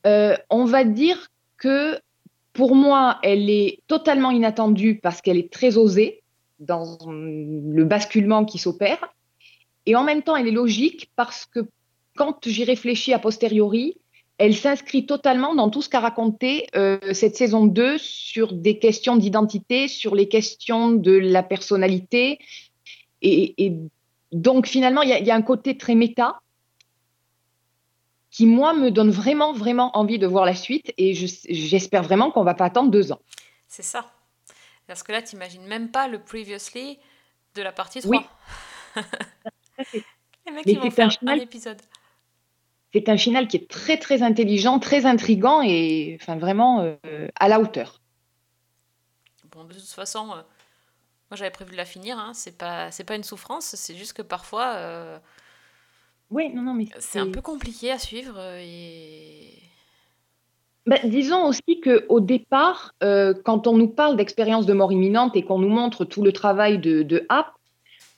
Euh, 0.06 0.36
on 0.48 0.64
va 0.64 0.84
dire 0.84 1.28
que 1.58 1.98
pour 2.54 2.74
moi, 2.74 3.18
elle 3.22 3.50
est 3.50 3.80
totalement 3.88 4.30
inattendue 4.30 5.00
parce 5.02 5.20
qu'elle 5.20 5.36
est 5.36 5.52
très 5.52 5.76
osée 5.76 6.22
dans 6.58 6.98
le 7.10 7.84
basculement 7.84 8.44
qui 8.44 8.58
s'opère. 8.58 9.12
Et 9.86 9.94
en 9.94 10.04
même 10.04 10.22
temps, 10.22 10.36
elle 10.36 10.48
est 10.48 10.52
logique 10.52 11.10
parce 11.16 11.46
que 11.46 11.60
quand 12.16 12.46
j'y 12.48 12.64
réfléchis 12.64 13.12
a 13.12 13.18
posteriori, 13.18 13.96
elle 14.38 14.54
s'inscrit 14.54 15.06
totalement 15.06 15.54
dans 15.54 15.70
tout 15.70 15.80
ce 15.82 15.88
qu'a 15.88 16.00
raconté 16.00 16.66
euh, 16.76 16.98
cette 17.12 17.36
saison 17.36 17.66
2 17.66 17.96
sur 17.98 18.52
des 18.52 18.78
questions 18.78 19.16
d'identité, 19.16 19.88
sur 19.88 20.14
les 20.14 20.28
questions 20.28 20.90
de 20.92 21.12
la 21.12 21.42
personnalité. 21.42 22.38
Et, 23.22 23.72
donc, 24.32 24.66
finalement, 24.66 25.02
il 25.02 25.08
y, 25.08 25.30
a- 25.30 25.34
un 25.34 25.42
côté 25.42 25.78
très 25.78 25.94
méta 25.94 26.40
qui, 28.30 28.44
moi, 28.44 28.75
me 28.75 28.90
donne 28.90 29.10
vraiment, 29.10 29.52
vraiment 29.52 29.96
envie 29.96 30.18
de 30.18 30.26
voir 30.26 30.44
la 30.44 30.54
suite. 30.54 30.92
Et 30.98 31.14
je- 31.14 31.26
j'espère 31.48 32.02
vraiment 32.02 32.30
qu'on 32.30 32.40
ne 32.40 32.44
va 32.44 32.54
pas 32.54 32.66
attendre 32.66 32.90
deux 32.90 33.12
ans. 33.12 33.20
C'est 33.68 33.82
ça. 33.84 34.04
Parce 34.86 35.02
que 35.02 35.12
là, 35.12 35.22
t'imagines 35.22 35.66
même 35.66 35.90
pas 35.90 36.08
le 36.08 36.20
previously 36.22 36.98
de 37.54 37.62
la 37.62 37.72
partie 37.72 38.00
3. 38.00 38.10
Oui. 38.16 38.24
Les 40.46 40.52
mecs, 40.52 40.64
Mais 40.66 40.72
ils 40.72 40.76
vont 40.78 40.84
c'est 40.84 40.90
faire 40.90 41.06
un 41.06 41.08
un 41.08 41.10
final- 41.10 41.42
épisode. 41.42 41.82
C'est 42.92 43.08
un 43.08 43.18
final 43.18 43.48
qui 43.48 43.56
est 43.58 43.68
très, 43.68 43.98
très 43.98 44.22
intelligent, 44.22 44.78
très 44.78 45.04
intrigant 45.06 45.60
et 45.60 46.16
enfin, 46.20 46.36
vraiment 46.38 46.80
euh, 46.80 47.28
à 47.34 47.49
la 47.49 47.60
hauteur. 47.60 48.00
Bon, 49.50 49.64
de 49.64 49.75
toute 49.75 49.82
façon, 49.88 50.30
euh, 50.30 50.36
moi 51.30 51.34
j'avais 51.36 51.50
prévu 51.50 51.72
de 51.72 51.76
la 51.76 51.84
finir. 51.84 52.18
Hein. 52.18 52.32
C'est 52.32 52.56
pas, 52.56 52.90
c'est 52.92 53.04
pas 53.04 53.16
une 53.16 53.25
souffrance. 53.25 53.75
C'est 53.75 53.96
juste 53.96 54.12
que 54.14 54.22
parfois, 54.22 54.75
euh, 54.76 55.18
Oui, 56.30 56.49
non, 56.54 56.62
non, 56.62 56.75
mais 56.75 56.86
c'est 57.00 57.18
un 57.18 57.30
peu 57.30 57.42
compliqué 57.42 57.90
à 57.90 57.99
suivre. 57.99 58.40
Et 58.60 59.58
Ben, 60.86 61.00
disons 61.04 61.46
aussi 61.46 61.80
qu'au 61.80 62.20
départ, 62.20 62.94
euh, 63.02 63.34
quand 63.44 63.66
on 63.66 63.76
nous 63.76 63.88
parle 63.88 64.16
d'expérience 64.16 64.66
de 64.66 64.72
mort 64.72 64.92
imminente 64.92 65.34
et 65.34 65.42
qu'on 65.42 65.58
nous 65.58 65.68
montre 65.68 66.04
tout 66.04 66.22
le 66.22 66.32
travail 66.32 66.78
de, 66.78 67.02
de 67.02 67.26
App, 67.28 67.52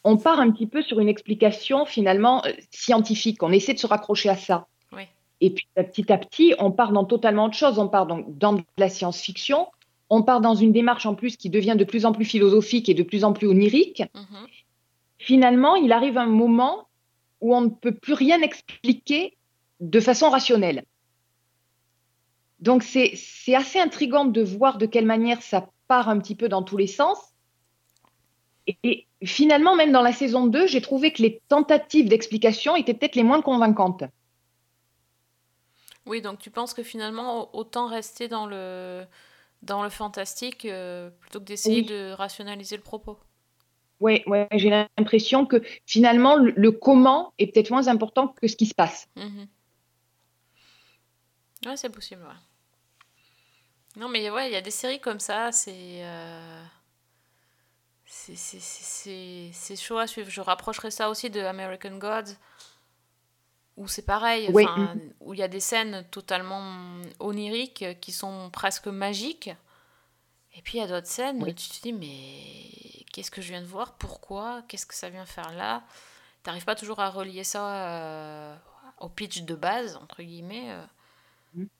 on 0.04 0.18
part 0.18 0.38
un 0.38 0.50
petit 0.50 0.66
peu 0.66 0.82
sur 0.82 1.00
une 1.00 1.08
explication 1.08 1.86
finalement 1.86 2.44
euh, 2.44 2.50
scientifique. 2.70 3.42
On 3.42 3.52
essaie 3.52 3.72
de 3.72 3.78
se 3.78 3.86
raccrocher 3.86 4.28
à 4.28 4.36
ça. 4.36 4.66
Oui. 4.92 5.04
Et 5.40 5.50
puis 5.50 5.66
euh, 5.78 5.82
petit 5.82 6.12
à 6.12 6.18
petit, 6.18 6.54
on 6.58 6.70
part 6.70 6.92
dans 6.92 7.04
totalement 7.04 7.46
autre 7.46 7.56
chose. 7.56 7.78
On 7.78 7.88
part 7.88 8.06
donc 8.06 8.36
dans 8.36 8.52
de 8.52 8.62
la 8.76 8.90
science-fiction. 8.90 9.66
On 10.10 10.22
part 10.22 10.42
dans 10.42 10.54
une 10.54 10.72
démarche 10.72 11.06
en 11.06 11.14
plus 11.14 11.36
qui 11.36 11.48
devient 11.48 11.76
de 11.76 11.84
plus 11.84 12.04
en 12.04 12.12
plus 12.12 12.24
philosophique 12.26 12.90
et 12.90 12.94
de 12.94 13.02
plus 13.02 13.24
en 13.24 13.32
plus 13.32 13.46
onirique. 13.46 14.02
Mhm. 14.14 14.46
Finalement, 15.18 15.74
il 15.74 15.92
arrive 15.92 16.18
un 16.18 16.26
moment 16.26 16.86
où 17.40 17.54
on 17.54 17.62
ne 17.62 17.68
peut 17.68 17.94
plus 17.94 18.12
rien 18.12 18.40
expliquer 18.42 19.36
de 19.80 20.00
façon 20.00 20.28
rationnelle. 20.28 20.84
Donc 22.60 22.82
c'est 22.82 23.14
assez 23.54 23.78
intriguant 23.80 24.24
de 24.24 24.42
voir 24.42 24.78
de 24.78 24.86
quelle 24.86 25.06
manière 25.06 25.42
ça 25.42 25.70
part 25.88 26.08
un 26.08 26.18
petit 26.18 26.34
peu 26.36 26.48
dans 26.48 26.62
tous 26.62 26.76
les 26.76 26.86
sens. 26.86 27.18
Et, 28.68 28.78
et 28.84 29.26
finalement, 29.26 29.74
même 29.74 29.90
dans 29.90 30.02
la 30.02 30.12
saison 30.12 30.46
2, 30.46 30.68
j'ai 30.68 30.80
trouvé 30.80 31.12
que 31.12 31.22
les 31.22 31.42
tentatives 31.48 32.08
d'explication 32.08 32.76
étaient 32.76 32.94
peut-être 32.94 33.16
les 33.16 33.24
moins 33.24 33.42
convaincantes. 33.42 34.04
Oui, 36.06 36.20
donc 36.22 36.38
tu 36.38 36.50
penses 36.50 36.74
que 36.74 36.82
finalement, 36.82 37.54
autant 37.54 37.86
rester 37.86 38.28
dans 38.28 38.46
le, 38.46 39.04
dans 39.62 39.82
le 39.82 39.90
fantastique 39.90 40.64
euh, 40.66 41.10
plutôt 41.10 41.40
que 41.40 41.46
d'essayer 41.46 41.82
Oui. 41.82 41.86
de 41.86 42.12
rationaliser 42.12 42.76
le 42.76 42.82
propos? 42.82 43.18
Ouais, 44.00 44.24
j'ai 44.52 44.70
l'impression 44.70 45.44
que 45.46 45.62
finalement, 45.86 46.36
le, 46.36 46.52
le 46.56 46.70
comment 46.72 47.32
est 47.38 47.48
peut-être 47.52 47.70
moins 47.70 47.88
important 47.88 48.28
que 48.28 48.46
ce 48.48 48.56
qui 48.56 48.66
se 48.66 48.74
passe. 48.74 49.08
Mhm. 49.16 49.48
Ouais, 51.66 51.76
c'est 51.76 51.90
possible, 51.90 52.22
ouais. 52.22 52.34
Non, 53.96 54.08
mais 54.08 54.30
ouais, 54.30 54.48
il 54.48 54.52
y 54.52 54.56
a 54.56 54.60
des 54.60 54.70
séries 54.70 55.00
comme 55.00 55.20
ça, 55.20 55.50
c'est. 55.52 56.04
euh, 56.04 56.62
C'est 58.06 59.76
chaud 59.76 59.98
à 59.98 60.06
suivre. 60.06 60.30
Je 60.30 60.40
rapprocherai 60.40 60.90
ça 60.90 61.10
aussi 61.10 61.30
de 61.30 61.40
American 61.40 61.96
Gods, 61.98 62.34
où 63.76 63.86
c'est 63.88 64.04
pareil, 64.04 64.50
Oui. 64.52 64.64
où 65.20 65.34
il 65.34 65.40
y 65.40 65.42
a 65.42 65.48
des 65.48 65.60
scènes 65.60 66.04
totalement 66.10 67.00
oniriques 67.20 67.84
qui 68.00 68.12
sont 68.12 68.50
presque 68.50 68.86
magiques. 68.88 69.50
Et 70.54 70.62
puis 70.62 70.78
il 70.78 70.80
y 70.80 70.84
a 70.84 70.88
d'autres 70.88 71.06
scènes 71.06 71.42
où 71.42 71.46
tu 71.46 71.68
te 71.68 71.82
dis, 71.82 71.92
mais 71.92 73.04
qu'est-ce 73.12 73.30
que 73.30 73.40
je 73.42 73.48
viens 73.50 73.60
de 73.62 73.66
voir? 73.66 73.94
Pourquoi? 73.96 74.62
Qu'est-ce 74.68 74.86
que 74.86 74.94
ça 74.94 75.10
vient 75.10 75.26
faire 75.26 75.52
là? 75.52 75.84
T'arrives 76.42 76.64
pas 76.64 76.74
toujours 76.74 77.00
à 77.00 77.10
relier 77.10 77.44
ça 77.44 77.86
euh, 77.98 78.56
au 79.00 79.08
pitch 79.08 79.42
de 79.42 79.54
base, 79.54 79.96
entre 79.96 80.22
guillemets. 80.22 80.72
euh. 80.72 80.84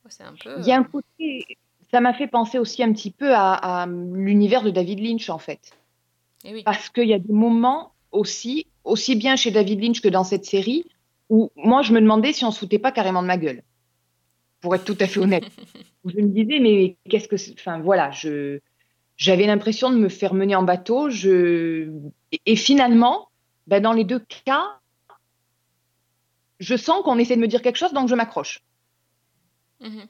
Ouais, 0.05 0.11
C'est 0.11 0.25
un 0.25 0.35
peu. 0.35 0.61
Il 0.61 0.67
y 0.67 0.73
a 0.73 0.79
un 0.79 0.83
euh, 0.83 0.85
côté, 0.85 1.59
ça 1.91 2.01
m'a 2.01 2.13
fait 2.13 2.27
penser 2.27 2.59
aussi 2.59 2.83
un 2.83 2.93
petit 2.93 3.11
peu 3.11 3.35
à, 3.35 3.53
à 3.53 3.87
l'univers 3.87 4.63
de 4.63 4.71
David 4.71 5.01
Lynch 5.01 5.31
en 5.31 5.39
fait. 5.39 5.73
eh 6.45 6.53
oui. 6.53 6.63
Parce 6.65 6.91
qu'il 6.91 7.09
y 7.09 7.15
a 7.15 7.19
des 7.19 7.33
moments 7.33 7.93
aussi, 8.13 8.67
aussi 8.85 9.17
bien 9.17 9.37
chez 9.37 9.51
David 9.51 9.83
Lynch 9.83 10.01
que 10.01 10.09
dans 10.09 10.25
cette 10.25 10.45
série, 10.45 10.85
où 11.29 11.51
moi 11.57 11.83
je 11.83 11.93
me 11.93 12.01
demandais 12.01 12.33
si 12.33 12.45
on 12.45 12.51
se 12.51 12.59
foutait 12.59 12.79
pas 12.79 12.93
carrément 12.93 13.23
de 13.23 13.27
ma 13.27 13.37
gueule. 13.39 13.63
Pour 14.61 14.75
être 14.75 14.85
tout 14.85 14.97
à 15.01 15.07
fait 15.07 15.21
honnête. 15.21 15.45
Je 16.05 16.21
me 16.21 16.29
disais, 16.29 16.59
mais 16.61 16.97
qu'est-ce 17.11 17.29
que 17.29 17.37
Enfin 17.53 17.81
voilà, 17.81 18.11
je, 18.13 18.61
j'avais 19.17 19.47
l'impression 19.47 19.91
de 19.91 19.97
me 19.97 20.09
faire 20.09 20.33
mener 20.33 20.55
en 20.55 20.63
bateau. 20.63 21.11
Je... 21.11 21.93
Et, 22.47 22.57
finalement, 22.57 23.29
ben, 23.67 23.83
dans 23.83 23.93
les 23.93 24.05
deux 24.05 24.21
cas, 24.45 24.79
je 26.61 26.77
sens 26.77 27.03
qu'on 27.03 27.19
essaie 27.19 27.37
de 27.37 27.41
me 27.41 27.49
dire 27.49 27.63
quelque 27.63 27.77
chose, 27.77 27.93
donc 27.93 28.09
je 28.09 28.15
m'accroche. 28.15 28.63
Mhm. 29.81 30.09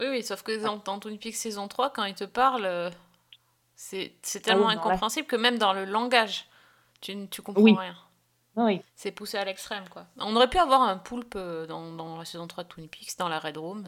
Oui, 0.00 0.06
oui, 0.08 0.22
sauf 0.22 0.42
que 0.42 0.62
dans, 0.62 0.98
Twin 0.98 1.18
Peaks 1.18 1.36
saison 1.36 1.68
3, 1.68 1.90
quand 1.90 2.04
il 2.04 2.14
te 2.14 2.24
parle, 2.24 2.64
euh, 2.64 2.90
c'est 3.74 4.12
tellement 4.42 4.68
Ah 4.68 4.72
oui, 4.72 4.78
incompréhensible 4.78 5.26
que 5.26 5.36
même 5.36 5.58
dans 5.58 5.72
le 5.72 5.84
langage, 5.84 6.46
tu, 7.00 7.14
ne- 7.14 7.26
tu 7.26 7.42
comprends 7.42 7.62
Oui. 7.62 7.76
rien. 7.78 7.94
Oui. 8.56 8.82
C'est 8.96 9.12
poussé 9.12 9.38
à 9.38 9.44
l'extrême, 9.44 9.84
quoi. 9.88 10.06
On 10.18 10.34
aurait 10.36 10.48
pu 10.50 10.58
avoir 10.58 10.82
un 10.82 10.96
poulpe 10.96 11.34
euh, 11.36 11.66
dans, 11.66 11.92
dans 11.92 12.18
la 12.18 12.24
saison 12.24 12.46
3 12.46 12.64
de 12.64 12.68
Twin 12.68 12.88
Peaks, 12.88 13.16
dans 13.18 13.28
la 13.28 13.38
Red 13.38 13.56
Room. 13.58 13.84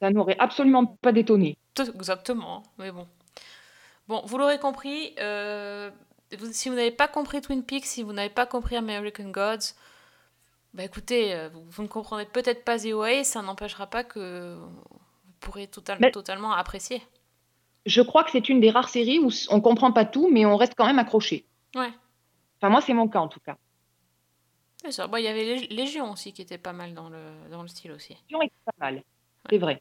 Ça 0.00 0.10
n'aurait 0.10 0.36
absolument 0.38 0.84
pas 0.86 1.12
détonné. 1.12 1.56
Exactement, 1.78 2.62
mais 2.78 2.90
bon. 2.90 3.08
Bon, 4.08 4.22
vous 4.26 4.36
l'aurez 4.36 4.58
compris, 4.58 5.14
euh, 5.18 5.90
si 6.52 6.68
vous 6.68 6.74
n'avez 6.74 6.90
pas 6.90 7.08
compris 7.08 7.40
Twin 7.40 7.64
Peaks, 7.64 7.86
si 7.86 8.02
vous 8.02 8.12
n'avez 8.12 8.28
pas 8.28 8.44
compris 8.44 8.76
American 8.76 9.30
Gods, 9.30 9.74
bah 10.74 10.84
écoutez, 10.84 11.34
euh, 11.34 11.48
vous, 11.48 11.64
vous 11.64 11.82
ne 11.82 11.88
comprendrez 11.88 12.26
peut-être 12.26 12.64
pas 12.64 12.78
The 12.78 13.24
ça 13.24 13.42
n'empêchera 13.42 13.86
pas 13.86 14.04
que 14.04 14.56
vous 14.56 15.32
pourrez 15.40 15.66
total- 15.68 15.98
Mais- 16.00 16.10
totalement 16.10 16.52
apprécier. 16.52 17.00
Je 17.86 18.00
crois 18.02 18.24
que 18.24 18.30
c'est 18.30 18.48
une 18.48 18.60
des 18.60 18.70
rares 18.70 18.88
séries 18.88 19.18
où 19.18 19.30
on 19.50 19.60
comprend 19.60 19.92
pas 19.92 20.04
tout, 20.04 20.28
mais 20.30 20.46
on 20.46 20.56
reste 20.56 20.74
quand 20.76 20.86
même 20.86 20.98
accroché. 20.98 21.46
Ouais. 21.74 21.90
Enfin, 22.58 22.70
moi, 22.70 22.80
c'est 22.80 22.94
mon 22.94 23.08
cas 23.08 23.20
en 23.20 23.28
tout 23.28 23.40
cas. 23.40 23.56
Bon, 25.08 25.16
il 25.16 25.24
y 25.24 25.28
avait 25.28 25.44
Lég- 25.56 25.70
Légion 25.74 26.12
aussi 26.12 26.32
qui 26.32 26.42
était 26.42 26.58
pas 26.58 26.72
mal 26.74 26.92
dans 26.94 27.08
le, 27.08 27.18
dans 27.50 27.62
le 27.62 27.68
style 27.68 27.92
aussi. 27.92 28.14
Légion 28.28 28.42
est 28.42 28.52
pas 28.66 28.72
mal, 28.78 29.02
c'est 29.48 29.58
vrai. 29.58 29.80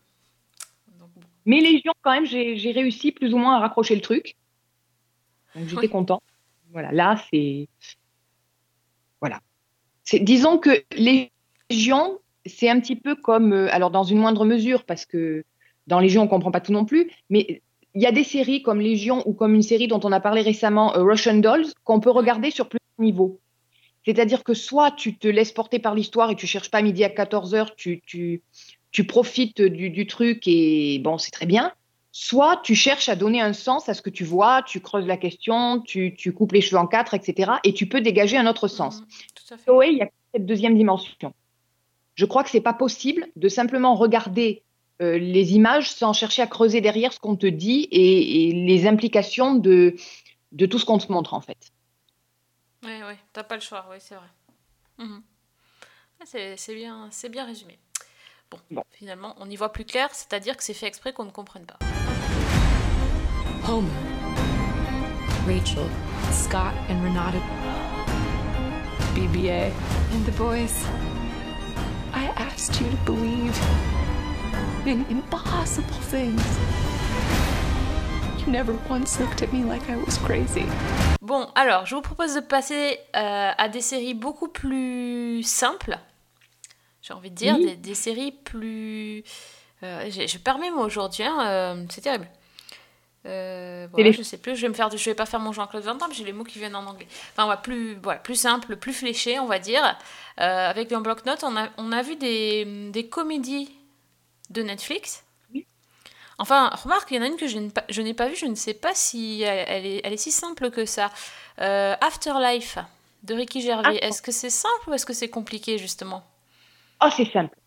Donc, 1.00 1.10
bon. 1.16 1.22
Mais 1.46 1.60
Légion, 1.60 1.92
quand 2.02 2.12
même, 2.12 2.26
j'ai 2.26 2.72
réussi 2.72 3.12
plus 3.12 3.34
ou 3.34 3.38
moins 3.38 3.56
à 3.56 3.60
raccrocher 3.60 3.96
le 3.96 4.02
truc. 4.02 4.36
Donc 5.56 5.66
j'étais 5.68 5.82
Oui. 5.82 5.90
content. 5.90 6.22
Voilà, 6.72 6.92
là, 6.92 7.22
c'est. 7.30 7.68
Voilà. 9.20 9.40
Disons 10.12 10.58
que 10.58 10.84
Légion, 10.96 12.20
c'est 12.46 12.70
un 12.70 12.80
petit 12.80 12.96
peu 12.96 13.16
comme. 13.16 13.54
euh, 13.54 13.68
alors, 13.72 13.92
dans 13.92 14.04
une 14.04 14.20
moindre 14.20 14.46
mesure, 14.46 14.84
parce 14.84 15.06
que 15.06 15.44
dans 15.88 16.00
Légion, 16.00 16.22
on 16.22 16.26
ne 16.26 16.30
comprend 16.30 16.52
pas 16.52 16.62
tout 16.62 16.74
non 16.74 16.86
plus, 16.86 17.10
mais 17.30 17.62
il 17.96 18.02
y 18.02 18.06
a 18.06 18.12
des 18.12 18.24
séries 18.24 18.64
comme 18.64 18.82
Légion 18.82 19.22
ou 19.28 19.34
comme 19.34 19.54
une 19.54 19.62
série 19.62 19.88
dont 19.88 20.00
on 20.04 20.12
a 20.12 20.20
parlé 20.20 20.42
récemment, 20.42 20.96
euh, 20.96 21.04
Russian 21.04 21.36
Dolls, 21.36 21.68
qu'on 21.84 22.00
peut 22.00 22.12
regarder 22.12 22.52
sur 22.52 22.68
plusieurs 22.68 22.82
niveaux. 23.00 23.40
C'est-à-dire 24.06 24.44
que 24.44 24.54
soit 24.54 24.92
tu 24.92 25.18
te 25.18 25.28
laisses 25.28 25.52
porter 25.52 25.80
par 25.80 25.96
l'histoire 25.96 26.30
et 26.30 26.36
tu 26.36 26.48
cherches 26.48 26.72
pas 26.72 26.82
midi 26.82 27.04
à 27.04 27.10
14h, 27.10 27.70
tu, 27.78 28.02
tu, 28.06 28.42
tu 28.92 29.06
profites 29.06 29.62
du, 29.62 29.90
du 29.90 30.08
truc 30.08 30.44
et 30.48 31.00
bon, 31.00 31.18
c'est 31.18 31.32
très 31.32 31.46
bien. 31.46 31.72
Soit 32.16 32.62
tu 32.64 32.76
cherches 32.76 33.10
à 33.10 33.16
donner 33.16 33.42
un 33.42 33.54
sens 33.54 33.90
à 33.90 33.96
ce 33.96 34.04
que 34.04 34.12
tu 34.12 34.24
vois, 34.24 34.62
tu 34.62 34.80
creuses 34.82 35.08
la 35.08 35.18
question, 35.18 35.82
tu, 35.82 36.14
tu 36.16 36.32
coupes 36.32 36.52
les 36.52 36.62
cheveux 36.62 36.80
en 36.80 36.86
quatre, 36.86 37.16
etc. 37.16 37.54
Et 37.64 37.74
tu 37.74 37.88
peux 37.88 38.02
dégager 38.02 38.38
un 38.38 38.46
autre 38.46 38.68
sens. 38.68 39.02
Mhm, 39.02 39.08
Tout 39.34 39.54
à 39.56 39.58
fait. 39.58 39.72
Oui, 39.72 39.88
il 39.94 39.98
y 39.98 40.02
a 40.04 40.10
cette 40.32 40.46
deuxième 40.46 40.78
dimension. 40.78 41.34
Je 42.14 42.26
crois 42.26 42.44
que 42.44 42.52
c'est 42.52 42.62
pas 42.62 42.74
possible 42.76 43.28
de 43.36 43.50
simplement 43.50 43.96
regarder 43.96 44.62
euh, 45.02 45.18
les 45.18 45.54
images 45.56 45.90
sans 45.92 46.14
chercher 46.14 46.44
à 46.44 46.48
creuser 46.48 46.82
derrière 46.82 47.12
ce 47.14 47.20
qu'on 47.20 47.36
te 47.36 47.48
dit 47.48 47.88
et, 47.92 48.50
et 48.50 48.54
les 48.54 48.86
implications 48.86 49.56
de, 49.56 49.96
de 50.52 50.66
tout 50.68 50.78
ce 50.78 50.86
qu'on 50.86 51.00
te 51.00 51.12
montre 51.12 51.34
en 51.34 51.42
fait. 51.42 51.72
Oui, 52.84 52.92
oui, 53.08 53.16
t'as 53.34 53.44
pas 53.44 53.56
le 53.56 53.62
choix, 53.62 53.88
oui, 53.90 53.98
c'est 54.00 54.14
vrai. 54.14 54.28
Mhm. 55.00 55.24
C'est 56.26 56.58
c'est 56.58 56.76
bien, 56.76 57.08
c'est 57.10 57.30
bien 57.30 57.44
résumé. 57.44 57.80
Bon, 58.54 58.60
Bon. 58.78 58.84
finalement, 58.92 59.36
on 59.40 59.50
y 59.50 59.56
voit 59.56 59.72
plus 59.72 59.86
clair, 59.86 60.10
c'est-à-dire 60.12 60.56
que 60.58 60.64
c'est 60.64 60.74
fait 60.74 60.88
exprès 60.88 61.12
qu'on 61.14 61.26
ne 61.26 61.32
comprenne 61.32 61.66
pas. 61.66 61.78
Homer, 63.68 63.90
Rachel, 65.48 65.88
Scott, 66.32 66.74
and 66.90 67.02
Renata, 67.04 67.38
BBA, 69.16 69.72
and 70.14 70.24
the 70.26 70.36
boys. 70.38 70.86
I 72.14 72.30
asked 72.38 72.80
you 72.82 72.88
to 72.90 72.98
believe 73.06 73.58
in 74.86 75.06
impossible 75.10 76.00
things. 76.10 76.42
You 78.46 78.52
never 78.52 78.74
once 78.90 79.20
looked 79.20 79.42
at 79.42 79.54
me 79.54 79.64
like 79.64 79.90
I 79.90 79.96
was 79.96 80.18
crazy. 80.18 80.66
Bon, 81.22 81.48
alors, 81.56 81.86
je 81.86 81.96
vous 81.96 82.02
propose 82.02 82.36
de 82.36 82.42
passer 82.42 83.00
euh, 83.16 83.52
à 83.58 83.70
des 83.70 83.80
séries 83.82 84.14
beaucoup 84.14 84.50
plus 84.50 85.42
simples. 85.44 85.98
J'ai 87.04 87.14
envie 87.14 87.30
de 87.30 87.36
dire, 87.36 87.56
Oui. 87.58 87.66
des, 87.66 87.76
des 87.76 87.96
séries 87.96 88.32
plus... 88.32 89.24
euh, 89.84 90.10
je 90.10 90.38
perds 90.40 90.58
mes 90.58 90.72
mots 90.72 90.84
aujourd'hui, 90.86 91.24
hein, 91.24 91.46
euh, 91.46 91.86
c'est 91.90 92.02
terrible. 92.02 92.28
Euh, 93.26 93.88
voilà, 93.92 94.08
les- 94.10 94.14
Je 94.14 94.24
sais 94.24 94.38
plus, 94.38 94.56
je 94.56 94.62
vais, 94.64 94.70
me 94.70 94.74
faire, 94.74 94.90
je 94.90 95.10
vais 95.10 95.14
pas 95.16 95.26
faire 95.26 95.40
mon 95.42 95.52
Jean-Claude 95.52 95.84
Van 95.84 95.96
Damme, 95.96 96.14
j'ai 96.14 96.24
les 96.24 96.34
mots 96.34 96.44
qui 96.46 96.60
viennent 96.60 96.76
en 96.76 96.86
anglais. 96.86 97.08
Enfin, 97.34 97.44
voilà, 97.46 97.58
plus, 97.58 97.96
voilà, 98.02 98.20
plus 98.20 98.36
simple, 98.36 98.76
plus 98.78 98.94
fléché, 98.94 99.38
on 99.40 99.46
va 99.48 99.60
dire. 99.60 99.84
Euh, 100.40 100.70
avec 100.70 100.92
un 100.94 101.02
bloc-notes, 101.02 101.44
on 101.44 101.56
a, 101.58 101.70
on 101.78 101.92
a 101.92 102.02
vu 102.02 102.16
des, 102.16 102.66
des 102.92 103.08
comédies 103.08 103.70
de 104.50 104.62
Netflix. 104.62 105.24
Oui. 105.54 105.66
Enfin, 106.38 106.70
remarque, 106.70 107.12
il 107.12 107.18
y 107.18 107.20
en 107.20 107.24
a 107.24 107.28
une 107.28 107.38
que 107.38 107.48
je 107.48 107.58
n'ai 107.60 107.70
pas, 107.70 107.84
je 107.90 108.02
n'ai 108.02 108.14
pas 108.14 108.28
vue, 108.30 108.36
je 108.36 108.46
ne 108.46 108.56
sais 108.56 108.74
pas 108.74 108.94
si 108.96 109.42
elle, 109.42 109.66
elle 109.68 109.86
est, 109.86 110.02
elle 110.04 110.14
est 110.14 110.18
si 110.18 110.32
simple 110.32 110.72
que 110.72 110.86
ça. 110.86 111.12
Afterlife 111.58 112.78
de 113.24 113.34
Ricky 113.36 113.62
Gervais. 113.62 114.00
Ah. 114.02 114.08
Est-ce 114.08 114.22
que 114.22 114.32
c'est 114.32 114.50
simple 114.50 114.90
ou 114.90 114.94
est-ce 114.94 115.06
que 115.06 115.14
c'est 115.14 115.30
compliqué 115.30 115.78
justement? 115.78 116.26
Oh, 117.02 117.10
c'est 117.16 117.30
simple. 117.32 117.58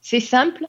C'est 0.00 0.20
simple. 0.20 0.66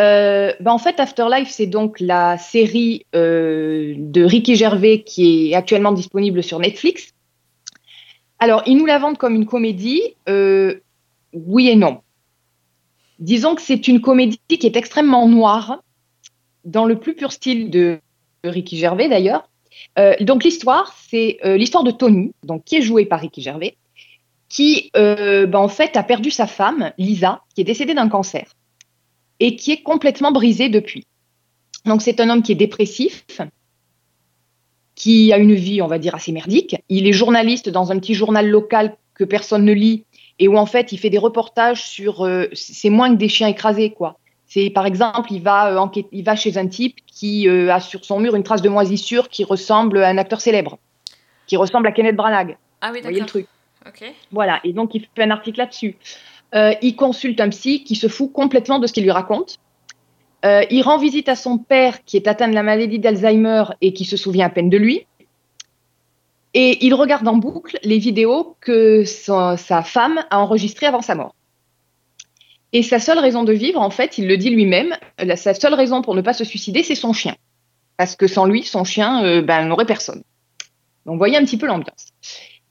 Euh, 0.00 0.52
ben, 0.60 0.72
en 0.72 0.78
fait, 0.78 0.98
Afterlife, 0.98 1.50
c'est 1.50 1.66
donc 1.66 2.00
la 2.00 2.38
série 2.38 3.04
euh, 3.14 3.94
de 3.98 4.24
Ricky 4.24 4.56
Gervais 4.56 5.02
qui 5.02 5.50
est 5.50 5.54
actuellement 5.54 5.92
disponible 5.92 6.42
sur 6.42 6.58
Netflix. 6.58 7.12
Alors, 8.38 8.62
ils 8.64 8.76
nous 8.76 8.86
la 8.86 8.98
vendent 8.98 9.18
comme 9.18 9.34
une 9.34 9.46
comédie. 9.46 10.16
euh, 10.28 10.80
oui 11.32 11.68
et 11.68 11.76
non. 11.76 12.00
Disons 13.18 13.54
que 13.54 13.60
c'est 13.62 13.86
une 13.86 14.00
comédie 14.00 14.40
qui 14.48 14.66
est 14.66 14.76
extrêmement 14.76 15.28
noire, 15.28 15.82
dans 16.64 16.86
le 16.86 16.98
plus 16.98 17.14
pur 17.14 17.32
style 17.32 17.70
de, 17.70 18.00
Ricky 18.42 18.78
Gervais 18.78 19.08
d'ailleurs. 19.08 19.46
Donc 20.20 20.44
l'histoire, 20.44 20.94
c'est 21.08 21.38
l'histoire 21.44 21.84
de 21.84 21.90
Tony, 21.90 22.32
donc 22.42 22.64
qui 22.64 22.76
est 22.76 22.82
joué 22.82 23.04
par 23.04 23.20
Ricky 23.20 23.42
Gervais, 23.42 23.76
qui 24.50 24.90
euh, 24.96 25.46
ben, 25.46 25.60
en 25.60 25.68
fait 25.68 25.96
a 25.96 26.02
perdu 26.02 26.30
sa 26.30 26.46
femme, 26.46 26.92
Lisa, 26.98 27.42
qui 27.54 27.62
est 27.62 27.64
décédée 27.64 27.94
d'un 27.94 28.08
cancer 28.08 28.52
et 29.38 29.56
qui 29.56 29.72
est 29.72 29.82
complètement 29.82 30.32
brisée 30.32 30.68
depuis. 30.68 31.06
Donc 31.86 32.02
c'est 32.02 32.20
un 32.20 32.28
homme 32.28 32.42
qui 32.42 32.52
est 32.52 32.56
dépressif, 32.56 33.24
qui 34.94 35.32
a 35.32 35.38
une 35.38 35.54
vie, 35.54 35.80
on 35.80 35.86
va 35.86 35.98
dire, 35.98 36.14
assez 36.14 36.32
merdique. 36.32 36.76
Il 36.90 37.06
est 37.06 37.12
journaliste 37.12 37.70
dans 37.70 37.90
un 37.90 37.98
petit 37.98 38.12
journal 38.12 38.46
local 38.50 38.96
que 39.14 39.24
personne 39.24 39.64
ne 39.64 39.72
lit 39.72 40.04
et 40.38 40.48
où 40.48 40.58
en 40.58 40.66
fait 40.66 40.92
il 40.92 40.98
fait 40.98 41.10
des 41.10 41.18
reportages 41.18 41.86
sur. 41.86 42.26
euh, 42.26 42.48
c'est 42.52 42.90
moins 42.90 43.10
que 43.10 43.18
des 43.18 43.28
chiens 43.28 43.48
écrasés, 43.48 43.90
quoi. 43.90 44.18
C'est 44.46 44.68
par 44.68 44.84
exemple, 44.84 45.32
il 45.32 45.42
va, 45.42 45.80
euh, 45.80 46.02
il 46.10 46.24
va 46.24 46.34
chez 46.34 46.58
un 46.58 46.66
type 46.66 46.96
qui 47.06 47.48
euh, 47.48 47.72
a 47.72 47.78
sur 47.78 48.04
son 48.04 48.18
mur 48.18 48.34
une 48.34 48.42
trace 48.42 48.62
de 48.62 48.68
moisissure 48.68 49.28
qui 49.28 49.44
ressemble 49.44 50.02
à 50.02 50.08
un 50.08 50.18
acteur 50.18 50.40
célèbre, 50.40 50.78
qui 51.46 51.56
ressemble 51.56 51.86
à 51.86 51.92
Kenneth 51.92 52.16
Branagh. 52.16 52.58
Ah 52.80 52.90
oui, 52.92 52.98
Vous 52.98 53.02
voyez 53.04 53.20
le 53.20 53.20
d'accord. 53.20 53.28
truc 53.28 53.46
Ok. 53.86 54.04
voilà, 54.30 54.60
et 54.64 54.72
donc 54.72 54.94
il 54.94 55.06
fait 55.14 55.22
un 55.22 55.30
article 55.30 55.58
là-dessus. 55.58 55.96
Euh, 56.54 56.74
il 56.82 56.96
consulte 56.96 57.40
un 57.40 57.48
psy 57.48 57.84
qui 57.84 57.94
se 57.94 58.08
fout 58.08 58.32
complètement 58.32 58.78
de 58.78 58.86
ce 58.86 58.92
qu'il 58.92 59.04
lui 59.04 59.10
raconte. 59.10 59.58
Euh, 60.44 60.64
il 60.70 60.82
rend 60.82 60.98
visite 60.98 61.28
à 61.28 61.36
son 61.36 61.58
père 61.58 62.04
qui 62.04 62.16
est 62.16 62.26
atteint 62.26 62.48
de 62.48 62.54
la 62.54 62.62
maladie 62.62 62.98
d'Alzheimer 62.98 63.64
et 63.80 63.92
qui 63.92 64.04
se 64.04 64.16
souvient 64.16 64.46
à 64.46 64.50
peine 64.50 64.70
de 64.70 64.78
lui. 64.78 65.06
Et 66.54 66.84
il 66.84 66.94
regarde 66.94 67.28
en 67.28 67.36
boucle 67.36 67.78
les 67.84 67.98
vidéos 67.98 68.56
que 68.60 69.04
sa 69.04 69.82
femme 69.84 70.24
a 70.30 70.40
enregistrées 70.40 70.86
avant 70.86 71.02
sa 71.02 71.14
mort. 71.14 71.34
Et 72.72 72.82
sa 72.82 72.98
seule 73.00 73.18
raison 73.18 73.44
de 73.44 73.52
vivre, 73.52 73.80
en 73.80 73.90
fait, 73.90 74.18
il 74.18 74.28
le 74.28 74.36
dit 74.36 74.50
lui-même, 74.50 74.96
sa 75.36 75.54
seule 75.54 75.74
raison 75.74 76.02
pour 76.02 76.14
ne 76.14 76.20
pas 76.20 76.32
se 76.32 76.44
suicider, 76.44 76.82
c'est 76.82 76.94
son 76.94 77.12
chien. 77.12 77.36
Parce 77.96 78.16
que 78.16 78.26
sans 78.26 78.46
lui, 78.46 78.62
son 78.62 78.84
chien 78.84 79.24
euh, 79.24 79.42
ben, 79.42 79.66
n'aurait 79.66 79.86
personne. 79.86 80.22
Donc, 81.04 81.14
vous 81.14 81.18
voyez 81.18 81.36
un 81.36 81.44
petit 81.44 81.58
peu 81.58 81.66
l'ambiance. 81.66 82.12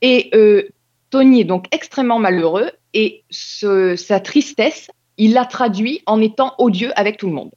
Et 0.00 0.30
euh, 0.34 0.68
Tony 1.10 1.40
est 1.40 1.44
donc 1.44 1.66
extrêmement 1.72 2.18
malheureux 2.18 2.70
et 2.94 3.24
ce- 3.30 3.96
sa 3.96 4.20
tristesse, 4.20 4.90
il 5.16 5.32
la 5.34 5.44
traduit 5.44 6.02
en 6.06 6.20
étant 6.20 6.54
odieux 6.58 6.92
avec 6.98 7.16
tout 7.18 7.26
le 7.26 7.34
monde. 7.34 7.50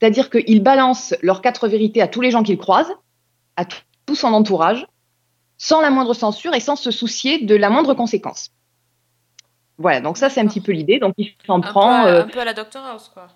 C'est-à-dire 0.00 0.30
qu'il 0.30 0.62
balance 0.62 1.14
leurs 1.22 1.42
quatre 1.42 1.66
vérités 1.66 2.00
à 2.02 2.08
tous 2.08 2.20
les 2.20 2.30
gens 2.30 2.42
qu'il 2.42 2.58
croise, 2.58 2.92
à 3.56 3.64
tout 3.64 4.14
son 4.14 4.32
entourage, 4.32 4.86
sans 5.56 5.80
la 5.80 5.90
moindre 5.90 6.14
censure 6.14 6.54
et 6.54 6.60
sans 6.60 6.76
se 6.76 6.90
soucier 6.92 7.44
de 7.44 7.56
la 7.56 7.68
moindre 7.68 7.94
conséquence. 7.94 8.50
Voilà, 9.76 10.00
donc 10.00 10.16
ça 10.16 10.28
c'est 10.30 10.40
un 10.40 10.46
petit 10.46 10.60
peu 10.60 10.72
l'idée. 10.72 10.98
Donc 10.98 11.14
il 11.18 11.34
s'en 11.46 11.60
prend, 11.60 12.02
peu 12.04 12.08
à, 12.08 12.12
euh, 12.14 12.22
un 12.24 12.28
peu 12.28 12.40
à 12.40 12.44
la 12.44 12.54
Doctor 12.54 12.84
House, 12.84 13.10
quoi. 13.12 13.28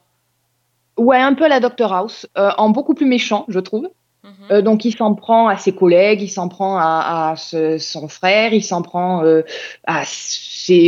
ouais, 0.99 1.19
un 1.21 1.35
peu 1.35 1.45
à 1.45 1.49
la 1.49 1.59
Dr 1.61 1.93
House, 1.93 2.27
euh, 2.39 2.51
en 2.59 2.71
beaucoup 2.71 2.95
plus 2.95 3.07
méchant, 3.07 3.45
je 3.49 3.59
trouve. 3.59 3.89
Mhm. 4.25 4.33
Euh, 4.53 4.63
donc 4.63 4.85
il 4.85 4.97
s'en 4.97 5.15
prend 5.15 5.49
à 5.49 5.57
ses 5.57 5.75
collègues, 5.75 6.23
il 6.23 6.29
s'en 6.29 6.49
prend 6.49 6.79
à, 6.79 7.35
son 7.37 8.09
frère, 8.09 8.53
il 8.55 8.63
s'en 8.63 8.83
prend 8.83 9.25
euh, 9.25 9.43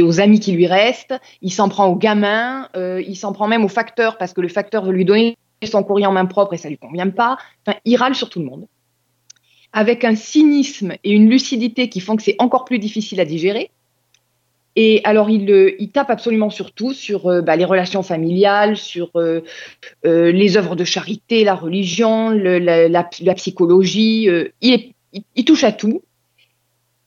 aux 0.03 0.20
amis 0.20 0.40
qui 0.40 0.53
lui 0.53 0.66
restent, 0.66 1.14
il 1.42 1.53
s'en 1.53 1.68
prend 1.68 1.87
aux 1.87 1.97
gamins, 1.97 2.68
euh, 2.77 3.03
il 3.07 3.16
s'en 3.16 3.33
prend 3.33 3.49
même 3.49 3.64
au 3.64 3.68
facteur 3.68 4.18
parce 4.18 4.33
que 4.33 4.40
le 4.40 4.49
facteur 4.49 4.85
veut 4.85 4.92
lui 4.92 5.05
donner 5.05 5.37
son 5.64 5.83
courrier 5.83 6.07
en 6.07 6.12
main 6.12 6.27
propre 6.27 6.55
et 6.55 6.59
ça 6.59 6.68
lui 6.68 6.79
convient 6.79 7.11
pas. 7.11 7.38
Enfin, 7.66 7.79
il 7.85 7.97
râle 7.97 8.14
sur 8.14 8.29
tout 8.29 8.38
le 8.38 8.47
monde. 8.47 8.66
Avec 9.73 10.05
un 10.05 10.14
cynisme 10.14 10.92
et 11.03 11.11
une 11.11 11.29
lucidité 11.29 11.88
qui 11.88 11.99
font 11.99 12.14
que 12.14 12.23
c'est 12.23 12.37
encore 12.38 12.64
plus 12.64 12.79
difficile 12.79 13.20
à 13.20 13.25
digérer. 13.25 13.70
Et 14.76 15.00
alors, 15.04 15.30
il, 15.30 15.50
euh, 15.50 15.76
il 15.78 15.90
tape 15.90 16.10
absolument 16.10 16.50
sur 16.50 16.72
tout, 16.72 16.92
sur 16.92 17.26
euh, 17.26 17.42
bah, 17.42 17.54
les 17.56 17.64
relations 17.64 18.02
familiales, 18.02 18.76
sur 18.76 19.10
euh, 19.14 19.42
les 20.02 20.56
œuvres 20.56 20.74
de 20.74 20.84
charité, 20.84 21.44
la 21.44 21.54
religion, 21.54 22.30
la, 22.30 23.34
psychologie. 23.34 24.28
il, 24.60 25.44
touche 25.44 25.64
à 25.64 25.72
tout. 25.72 26.02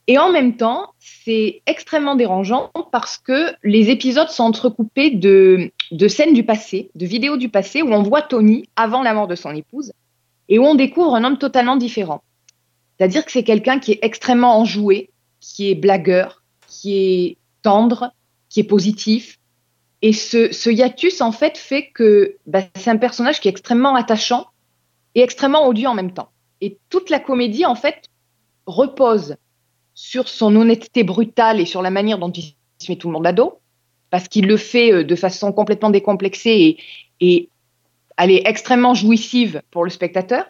Et 0.10 0.18
en 0.18 0.32
même 0.32 0.56
temps, 0.56 0.94
c'est 1.00 1.62
extrêmement 1.66 2.16
dérangeant 2.16 2.72
parce 2.94 3.18
que 3.18 3.52
les 3.64 3.90
épisodes 3.90 4.30
sont 4.30 4.44
entrecoupés 4.44 5.12
de 5.12 5.72
scènes 6.08 6.34
du 6.34 6.44
passé, 6.44 6.90
de 6.96 7.06
vidéos 7.06 7.36
du 7.36 7.50
passé 7.50 7.82
où 7.82 7.92
on 7.92 8.04
voit 8.04 8.22
Tony 8.22 8.70
avant 8.78 9.04
la 9.04 9.14
mort 9.14 9.28
de 9.28 9.36
son 9.36 9.52
épouse 9.52 9.92
et 10.48 10.60
où 10.60 10.64
on 10.64 10.76
découvre 10.76 11.16
un 11.16 11.26
homme 11.26 11.38
totalement 11.38 11.76
différent. 11.76 12.24
C'est-à-dire 12.98 13.26
que 13.26 13.32
c'est 13.32 13.44
quelqu'un 13.44 13.80
qui 13.80 13.94
est 13.94 14.00
extrêmement 14.02 14.58
enjoué, 14.58 15.10
qui 15.42 15.70
est 15.70 15.76
blagueur, 15.76 16.44
qui 16.68 16.98
est 16.98 17.37
tendre, 17.62 18.12
qui 18.50 18.62
est 18.62 18.64
positif. 18.64 19.40
Et 20.02 20.14
ce, 20.14 20.52
ce 20.52 20.70
hiatus, 20.70 21.22
en 21.22 21.32
fait, 21.32 21.58
fait 21.58 21.90
que 21.92 22.36
bah, 22.46 22.62
c'est 22.76 22.90
un 22.90 22.98
personnage 22.98 23.40
qui 23.40 23.48
est 23.48 23.52
extrêmement 23.52 23.96
attachant 23.96 24.48
et 25.16 25.22
extrêmement 25.22 25.68
odieux 25.68 25.88
en 25.88 25.96
même 25.96 26.14
temps. 26.14 26.30
Et 26.62 26.78
toute 26.90 27.10
la 27.10 27.20
comédie, 27.20 27.66
en 27.66 27.76
fait, 27.76 28.06
repose 28.66 29.38
sur 29.94 30.28
son 30.28 30.56
honnêteté 30.56 31.04
brutale 31.04 31.60
et 31.60 31.66
sur 31.66 31.82
la 31.82 31.90
manière 31.90 32.20
dont 32.20 32.32
il 32.32 32.56
se 32.80 32.92
met 32.92 32.98
tout 32.98 33.08
le 33.08 33.14
monde 33.14 33.26
à 33.26 33.34
dos, 33.34 33.60
parce 34.12 34.28
qu'il 34.28 34.46
le 34.46 34.58
fait 34.58 34.94
euh, 34.94 35.04
de 35.04 35.16
façon 35.16 35.52
complètement 35.52 35.90
décomplexée 35.90 36.52
et, 36.52 36.78
et 37.20 37.50
elle 38.18 38.32
est 38.32 38.48
extrêmement 38.48 38.94
jouissive 38.94 39.62
pour 39.72 39.84
le 39.84 39.90
spectateur. 39.90 40.46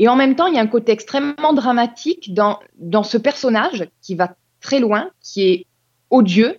Et 0.00 0.08
en 0.08 0.16
même 0.16 0.36
temps, 0.36 0.46
il 0.46 0.54
y 0.54 0.58
a 0.58 0.62
un 0.62 0.66
côté 0.66 0.92
extrêmement 0.92 1.52
dramatique 1.52 2.34
dans, 2.34 2.58
dans 2.78 3.02
ce 3.02 3.18
personnage 3.18 3.88
qui 4.02 4.14
va 4.14 4.34
très 4.60 4.80
loin, 4.80 5.10
qui 5.22 5.42
est 5.42 5.66
odieux, 6.10 6.58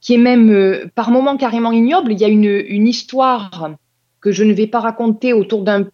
qui 0.00 0.14
est 0.14 0.18
même 0.18 0.50
euh, 0.50 0.86
par 0.94 1.10
moments 1.10 1.36
carrément 1.36 1.72
ignoble. 1.72 2.12
Il 2.12 2.18
y 2.18 2.24
a 2.24 2.28
une, 2.28 2.44
une 2.44 2.86
histoire 2.88 3.70
que 4.20 4.32
je 4.32 4.44
ne 4.44 4.52
vais 4.52 4.66
pas 4.66 4.80
raconter 4.80 5.32
autour 5.32 5.62
d'un 5.62 5.86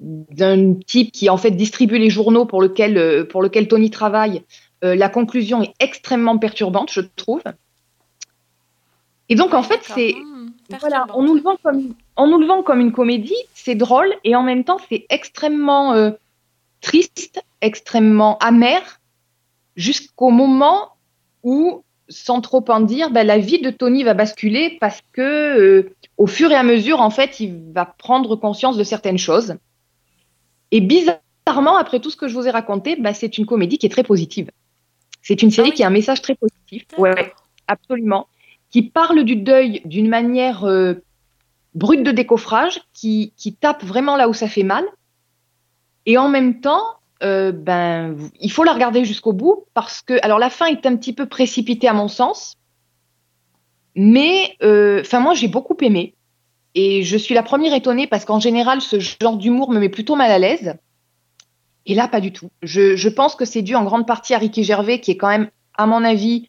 d'un 0.00 0.74
type 0.74 1.10
qui 1.10 1.28
en 1.28 1.36
fait 1.36 1.50
distribue 1.50 1.98
les 1.98 2.08
journaux 2.08 2.44
pour 2.44 2.62
lequel, 2.62 2.96
euh, 2.96 3.24
pour 3.24 3.42
lequel 3.42 3.66
Tony 3.66 3.90
travaille. 3.90 4.44
Euh, 4.84 4.94
la 4.94 5.08
conclusion 5.08 5.60
est 5.60 5.72
extrêmement 5.80 6.38
perturbante, 6.38 6.92
je 6.92 7.00
trouve. 7.16 7.42
Et 9.28 9.34
donc 9.34 9.54
en 9.54 9.64
fait, 9.64 9.80
c'est 9.82 10.14
Hmm, 10.70 10.78
voilà, 10.80 11.06
on 11.14 11.22
nous 11.22 11.34
le 11.34 11.40
vend 11.40 11.56
comme 11.62 11.94
on 12.16 12.26
nous 12.26 12.38
le 12.38 12.46
vend 12.46 12.62
comme 12.62 12.80
une 12.80 12.92
comédie, 12.92 13.36
c'est 13.54 13.74
drôle 13.74 14.14
et 14.24 14.36
en 14.36 14.42
même 14.42 14.64
temps 14.64 14.78
c'est 14.88 15.06
extrêmement 15.08 15.94
euh, 15.94 16.10
triste, 16.80 17.42
extrêmement 17.60 18.38
amer, 18.38 19.00
jusqu'au 19.76 20.30
moment 20.30 20.90
où, 21.42 21.84
sans 22.08 22.40
trop 22.40 22.64
en 22.68 22.80
dire, 22.80 23.10
ben, 23.10 23.26
la 23.26 23.38
vie 23.38 23.60
de 23.60 23.70
Tony 23.70 24.04
va 24.04 24.14
basculer 24.14 24.78
parce 24.80 25.02
que 25.12 25.20
euh, 25.22 25.94
au 26.16 26.26
fur 26.26 26.50
et 26.50 26.54
à 26.54 26.62
mesure, 26.62 27.00
en 27.00 27.10
fait, 27.10 27.40
il 27.40 27.72
va 27.72 27.84
prendre 27.84 28.36
conscience 28.36 28.76
de 28.76 28.84
certaines 28.84 29.18
choses. 29.18 29.56
Et 30.70 30.80
bizarrement, 30.80 31.76
après 31.76 32.00
tout 32.00 32.10
ce 32.10 32.16
que 32.16 32.28
je 32.28 32.34
vous 32.34 32.46
ai 32.46 32.50
raconté, 32.50 32.96
ben, 32.96 33.14
c'est 33.14 33.38
une 33.38 33.46
comédie 33.46 33.78
qui 33.78 33.86
est 33.86 33.90
très 33.90 34.02
positive. 34.02 34.50
C'est 35.22 35.42
une 35.42 35.50
série 35.50 35.68
Ah 35.68 35.70
oui. 35.70 35.76
qui 35.76 35.82
a 35.82 35.86
un 35.88 35.90
message 35.90 36.22
très 36.22 36.34
positif. 36.34 36.84
Ouais, 36.96 37.32
absolument. 37.66 38.28
Qui 38.70 38.82
parle 38.82 39.24
du 39.24 39.36
deuil 39.36 39.82
d'une 39.84 40.08
manière 40.08 40.64
euh, 40.64 40.94
brute 41.74 42.02
de 42.02 42.12
décoffrage, 42.12 42.80
qui, 42.92 43.32
qui 43.36 43.54
tape 43.54 43.82
vraiment 43.82 44.16
là 44.16 44.28
où 44.28 44.34
ça 44.34 44.48
fait 44.48 44.62
mal. 44.62 44.84
Et 46.06 46.16
en 46.18 46.28
même 46.28 46.60
temps, 46.60 46.97
euh, 47.22 47.50
ben, 47.52 48.16
il 48.40 48.52
faut 48.52 48.64
la 48.64 48.72
regarder 48.72 49.04
jusqu'au 49.04 49.32
bout 49.32 49.66
parce 49.74 50.02
que, 50.02 50.18
alors 50.22 50.38
la 50.38 50.50
fin 50.50 50.66
est 50.66 50.86
un 50.86 50.96
petit 50.96 51.12
peu 51.12 51.26
précipitée 51.26 51.88
à 51.88 51.92
mon 51.92 52.08
sens, 52.08 52.56
mais 53.96 54.56
euh, 54.62 55.00
enfin 55.00 55.18
moi 55.18 55.34
j'ai 55.34 55.48
beaucoup 55.48 55.76
aimé 55.80 56.14
et 56.74 57.02
je 57.02 57.16
suis 57.16 57.34
la 57.34 57.42
première 57.42 57.74
étonnée 57.74 58.06
parce 58.06 58.24
qu'en 58.24 58.38
général 58.38 58.80
ce 58.80 59.00
genre 59.00 59.36
d'humour 59.36 59.72
me 59.72 59.80
met 59.80 59.88
plutôt 59.88 60.14
mal 60.14 60.30
à 60.30 60.38
l'aise. 60.38 60.76
Et 61.86 61.94
là 61.94 62.06
pas 62.06 62.20
du 62.20 62.32
tout. 62.32 62.50
Je, 62.62 62.94
je 62.94 63.08
pense 63.08 63.34
que 63.34 63.44
c'est 63.44 63.62
dû 63.62 63.74
en 63.74 63.84
grande 63.84 64.06
partie 64.06 64.34
à 64.34 64.38
Ricky 64.38 64.62
Gervais 64.62 65.00
qui 65.00 65.10
est 65.10 65.16
quand 65.16 65.28
même, 65.28 65.50
à 65.74 65.86
mon 65.86 66.04
avis, 66.04 66.48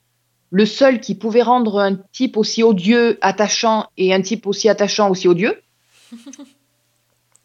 le 0.51 0.65
seul 0.65 0.99
qui 0.99 1.15
pouvait 1.15 1.41
rendre 1.41 1.79
un 1.79 1.95
type 2.11 2.37
aussi 2.37 2.61
odieux 2.61 3.17
attachant 3.21 3.87
et 3.97 4.13
un 4.13 4.21
type 4.21 4.45
aussi 4.45 4.69
attachant 4.69 5.09
aussi 5.09 5.27
odieux. 5.27 5.59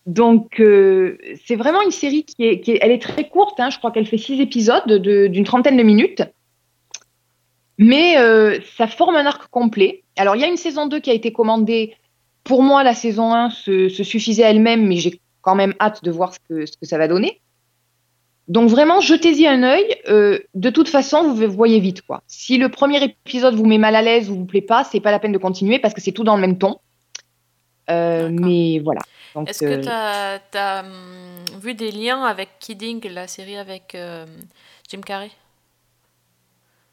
Donc, 0.06 0.60
euh, 0.60 1.16
c'est 1.46 1.56
vraiment 1.56 1.80
une 1.82 1.90
série 1.90 2.24
qui 2.24 2.44
est, 2.44 2.60
qui 2.60 2.72
est- 2.72 2.78
elle 2.82 2.90
est 2.90 3.00
très 3.02 3.28
courte. 3.28 3.58
hein, 3.60 3.70
je 3.70 3.78
crois 3.78 3.90
qu'elle 3.90 4.06
fait 4.06 4.18
six 4.18 4.40
épisodes 4.40 4.86
de- 4.86 5.26
d'une 5.28 5.44
trentaine 5.44 5.76
de 5.76 5.82
minutes. 5.82 6.22
Mais 7.78 8.18
euh, 8.18 8.58
ça 8.76 8.86
forme 8.86 9.16
un 9.16 9.26
arc 9.26 9.48
complet. 9.50 10.04
Alors, 10.16 10.36
il 10.36 10.42
y 10.42 10.44
a 10.44 10.48
une 10.48 10.56
saison 10.56 10.86
2 10.86 11.00
qui 11.00 11.10
a 11.10 11.14
été 11.14 11.32
commandée. 11.32 11.94
Pour 12.44 12.62
moi, 12.62 12.84
la 12.84 12.94
saison 12.94 13.32
1 13.32 13.50
se, 13.50 13.88
se 13.88 14.04
suffisait 14.04 14.44
à 14.44 14.50
elle-même, 14.50 14.86
mais 14.86 14.96
j'ai 14.96 15.20
quand 15.40 15.54
même 15.54 15.74
hâte 15.80 16.04
de 16.04 16.10
voir 16.10 16.34
ce 16.34 16.38
que, 16.48 16.66
ce 16.66 16.76
que 16.76 16.86
ça 16.86 16.98
va 16.98 17.08
donner. 17.08 17.40
Donc, 18.46 18.68
vraiment, 18.68 19.00
jetez-y 19.00 19.46
un 19.46 19.62
œil. 19.62 19.86
Euh, 20.08 20.38
de 20.54 20.68
toute 20.70 20.88
façon, 20.88 21.32
vous 21.32 21.50
voyez 21.50 21.80
vite. 21.80 22.02
quoi. 22.02 22.22
Si 22.26 22.58
le 22.58 22.68
premier 22.68 23.02
épisode 23.02 23.54
vous 23.54 23.64
met 23.64 23.78
mal 23.78 23.96
à 23.96 24.02
l'aise 24.02 24.30
ou 24.30 24.34
vous 24.36 24.44
plaît 24.44 24.60
pas, 24.60 24.84
c'est 24.84 25.00
pas 25.00 25.10
la 25.10 25.18
peine 25.18 25.32
de 25.32 25.38
continuer 25.38 25.78
parce 25.78 25.94
que 25.94 26.00
c'est 26.02 26.12
tout 26.12 26.24
dans 26.24 26.34
le 26.36 26.42
même 26.42 26.58
ton. 26.58 26.76
Mais 27.88 28.78
voilà. 28.84 29.00
Donc, 29.34 29.50
Est-ce 29.50 29.64
euh, 29.64 29.76
que 29.76 30.40
tu 30.52 30.58
as, 30.58 30.84
vu 31.60 31.74
des 31.74 31.90
liens 31.90 32.22
avec 32.24 32.50
Kidding, 32.60 33.06
la 33.08 33.26
série 33.26 33.56
avec 33.56 33.94
euh, 33.94 34.26
Jim 34.88 35.00
Carrey? 35.00 35.30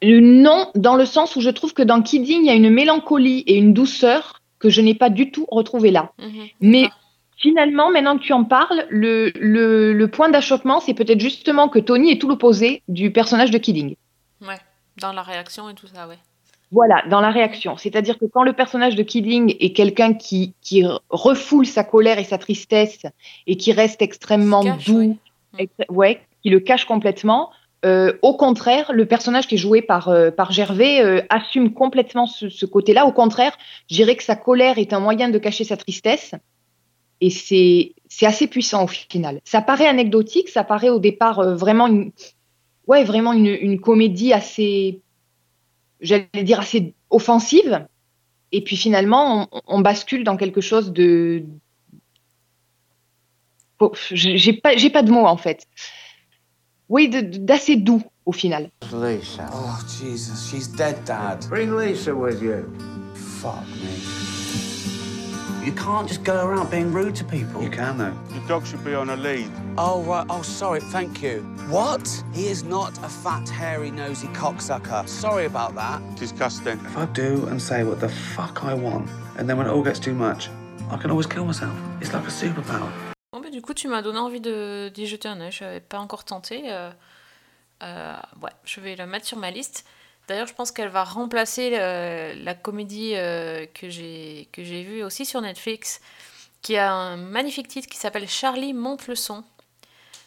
Euh, 0.04 0.20
Non, 0.20 0.70
dans 0.74 0.96
le 0.96 1.06
sens 1.06 1.36
où 1.36 1.40
je 1.40 1.50
trouve 1.50 1.72
que 1.72 1.82
dans 1.82 2.02
Kidding, 2.02 2.42
il 2.42 2.46
y 2.46 2.50
a 2.50 2.54
une 2.54 2.70
mélancolie 2.70 3.44
et 3.46 3.56
une 3.56 3.72
douceur 3.72 4.40
que 4.58 4.68
je 4.70 4.80
n'ai 4.80 4.94
pas 4.94 5.10
du 5.10 5.30
tout 5.30 5.46
retrouvée 5.50 5.90
là. 5.90 6.12
Mhm, 6.18 6.48
Mais 6.60 6.82
d'accord. 6.82 6.98
finalement, 7.36 7.90
maintenant 7.90 8.18
que 8.18 8.22
tu 8.22 8.32
en 8.32 8.44
parles, 8.44 8.86
le, 8.90 9.30
le, 9.36 9.92
le 9.92 10.08
point 10.08 10.28
d'achoppement, 10.28 10.80
c'est 10.80 10.94
peut-être 10.94 11.20
justement 11.20 11.68
que 11.68 11.78
Tony 11.78 12.10
est 12.12 12.20
tout 12.20 12.28
l'opposé 12.28 12.82
du 12.88 13.12
personnage 13.12 13.50
de 13.50 13.58
Kidding. 13.58 13.96
Ouais, 14.40 14.58
dans 15.00 15.12
la 15.12 15.22
réaction 15.22 15.68
et 15.68 15.74
tout 15.74 15.86
ça, 15.86 16.08
ouais. 16.08 16.18
Voilà, 16.72 17.04
dans 17.10 17.20
la 17.20 17.30
réaction. 17.30 17.76
C'est-à-dire 17.76 18.18
que 18.18 18.24
quand 18.24 18.42
le 18.42 18.54
personnage 18.54 18.96
de 18.96 19.02
Kidding 19.02 19.54
est 19.60 19.74
quelqu'un 19.74 20.14
qui, 20.14 20.54
qui 20.62 20.84
refoule 21.10 21.66
sa 21.66 21.84
colère 21.84 22.18
et 22.18 22.24
sa 22.24 22.38
tristesse 22.38 23.02
et 23.46 23.58
qui 23.58 23.72
reste 23.72 24.00
extrêmement 24.00 24.62
cache, 24.62 24.86
doux, 24.86 25.18
oui. 25.58 25.68
ouais, 25.90 26.22
qui 26.42 26.48
le 26.48 26.60
cache 26.60 26.86
complètement, 26.86 27.50
euh, 27.84 28.14
au 28.22 28.34
contraire, 28.36 28.90
le 28.92 29.04
personnage 29.04 29.48
qui 29.48 29.56
est 29.56 29.58
joué 29.58 29.82
par, 29.82 30.08
euh, 30.08 30.30
par 30.30 30.50
Gervais 30.50 31.02
euh, 31.02 31.20
assume 31.28 31.74
complètement 31.74 32.26
ce, 32.26 32.48
ce 32.48 32.64
côté-là. 32.64 33.04
Au 33.04 33.12
contraire, 33.12 33.56
je 33.90 33.96
dirais 33.96 34.16
que 34.16 34.22
sa 34.22 34.36
colère 34.36 34.78
est 34.78 34.94
un 34.94 35.00
moyen 35.00 35.28
de 35.28 35.38
cacher 35.38 35.64
sa 35.64 35.76
tristesse. 35.76 36.34
Et 37.20 37.30
c'est 37.30 37.92
c'est 38.08 38.26
assez 38.26 38.46
puissant 38.46 38.84
au 38.84 38.88
final. 38.88 39.40
Ça 39.44 39.60
paraît 39.60 39.86
anecdotique, 39.86 40.48
ça 40.48 40.64
paraît 40.64 40.90
au 40.90 40.98
départ 40.98 41.54
vraiment 41.54 41.86
une, 41.86 42.12
ouais, 42.86 43.04
vraiment 43.04 43.32
une, 43.32 43.46
une 43.46 43.80
comédie 43.80 44.32
assez, 44.32 45.00
j'allais 46.02 46.28
dire 46.44 46.60
assez 46.60 46.94
offensive. 47.08 47.86
Et 48.52 48.62
puis 48.62 48.76
finalement, 48.76 49.48
on, 49.52 49.60
on 49.66 49.80
bascule 49.80 50.24
dans 50.24 50.36
quelque 50.36 50.60
chose 50.60 50.92
de, 50.92 51.44
Oh, 53.80 53.92
j'ai 54.12 54.52
pas, 54.52 54.76
j'ai 54.76 54.90
pas 54.90 55.02
de 55.02 55.10
mots 55.10 55.26
en 55.26 55.36
fait. 55.36 55.66
Oui, 56.88 57.08
de- 57.08 57.20
de- 57.20 57.38
d'assez 57.38 57.74
doux 57.76 58.02
au 58.26 58.32
final. 58.32 58.70
Lisa. 58.92 59.50
Oh, 59.52 59.76
Jesus, 59.98 60.48
she's 60.48 60.68
dead, 60.68 60.96
Dad. 61.04 61.44
Bring 61.48 61.76
Lisa 61.76 62.14
with 62.14 62.40
you. 62.40 62.64
Fuck 63.14 63.66
me. 63.82 63.90
You 65.66 65.72
can't 65.72 66.06
just 66.06 66.22
go 66.24 66.44
around 66.46 66.70
being 66.70 66.92
rude 66.92 67.16
to 67.16 67.24
people. 67.24 67.62
You 67.62 67.70
can, 67.70 67.96
though. 67.98 68.14
The 68.34 68.46
dog 68.46 68.66
should 68.66 68.84
be 68.84 68.94
on 68.94 69.08
a 69.10 69.16
lead. 69.16 69.50
Oh, 69.78 70.02
right. 70.02 70.26
Oh, 70.28 70.42
sorry. 70.42 70.80
Thank 70.80 71.22
you. 71.22 71.40
What? 71.70 72.06
He 72.34 72.48
is 72.48 72.62
not 72.62 72.92
a 72.98 73.08
fat, 73.08 73.48
hairy, 73.48 73.90
nosy 73.90 74.28
cocksucker. 74.28 75.08
Sorry 75.08 75.46
about 75.46 75.74
that. 75.76 76.00
Disgusting. 76.16 76.78
If 76.84 76.96
I 76.96 77.06
do 77.06 77.46
and 77.50 77.60
say 77.60 77.82
what 77.82 77.98
the 78.00 78.08
fuck 78.08 78.64
I 78.64 78.74
want, 78.74 79.08
and 79.38 79.48
then 79.48 79.56
when 79.56 79.66
it 79.66 79.70
all 79.70 79.82
gets 79.82 79.98
too 79.98 80.12
much, 80.14 80.50
I 80.90 80.96
can 80.98 81.10
always 81.10 81.26
kill 81.26 81.44
myself. 81.46 81.72
It's 82.00 82.12
like 82.12 82.24
a 82.26 82.30
superpower. 82.30 82.90
Bon, 83.32 83.40
bah, 83.40 83.48
du 83.50 83.62
coup, 83.62 83.72
tu 83.74 83.88
m'as 83.88 84.02
donné 84.02 84.18
envie 84.18 84.40
de- 84.42 84.90
d'y 84.92 85.06
jeter 85.06 85.28
un 85.28 85.40
œil. 85.40 85.52
Je 85.52 85.64
n'avais 85.64 85.80
pas 85.80 85.98
encore 85.98 86.24
tenté. 86.24 86.64
euh, 86.70 86.90
euh, 87.82 88.14
ouais, 88.42 88.50
je 88.64 88.80
vais 88.80 88.94
le 88.94 89.06
mettre 89.06 89.26
sur 89.26 89.38
ma 89.38 89.50
liste. 89.50 89.84
D'ailleurs, 90.28 90.46
je 90.46 90.54
pense 90.54 90.70
qu'elle 90.70 90.90
va 90.90 91.02
remplacer 91.04 91.70
le- 91.70 92.44
la 92.44 92.54
comédie 92.54 93.12
euh, 93.16 93.64
que 93.74 93.88
j'ai 93.88 94.48
que 94.52 94.62
j'ai 94.62 94.82
vue 94.84 95.02
aussi 95.02 95.24
sur 95.24 95.40
Netflix, 95.40 96.00
qui 96.60 96.76
a 96.76 96.92
un 96.92 97.16
magnifique 97.16 97.68
titre 97.68 97.88
qui 97.88 97.96
s'appelle 97.96 98.28
Charlie 98.28 98.74
monte 98.74 99.08
le 99.08 99.14
son. 99.16 99.42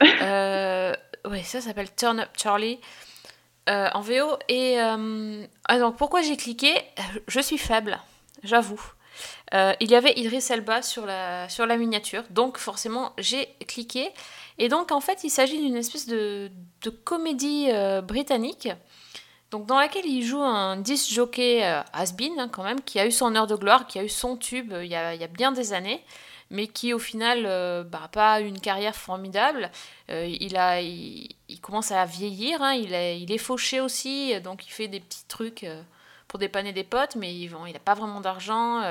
Euh, 0.01 0.93
ouais, 1.25 1.43
ça 1.43 1.61
s'appelle 1.61 1.93
Turn 1.95 2.19
Up 2.19 2.29
Charlie 2.37 2.79
euh, 3.69 3.89
en 3.93 4.01
VO. 4.01 4.37
Et 4.49 4.81
euh, 4.81 5.45
ah, 5.65 5.79
donc, 5.79 5.97
pourquoi 5.97 6.21
j'ai 6.21 6.37
cliqué? 6.37 6.73
Je 7.27 7.39
suis 7.39 7.57
faible, 7.57 7.99
j'avoue. 8.43 8.81
Il 9.53 9.89
y 9.89 9.95
avait 9.95 10.11
Idris 10.17 10.45
Elba 10.49 10.81
sur 10.81 11.05
la, 11.05 11.47
sur 11.47 11.65
la 11.65 11.77
miniature, 11.77 12.23
donc 12.29 12.57
forcément 12.57 13.13
j'ai 13.17 13.47
cliqué. 13.67 14.11
Et 14.57 14.67
donc 14.67 14.91
en 14.91 14.99
fait 14.99 15.23
il 15.23 15.29
s'agit 15.29 15.57
d'une 15.57 15.77
espèce 15.77 16.07
de, 16.07 16.51
de 16.81 16.89
comédie 16.89 17.69
britannique, 18.03 18.67
donc 19.51 19.67
dans 19.67 19.79
laquelle 19.79 20.05
il 20.05 20.23
joue 20.23 20.41
un 20.41 20.75
disc 20.75 21.13
jockey 21.13 21.63
euh, 21.63 21.81
has-been 21.93 22.39
hein, 22.39 22.49
quand 22.51 22.63
même, 22.63 22.81
qui 22.81 22.99
a 22.99 23.05
eu 23.05 23.11
son 23.11 23.35
heure 23.35 23.47
de 23.47 23.55
gloire, 23.55 23.87
qui 23.87 23.99
a 23.99 24.03
eu 24.03 24.09
son 24.09 24.35
tube 24.37 24.73
il 24.81 24.87
y 24.87 24.95
a, 24.95 25.13
il 25.13 25.21
y 25.21 25.23
a 25.23 25.27
bien 25.27 25.51
des 25.51 25.71
années, 25.71 26.03
mais 26.49 26.67
qui 26.67 26.93
au 26.93 26.99
final 26.99 27.43
euh, 27.45 27.83
bah, 27.83 28.09
pas 28.11 28.39
une 28.39 28.59
carrière 28.59 28.95
formidable. 28.95 29.71
Euh, 30.09 30.25
il, 30.27 30.57
a, 30.57 30.81
il, 30.81 31.35
commence 31.61 31.91
à 31.91 32.05
vieillir, 32.05 32.61
hein, 32.61 32.73
il, 32.73 32.93
est, 32.93 33.19
il 33.19 33.31
est 33.31 33.37
fauché 33.37 33.79
aussi, 33.81 34.39
donc 34.41 34.67
il 34.67 34.71
fait 34.71 34.87
des 34.87 34.99
petits 34.99 35.25
trucs. 35.27 35.63
euh, 35.63 35.81
pour 36.27 36.39
dépanner 36.39 36.73
des 36.73 36.83
potes, 36.83 37.15
mais 37.15 37.33
il 37.33 37.51
n'a 37.51 37.79
pas 37.79 37.93
vraiment 37.93 38.19
d'argent 38.19 38.81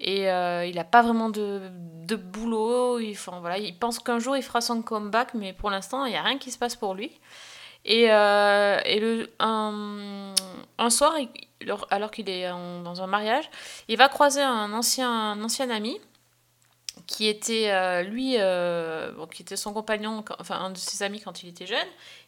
et 0.00 0.22
il 0.24 0.74
n'a 0.74 0.84
pas 0.84 1.00
vraiment 1.00 1.30
de, 1.30 1.70
de 2.04 2.16
boulot. 2.16 2.98
Il, 2.98 3.14
voilà, 3.14 3.56
il 3.56 3.74
pense 3.78 4.00
qu'un 4.00 4.18
jour 4.18 4.36
il 4.36 4.42
fera 4.42 4.60
son 4.60 4.82
comeback, 4.82 5.32
mais 5.34 5.52
pour 5.52 5.70
l'instant 5.70 6.04
il 6.04 6.10
n'y 6.10 6.18
a 6.18 6.22
rien 6.22 6.38
qui 6.38 6.50
se 6.50 6.58
passe 6.58 6.74
pour 6.74 6.94
lui. 6.94 7.12
Et, 7.84 8.06
et 8.06 9.00
le, 9.00 9.30
un, 9.38 10.34
soir, 10.90 11.14
alors 11.90 12.10
qu'il 12.10 12.28
est 12.28 12.50
dans 12.50 13.00
un 13.00 13.06
mariage, 13.06 13.48
il 13.88 13.96
va 13.96 14.08
croiser 14.08 14.42
un 14.42 14.72
ancien, 14.72 15.10
un 15.10 15.42
ancien 15.44 15.70
ami 15.70 15.98
qui 17.06 17.28
était 17.28 17.70
euh, 17.70 18.02
lui, 18.02 18.36
euh, 18.38 19.12
qui 19.32 19.42
était 19.42 19.56
son 19.56 19.72
compagnon, 19.72 20.24
enfin 20.38 20.56
un 20.56 20.70
de 20.70 20.78
ses 20.78 21.02
amis 21.02 21.20
quand 21.20 21.42
il 21.42 21.48
était 21.48 21.66
jeune, 21.66 21.86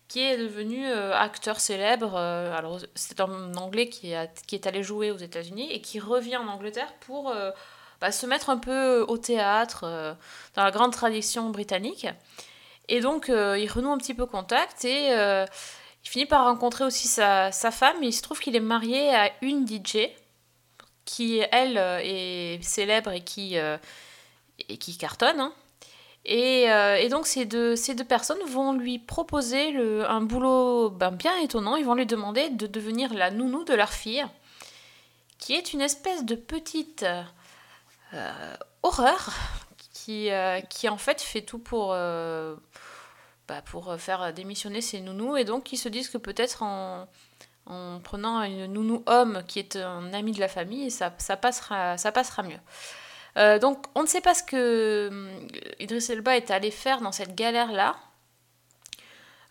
qui 0.09 0.21
est 0.21 0.37
devenu 0.39 0.87
euh, 0.87 1.15
acteur 1.15 1.59
célèbre. 1.61 2.17
alors 2.17 2.79
c'est 2.95 3.21
un 3.21 3.55
anglais 3.55 3.89
qui, 3.89 4.15
a- 4.15 4.27
qui 4.27 4.55
est 4.55 4.67
allé 4.67 4.83
jouer 4.83 5.11
aux 5.11 5.17
États-Unis 5.17 5.71
et 5.73 5.81
qui 5.81 6.01
revient 6.01 6.37
en 6.37 6.49
Angleterre 6.49 6.93
pour 7.01 7.33
bah, 8.01 8.13
se 8.13 8.27
mettre 8.27 8.51
un 8.51 8.59
peu 8.59 9.01
au 9.09 9.19
théâtre 9.19 10.17
dans 10.55 10.65
la 10.65 10.71
grande 10.71 10.93
tradition 10.93 11.51
britannique. 11.51 12.07
Et 12.89 13.01
donc, 13.01 13.27
il 13.29 13.69
renoue 13.71 13.93
un 13.93 13.99
petit 13.99 14.15
peu 14.15 14.25
contact 14.27 14.85
et 14.85 15.09
il 15.11 16.09
finit 16.09 16.27
par 16.27 16.45
rencontrer 16.45 16.85
aussi 16.85 17.09
sa, 17.09 17.53
sa 17.53 17.71
femme. 17.71 17.97
il 18.03 18.13
se 18.13 18.23
trouve 18.23 18.39
qu'il 18.41 18.57
est 18.57 18.61
marié 18.61 19.15
à 19.15 19.31
une 19.43 19.67
DJ 19.67 20.09
qui, 21.05 21.43
elle, 21.53 21.77
est 21.77 22.63
célèbre 22.63 23.11
et 23.11 23.21
qui, 23.21 23.57
et 24.69 24.77
qui 24.79 24.97
cartonne. 24.97 25.41
hein. 25.41 25.53
Et, 26.25 26.71
euh, 26.71 26.97
et 26.97 27.09
donc, 27.09 27.27
ces 27.27 27.47
deux, 27.47 27.75
ces 27.77 27.95
deux 27.95 28.05
personnes 28.05 28.43
vont 28.47 28.73
lui 28.73 28.99
proposer 28.99 29.71
le, 29.71 30.09
un 30.11 30.21
boulot 30.21 30.91
ben, 30.91 31.11
bien 31.11 31.35
étonnant. 31.39 31.77
Ils 31.77 31.87
vont 31.87 31.95
lui 31.95 32.07
demander 32.07 32.51
de 32.51 32.67
devenir 32.67 33.15
la 33.15 33.31
nounou 33.31 33.65
de 33.65 33.73
leur 33.73 33.91
fille, 33.91 34.27
qui 35.39 35.55
est 35.55 35.73
une 35.73 35.81
espèce 35.81 36.25
de 36.25 36.35
petite 36.35 37.07
euh, 38.13 38.55
horreur 38.83 39.31
qui, 39.93 40.31
euh, 40.31 40.61
qui, 40.61 40.89
en 40.89 40.99
fait, 40.99 41.23
fait 41.23 41.43
tout 41.43 41.59
pour, 41.61 41.89
bah, 41.89 43.63
pour 43.65 43.95
faire 43.99 44.33
démissionner 44.35 44.83
ses 44.83 45.01
nounous. 45.01 45.37
Et 45.37 45.45
donc, 45.45 45.73
ils 45.73 45.79
se 45.79 45.89
disent 45.89 46.11
que 46.11 46.19
peut-être 46.19 46.63
en, 46.63 47.09
en 47.67 48.01
prenant 48.01 48.43
une 48.43 48.67
nounou 48.67 49.03
homme 49.07 49.43
qui 49.47 49.61
est 49.61 49.77
un 49.77 50.13
ami 50.13 50.33
de 50.33 50.41
la 50.41 50.49
famille, 50.49 50.91
ça, 50.91 51.11
passera, 51.11 51.97
ça 51.97 52.13
passera 52.13 52.43
mieux. 52.43 52.61
Euh, 53.39 53.59
donc, 53.59 53.87
on 53.95 54.03
ne 54.03 54.07
sait 54.07 54.21
pas 54.21 54.35
ce 54.35 54.43
que 54.43 55.09
hum, 55.11 55.31
Idris 55.79 56.07
Elba 56.11 56.37
est 56.37 56.51
allé 56.51 56.71
faire 56.71 57.01
dans 57.01 57.13
cette 57.13 57.35
galère-là. 57.35 57.97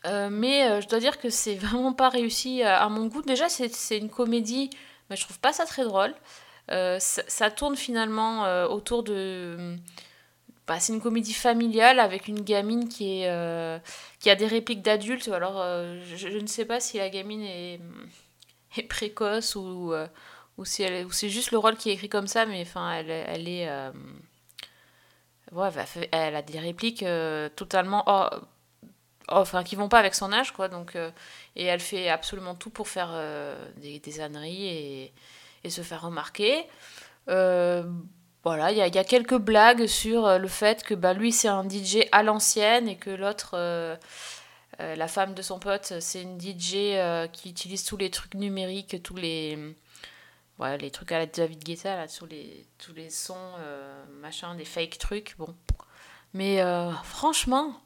Euh, 0.05 0.29
mais 0.31 0.69
euh, 0.69 0.81
je 0.81 0.87
dois 0.87 0.99
dire 0.99 1.19
que 1.19 1.29
c'est 1.29 1.55
vraiment 1.65 1.93
pas 1.93 2.09
réussi 2.09 2.63
à, 2.63 2.87
mon 2.89 3.07
goût. 3.07 3.21
Déjà, 3.21 3.49
c'est 3.49 3.97
une 3.97 4.09
comédie, 4.09 4.69
mais 5.09 5.15
je 5.15 5.23
trouve 5.23 5.39
pas 5.39 5.53
ça 5.53 5.65
très 5.65 5.83
drôle. 5.83 6.13
Euh, 6.71 6.97
ça, 6.99 7.49
tourne 7.51 7.75
finalement 7.77 8.45
euh, 8.45 8.67
autour 8.67 9.03
de. 9.03 9.77
bah, 10.67 10.79
c'est 10.79 10.93
une 10.93 11.01
comédie 11.01 11.33
familiale 11.33 11.99
avec 11.99 12.27
une 12.27 12.41
gamine 12.41 12.89
qui, 12.89 13.23
euh, 13.25 13.79
a 14.25 14.35
des 14.35 14.47
répliques 14.47 14.81
d'adultes. 14.81 15.29
Alors, 15.29 15.61
euh, 15.61 16.01
je, 16.15 16.27
ne 16.27 16.47
sais 16.47 16.65
pas 16.65 16.79
si 16.79 16.97
la 16.97 17.09
gamine 17.09 17.43
est, 17.43 17.79
précoce 18.89 19.55
ou, 19.55 19.93
euh, 19.93 20.07
ou 20.57 20.65
si 20.65 20.83
elle 20.83 21.07
c'est 21.11 21.29
juste 21.29 21.51
le 21.51 21.57
rôle 21.57 21.77
qui 21.77 21.89
est 21.89 21.93
écrit 21.93 22.09
comme 22.09 22.27
ça, 22.27 22.45
mais 22.45 22.61
enfin, 22.61 22.91
elle, 22.91 23.47
est. 23.47 23.69
euh, 23.69 23.91
elle, 26.11 26.35
a 26.35 26.41
des 26.41 26.59
répliques 26.59 27.03
euh, 27.03 27.49
totalement. 27.49 28.03
enfin, 29.27 29.63
qui 29.63 29.75
vont 29.75 29.89
pas 29.89 29.99
avec 29.99 30.15
son 30.15 30.33
âge, 30.33 30.51
quoi. 30.51 30.67
Donc, 30.67 30.95
euh, 30.95 31.11
et 31.55 31.65
elle 31.65 31.79
fait 31.79 32.09
absolument 32.09 32.55
tout 32.55 32.69
pour 32.69 32.87
faire 32.87 33.13
des, 33.77 34.21
âneries 34.21 35.13
et, 35.63 35.69
se 35.69 35.81
faire 35.81 36.01
remarquer. 36.01 36.65
Voilà, 37.27 38.71
il 38.71 38.77
y, 38.77 38.81
a- 38.81 38.87
y 38.87 38.97
a 38.97 39.03
quelques 39.03 39.37
blagues 39.37 39.87
sur 39.87 40.39
le 40.39 40.47
fait 40.47 40.81
que 40.83 40.93
bah, 40.93 41.13
lui, 41.13 41.33
c'est 41.33 41.49
un 41.49 41.67
DJ 41.67 42.07
à 42.13 42.23
l'ancienne 42.23 42.87
et 42.87 42.95
que 42.95 43.09
l'autre. 43.09 43.57
la 44.79 45.07
femme 45.07 45.33
de 45.33 45.41
son 45.41 45.59
pote, 45.59 45.93
c'est 45.99 46.21
une 46.23 46.39
DJ 46.39 47.29
qui 47.33 47.49
utilise 47.49 47.83
tous 47.83 47.97
les 47.97 48.09
trucs 48.09 48.35
numériques, 48.35 49.03
tous 49.03 49.15
les, 49.15 49.75
ouais, 50.59 50.77
les 50.77 50.91
trucs 50.91 51.11
à 51.11 51.19
la 51.19 51.25
David 51.25 51.63
Guetta, 51.63 51.95
là, 51.95 52.07
tous 52.07 52.25
les, 52.25 52.65
tous 52.77 52.93
les 52.93 53.09
sons, 53.09 53.35
euh, 53.59 54.05
machin, 54.21 54.55
des 54.55 54.65
fake 54.65 54.97
trucs, 54.97 55.35
bon. 55.37 55.55
Mais 56.33 56.61
euh, 56.61 56.91
franchement, 57.03 57.79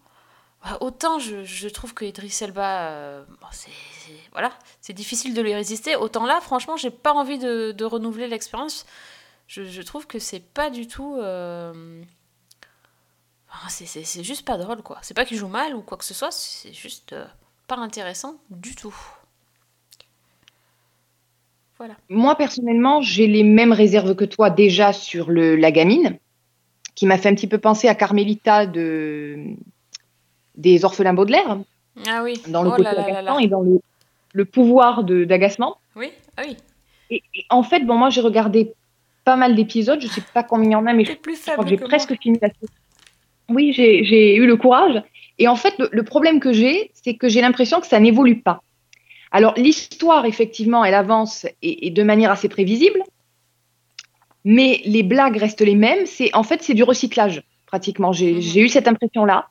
bah, 0.63 0.77
autant 0.81 1.19
je, 1.19 1.43
je 1.43 1.67
trouve 1.69 1.93
que 1.93 2.05
Idris 2.05 2.37
Elba, 2.41 2.89
euh, 2.89 3.25
bon, 3.25 3.47
c'est, 3.51 3.71
voilà, 4.31 4.51
c'est 4.81 4.93
difficile 4.93 5.33
de 5.33 5.41
lui 5.41 5.53
résister, 5.53 5.95
autant 5.95 6.25
là, 6.25 6.41
franchement, 6.41 6.77
j'ai 6.77 6.91
pas 6.91 7.13
envie 7.13 7.37
de, 7.39 7.71
de 7.71 7.85
renouveler 7.85 8.27
l'expérience. 8.27 8.85
Je, 9.47 9.63
je 9.63 9.81
trouve 9.81 10.07
que 10.07 10.17
c'est 10.19 10.39
pas 10.39 10.69
du 10.69 10.87
tout... 10.87 11.17
c'est, 13.67 14.23
juste 14.23 14.45
pas 14.45 14.57
drôle, 14.57 14.81
quoi. 14.81 14.97
C'est 15.01 15.13
pas 15.13 15.25
qu'il 15.25 15.37
joue 15.37 15.49
mal 15.49 15.75
ou 15.75 15.81
quoi 15.81 15.97
que 15.97 16.05
ce 16.05 16.13
soit, 16.13 16.31
c'est 16.31 16.73
juste 16.73 17.15
pas 17.67 17.75
intéressant 17.75 18.35
du 18.49 18.75
tout. 18.75 18.95
Voilà. 21.81 21.95
Moi, 22.09 22.35
personnellement, 22.35 23.01
j'ai 23.01 23.25
les 23.25 23.41
mêmes 23.41 23.71
réserves 23.71 24.13
que 24.13 24.23
toi 24.23 24.51
déjà 24.51 24.93
sur 24.93 25.31
le, 25.31 25.55
la 25.55 25.71
gamine, 25.71 26.19
qui 26.93 27.07
m'a 27.07 27.17
fait 27.17 27.27
un 27.29 27.33
petit 27.33 27.47
peu 27.47 27.57
penser 27.57 27.87
à 27.87 27.95
Carmelita 27.95 28.67
de, 28.67 29.35
des 30.55 30.85
orphelins 30.85 31.15
Baudelaire, 31.15 31.57
Ah 32.07 32.21
oui. 32.23 32.39
dans 32.49 32.61
le 32.61 32.69
Oh 32.69 32.73
côté 32.73 32.83
là 32.83 32.93
là 32.93 33.01
là 33.01 33.17
agaçant 33.17 33.37
là. 33.39 33.43
et 33.43 33.47
dans 33.47 33.61
le, 33.61 33.79
le 34.33 34.45
pouvoir 34.45 35.03
d'agacement. 35.03 35.77
Oui, 35.95 36.11
ah 36.37 36.43
oui. 36.45 36.55
Et, 37.09 37.23
et 37.33 37.45
en 37.49 37.63
fait, 37.63 37.79
bon, 37.79 37.95
moi, 37.95 38.11
j'ai 38.11 38.21
regardé 38.21 38.73
pas 39.23 39.35
mal 39.35 39.55
d'épisodes, 39.55 39.99
je 39.99 40.07
sais 40.07 40.21
pas 40.35 40.43
combien 40.43 40.69
il 40.69 40.73
y 40.73 40.75
en 40.75 40.85
a, 40.85 40.93
mais 40.93 41.03
je, 41.03 41.13
T'es 41.13 41.17
plus 41.17 41.43
je 41.43 41.49
crois 41.51 41.63
que 41.63 41.69
j'ai 41.71 41.77
presque 41.77 42.15
fini 42.21 42.37
la 42.39 42.49
série. 42.49 42.71
Oui, 43.49 43.73
j'ai 43.73 44.03
j'ai 44.03 44.35
eu 44.35 44.45
le 44.45 44.55
courage. 44.55 45.01
Et 45.39 45.47
en 45.47 45.55
fait, 45.55 45.73
le, 45.79 45.89
le 45.91 46.03
problème 46.03 46.39
que 46.39 46.53
j'ai, 46.53 46.91
c'est 46.93 47.15
que 47.15 47.27
j'ai 47.27 47.41
l'impression 47.41 47.81
que 47.81 47.87
ça 47.87 47.99
n'évolue 47.99 48.39
pas. 48.39 48.61
Alors, 49.31 49.53
l'histoire, 49.57 50.25
effectivement, 50.25 50.83
elle 50.83 50.93
avance 50.93 51.45
et, 51.61 51.87
et 51.87 51.89
de 51.89 52.03
manière 52.03 52.31
assez 52.31 52.49
prévisible, 52.49 53.01
mais 54.43 54.81
les 54.85 55.03
blagues 55.03 55.37
restent 55.37 55.61
les 55.61 55.75
mêmes. 55.75 56.05
C'est 56.05 56.33
En 56.35 56.43
fait, 56.43 56.63
c'est 56.63 56.73
du 56.73 56.83
recyclage, 56.83 57.43
pratiquement. 57.65 58.11
J'ai 58.11 58.33
Mhm. 58.33 58.57
eu 58.65 58.67
cette 58.69 58.87
impression-là. 58.87 59.47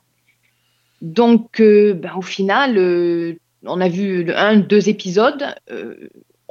Donc, 1.01 1.59
euh, 1.59 1.93
ben, 1.93 2.13
au 2.15 2.21
final, 2.21 2.77
euh, 2.77 3.33
on 3.65 3.81
a 3.81 3.89
vu 3.89 4.23
le- 4.23 4.37
un, 4.37 4.57
deux 4.57 4.89
épisodes. 4.89 5.55
euh, 5.71 5.95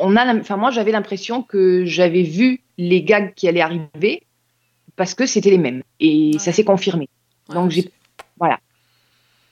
on 0.02 0.16
a, 0.16 0.34
enfin, 0.34 0.56
moi, 0.56 0.70
j'avais 0.70 0.92
l'impression 0.92 1.42
que 1.42 1.84
j'avais 1.84 2.22
vu 2.22 2.62
les 2.78 3.02
gags 3.02 3.34
qui 3.34 3.46
allaient 3.48 3.60
arriver 3.60 4.22
parce 4.96 5.12
que 5.14 5.26
c'était 5.26 5.50
les 5.50 5.58
mêmes. 5.58 5.82
Et 6.00 6.38
ça 6.38 6.52
s'est 6.52 6.64
confirmé. 6.64 7.08
Ouais, 7.48 7.54
Donc, 7.54 7.70
j'ai- 7.70 7.90
Voilà. 8.38 8.58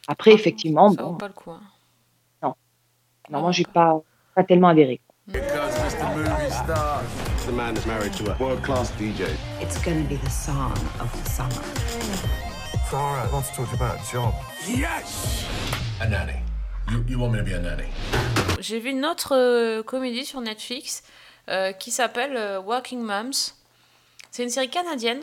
Après, 0.09 0.31
franchement, 0.31 0.41
effectivement, 0.41 0.91
ça 0.93 1.03
vaut 1.03 1.11
bon, 1.11 1.17
pas 1.19 1.29
le 1.29 1.35
coup. 1.35 1.51
hein. 1.51 1.61
Non, 3.31 3.41
moi, 3.41 3.53
j'ai 3.53 3.65
pas, 3.65 4.01
pas 4.35 4.45
tellement 4.45 4.69
adhéré. 4.69 5.01
The 7.47 7.53
man 7.53 7.77
is 7.77 7.87
married 7.87 8.13
to 8.15 8.31
a 8.31 8.37
world 8.39 8.63
class 8.63 8.91
DJ. 8.99 9.27
It's 9.61 9.79
going 9.83 10.03
to 10.03 10.09
be 10.09 10.17
the 10.17 10.31
song 10.31 10.73
of 11.01 11.11
the 11.13 11.29
summer. 11.29 11.63
Sarah, 12.91 13.27
I 13.27 13.33
want 13.33 13.45
to 13.47 13.53
talk 13.55 13.69
to 13.69 13.77
you 13.77 13.77
about 13.77 13.97
a 13.97 14.13
job. 14.13 14.35
Yes! 14.67 15.45
A 16.01 16.09
nanny. 16.09 16.41
You, 16.91 17.05
you 17.07 17.19
want 17.19 17.33
me 17.33 17.39
to 17.39 17.45
be 17.45 17.53
a 17.53 17.59
nanny? 17.59 17.85
J'ai 18.61 18.79
vu 18.81 18.91
une 18.91 19.05
autre 19.05 19.35
euh, 19.37 19.83
comédie 19.83 20.25
sur 20.25 20.41
Netflix 20.41 21.03
euh, 21.49 21.73
qui 21.73 21.91
s'appelle 21.91 22.37
euh, 22.37 22.61
Working 22.61 23.01
Moms. 23.01 23.53
C'est 24.31 24.43
une 24.43 24.51
série 24.51 24.71
canadienne. 24.71 25.21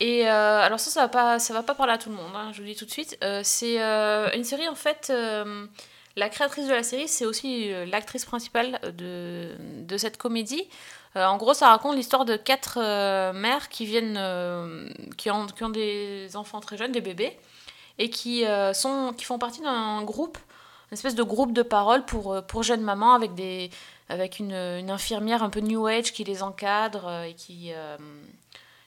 Et 0.00 0.28
euh, 0.28 0.60
alors 0.62 0.78
ça, 0.80 0.90
ça 0.90 1.00
va 1.02 1.08
pas, 1.08 1.38
ça 1.38 1.52
va 1.54 1.62
pas 1.62 1.74
parler 1.74 1.92
à 1.94 1.98
tout 1.98 2.10
le 2.10 2.14
monde. 2.16 2.30
hein, 2.34 2.50
je 2.52 2.58
vous 2.58 2.62
le 2.64 2.68
dis 2.72 2.76
tout 2.76 2.84
de 2.84 2.90
suite. 2.90 3.18
Euh, 3.24 3.40
c'est 3.42 3.82
euh, 3.82 4.28
une 4.34 4.44
série 4.44 4.68
en 4.68 4.74
fait. 4.74 5.10
La 6.18 6.28
créatrice 6.28 6.66
de 6.66 6.72
la 6.72 6.82
série, 6.82 7.08
c'est 7.08 7.24
aussi 7.24 7.72
euh, 7.72 7.86
l'actrice 7.86 8.24
principale 8.24 8.80
de, 8.96 9.52
de 9.86 9.96
cette 9.96 10.16
comédie. 10.16 10.68
Euh, 11.16 11.24
en 11.24 11.36
gros, 11.36 11.54
ça 11.54 11.68
raconte 11.68 11.96
l'histoire 11.96 12.24
de 12.24 12.36
quatre 12.36 12.78
euh, 12.82 13.32
mères 13.32 13.68
qui 13.68 13.86
viennent, 13.86 14.20
qui, 15.16 15.30
ont, 15.30 15.46
qui 15.46 15.64
ont 15.64 15.70
des 15.70 16.36
enfants 16.36 16.60
très 16.60 16.76
jeunes, 16.76 16.92
des 16.92 17.00
bébés, 17.00 17.38
et 17.98 18.10
qui, 18.10 18.44
sont, 18.74 19.12
qui 19.16 19.24
font 19.24 19.38
partie 19.38 19.60
d'un 19.60 20.02
groupe, 20.02 20.38
une 20.90 20.94
espèce 20.94 21.16
de 21.16 21.22
groupe 21.22 21.52
de 21.52 21.62
parole 21.62 22.04
pour, 22.04 22.40
pour 22.46 22.62
jeunes 22.62 22.82
mamans 22.82 23.14
avec, 23.14 23.34
des, 23.34 23.70
avec 24.08 24.38
une, 24.38 24.54
une 24.54 24.90
infirmière 24.90 25.42
un 25.42 25.50
peu 25.50 25.60
new 25.60 25.86
age 25.86 26.12
qui 26.12 26.22
les 26.22 26.42
encadre 26.44 27.24
et 27.24 27.34
qui, 27.34 27.72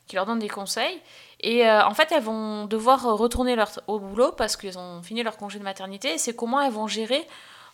qui 0.08 0.16
leur 0.16 0.26
donne 0.26 0.40
des 0.40 0.48
conseils. 0.48 0.98
Et 1.44 1.68
euh, 1.68 1.84
en 1.86 1.94
fait, 1.94 2.12
elles 2.12 2.24
vont 2.24 2.66
devoir 2.66 3.02
retourner 3.18 3.56
leur, 3.56 3.72
au 3.88 4.00
boulot 4.00 4.32
parce 4.32 4.56
qu'elles 4.56 4.78
ont 4.78 5.02
fini 5.02 5.24
leur 5.24 5.38
congé 5.38 5.58
de 5.58 5.64
maternité. 5.64 6.18
C'est 6.18 6.36
comment 6.36 6.62
elles 6.62 6.72
vont 6.72 6.88
gérer, 6.88 7.28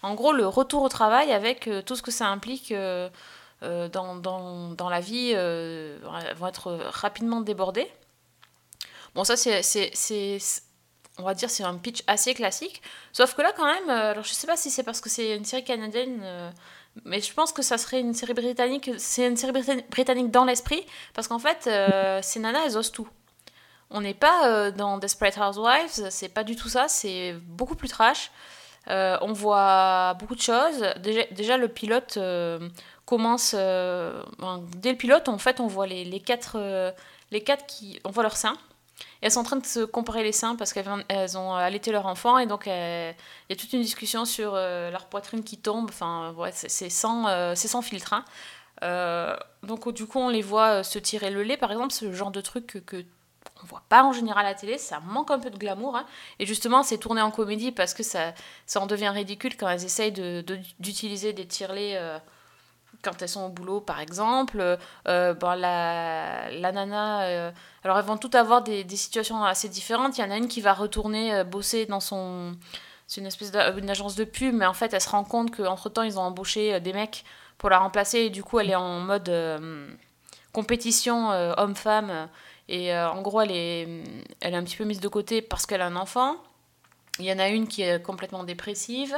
en 0.03 0.13
gros, 0.13 0.32
le 0.32 0.47
retour 0.47 0.84
au 0.84 0.89
travail 0.89 1.34
avec 1.34 1.68
euh, 1.68 1.82
tout 1.82 1.95
ce 1.95 2.01
que 2.01 2.11
ça 2.11 2.28
implique 2.28 2.72
euh, 2.72 3.09
euh, 3.63 3.89
dans, 3.89 4.15
dans, 4.15 4.70
dans 4.70 4.89
la 4.89 5.01
vie. 5.01 5.34
euh, 5.36 5.97
elles 6.30 6.36
vont 6.38 6.47
être 6.47 6.80
rapidement 6.91 7.41
débordées. 7.41 7.91
Bon, 9.15 9.26
ça, 9.26 9.36
c'est, 9.36 9.61
on 11.18 11.24
va 11.24 11.34
dire, 11.34 11.49
c'est 11.49 11.63
un 11.63 11.76
pitch 11.76 12.03
assez 12.07 12.34
classique. 12.36 12.82
Sauf 13.11 13.34
que 13.34 13.41
là, 13.41 13.51
quand 13.57 13.65
même, 13.65 13.89
euh, 13.89 14.11
alors 14.11 14.24
je 14.24 14.34
sais 14.34 14.47
pas 14.47 14.55
si 14.55 14.70
c'est 14.72 14.84
parce 14.84 15.01
que 15.01 15.09
c'est 15.09 15.36
une 15.36 15.43
série 15.43 15.63
canadienne, 15.65 16.22
euh, 16.24 16.51
mais 17.03 17.20
je 17.20 17.34
pense 17.34 17.51
que 17.51 17.63
ça 17.63 17.78
serait 17.78 17.99
une 17.99 18.13
série 18.13 18.34
britannique. 18.34 18.91
C'est 18.97 19.28
une 19.28 19.36
série 19.36 19.51
brita- 19.51 19.89
britannique 19.89 20.32
dans 20.32 20.45
l'esprit, 20.45 20.86
parce 21.13 21.28
qu'en 21.28 21.39
fait, 21.39 21.68
euh, 21.68 22.22
ces 22.22 22.39
nanas, 22.39 22.65
elles 22.65 22.78
osent 22.78 22.91
tout. 22.91 23.09
On 23.90 24.02
n'est 24.02 24.14
pas 24.14 24.48
euh, 24.50 24.72
dans 24.72 24.98
Desperate 24.98 25.38
Housewives, 25.38 26.10
c'est 26.10 26.30
pas 26.30 26.44
du 26.44 26.56
tout 26.56 26.68
ça, 26.70 26.88
c'est 26.88 27.34
beaucoup 27.46 27.76
plus 27.76 27.88
trash. 27.88 28.32
Euh, 28.90 29.18
on 29.22 29.34
voit 29.34 30.14
beaucoup 30.16 30.36
de 30.36 30.42
choses. 30.42 30.86
Déjà, 31.32 31.58
le 31.58 31.68
pilote 31.68 32.18
euh, 32.18 32.70
commence. 33.06 33.54
dès 33.54 34.92
le 34.92 34.98
pilote, 34.98 35.30
en 35.30 35.38
fait, 35.38 35.60
on 35.60 35.68
voit 35.68 35.88
les, 35.88 36.04
les 36.06 36.20
quatre, 36.20 36.94
les 37.32 37.44
quatre 37.44 37.66
qui. 37.66 38.00
On 38.04 38.12
voit 38.12 38.24
leurs 38.24 38.38
seins. 38.38 38.58
Elles 39.22 39.32
sont 39.32 39.42
en 39.42 39.44
train 39.44 39.58
de 39.58 39.66
se 39.66 39.82
comparer 39.82 40.24
les 40.24 40.32
seins 40.32 40.56
parce 40.56 40.74
qu'elles 40.74 41.38
ont 41.38 41.54
allaité 41.54 41.92
leur 41.92 42.06
enfant 42.08 42.38
et 42.40 42.46
donc 42.48 42.64
il 42.66 42.72
y 42.72 43.54
a 43.54 43.56
toute 43.56 43.74
une 43.74 43.82
discussion 43.82 44.26
sur 44.26 44.54
leur 44.54 45.06
poitrine 45.06 45.44
qui 45.44 45.58
tombe. 45.58 45.90
Enfin, 45.90 46.34
ouais, 46.38 46.52
c'est 46.54 46.90
sans, 46.90 47.56
sans 47.56 47.82
filtre. 47.82 48.14
hein. 48.14 49.38
Donc 49.64 49.92
du 49.94 50.06
coup, 50.08 50.20
on 50.20 50.30
les 50.30 50.42
voit 50.42 50.84
se 50.84 50.98
tirer 51.00 51.30
le 51.30 51.44
lait, 51.44 51.58
par 51.58 51.72
exemple, 51.72 51.94
ce 51.94 52.12
genre 52.14 52.32
de 52.32 52.42
truc 52.42 52.84
que 52.86 53.06
on 53.64 53.66
voit 53.66 53.84
pas 53.89 54.04
en 54.04 54.12
général 54.14 54.45
à 54.45 54.50
la 54.50 54.56
télé, 54.56 54.78
ça 54.78 55.00
manque 55.00 55.32
un 55.32 55.39
peu 55.39 55.50
de 55.50 55.58
glamour. 55.58 55.95
hein. 55.95 56.06
Et 56.39 56.45
justement, 56.45 56.84
c'est 56.84 56.98
tourné 56.98 57.22
en 57.22 57.32
comédie 57.32 57.72
parce 57.72 57.93
que 57.93 58.04
ça, 58.04 58.34
ça 58.66 58.80
en 58.82 58.86
devient 58.88 59.10
ridicule 59.10 59.58
quand 59.58 59.68
elles 59.70 59.84
essayent 59.86 60.12
de- 60.12 60.41
de- 60.41 60.60
d'utiliser 60.80 61.34
des 61.34 61.45
tirelets 61.48 61.95
euh, 61.98 62.18
quand 63.04 63.22
elles 63.22 63.30
sont 63.30 63.45
au 63.45 63.50
boulot, 63.50 63.80
par 63.82 64.00
exemple. 64.00 64.78
Euh, 65.08 65.34
bon, 65.34 65.60
la, 65.60 66.50
la 66.52 66.72
nana, 66.72 67.24
euh, 67.24 67.52
alors 67.84 67.98
elles 68.00 68.06
vont 68.06 68.18
toutes 68.18 68.36
avoir 68.36 68.62
des, 68.64 68.84
des 68.84 68.95
situations 68.95 69.43
assez 69.43 69.70
différentes. 69.70 70.18
Il 70.18 70.22
y 70.22 70.24
en 70.24 70.32
a 70.32 70.38
une 70.38 70.48
qui 70.48 70.62
va 70.62 70.74
retourner 70.74 71.43
bosser 71.43 71.86
dans 71.86 72.00
son. 72.00 72.56
C'est 73.08 73.22
une 73.22 73.28
espèce 73.28 73.52
d'une 73.52 73.89
agence 73.89 74.16
de 74.16 74.24
pub, 74.26 74.54
mais 74.54 74.66
en 74.66 74.74
fait, 74.74 74.93
elle 74.93 75.00
se 75.02 75.10
rend 75.10 75.24
compte 75.24 75.56
qu'entre 75.56 75.89
temps, 75.89 76.02
ils 76.04 76.20
ont 76.20 76.24
embauché 76.24 76.80
des 76.82 76.91
mecs 76.91 77.24
pour 77.58 77.70
la 77.70 77.80
remplacer, 77.80 78.20
et 78.20 78.30
du 78.30 78.43
coup, 78.43 78.60
elle 78.60 78.70
est 78.70 78.76
en 78.76 79.00
mode 79.00 79.30
compétition 80.54 81.30
homme-femme. 81.58 82.28
Et 82.70 82.93
euh, 82.93 83.09
en 83.09 83.22
gros, 83.22 83.41
elle 83.41 83.51
est, 83.51 83.88
elle 84.41 84.53
est 84.53 84.57
un 84.57 84.63
petit 84.63 84.76
peu 84.78 84.84
mise 84.84 84.99
de 84.99 85.07
côté 85.07 85.41
parce 85.41 85.65
qu'elle 85.65 85.82
a 85.82 85.86
un 85.86 85.95
enfant. 85.95 86.36
Il 87.20 87.26
y 87.26 87.32
en 87.32 87.39
a 87.39 87.47
une 87.49 87.68
qui 87.68 87.82
est 87.82 88.01
complètement 88.01 88.43
dépressive 88.43 89.15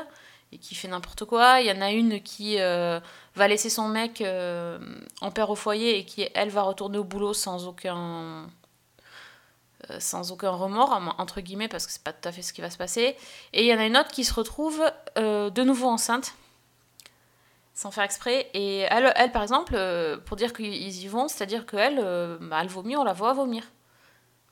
et 0.51 0.57
qui 0.57 0.75
fait 0.75 0.87
n'importe 0.87 1.25
quoi. 1.25 1.59
Il 1.61 1.67
y 1.67 1.71
en 1.71 1.81
a 1.81 1.91
une 1.91 2.21
qui 2.21 2.59
euh, 2.59 2.99
va 3.35 3.47
laisser 3.47 3.69
son 3.69 3.87
mec 3.87 4.21
euh, 4.21 4.79
en 5.21 5.31
père 5.31 5.49
au 5.49 5.55
foyer 5.55 5.97
et 5.97 6.05
qui, 6.05 6.27
elle, 6.33 6.49
va 6.49 6.61
retourner 6.61 6.97
au 6.97 7.03
boulot 7.03 7.33
sans 7.33 7.67
aucun, 7.67 8.47
sans 9.99 10.31
aucun 10.31 10.51
remords, 10.51 10.91
en- 10.91 11.21
entre 11.21 11.41
guillemets, 11.41 11.67
parce 11.67 11.85
que 11.87 11.91
c'est 11.91 12.03
pas 12.03 12.13
tout 12.13 12.27
à 12.27 12.31
fait 12.31 12.41
ce 12.41 12.53
qui 12.53 12.61
va 12.61 12.69
se 12.69 12.77
passer. 12.77 13.15
Et 13.53 13.61
il 13.63 13.65
y 13.67 13.73
en 13.73 13.79
a 13.79 13.85
une 13.85 13.97
autre 13.97 14.11
qui 14.11 14.23
se 14.23 14.33
retrouve 14.33 14.81
de 15.17 15.63
nouveau 15.63 15.87
enceinte, 15.87 16.33
sans 17.79 17.91
faire 17.91 18.03
exprès. 18.03 18.49
Et 18.53 18.79
elle, 18.89 19.13
elle 19.15 19.31
par 19.31 19.41
exemple, 19.41 19.73
euh, 19.75 20.17
pour 20.17 20.35
dire 20.35 20.51
qu'ils 20.51 21.01
y 21.03 21.07
vont, 21.07 21.29
c'est-à-dire 21.29 21.65
qu'elle, 21.65 22.01
euh, 22.03 22.37
bah, 22.41 22.57
elle 22.61 22.67
vomit, 22.67 22.97
on 22.97 23.05
la 23.05 23.13
voit 23.13 23.31
vomir. 23.31 23.63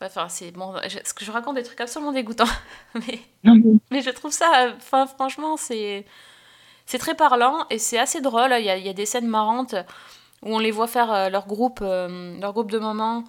Enfin, 0.01 0.29
c'est 0.29 0.51
bon, 0.51 0.73
je- 0.87 0.99
ce 1.03 1.13
que 1.13 1.25
je 1.25 1.31
raconte 1.31 1.55
des 1.55 1.63
trucs 1.63 1.81
absolument 1.81 2.13
dégoûtants, 2.13 2.45
mais, 2.95 3.19
mais 3.91 4.01
je 4.01 4.11
trouve 4.11 4.31
ça, 4.31 4.73
enfin, 4.77 5.07
franchement, 5.07 5.57
c'est 5.57 6.05
c'est 6.85 6.99
très 6.99 7.15
parlant 7.15 7.65
et 7.69 7.79
c'est 7.79 7.99
assez 7.99 8.21
drôle. 8.21 8.53
Il 8.59 8.65
y, 8.65 8.69
a, 8.69 8.77
il 8.77 8.85
y 8.85 8.89
a 8.89 8.93
des 8.93 9.05
scènes 9.05 9.27
marrantes 9.27 9.75
où 10.41 10.55
on 10.55 10.59
les 10.59 10.71
voit 10.71 10.87
faire 10.87 11.11
euh, 11.11 11.29
leur 11.29 11.47
groupe, 11.47 11.81
leur 11.81 12.53
groupe 12.53 12.71
de 12.71 12.79
moments, 12.79 13.25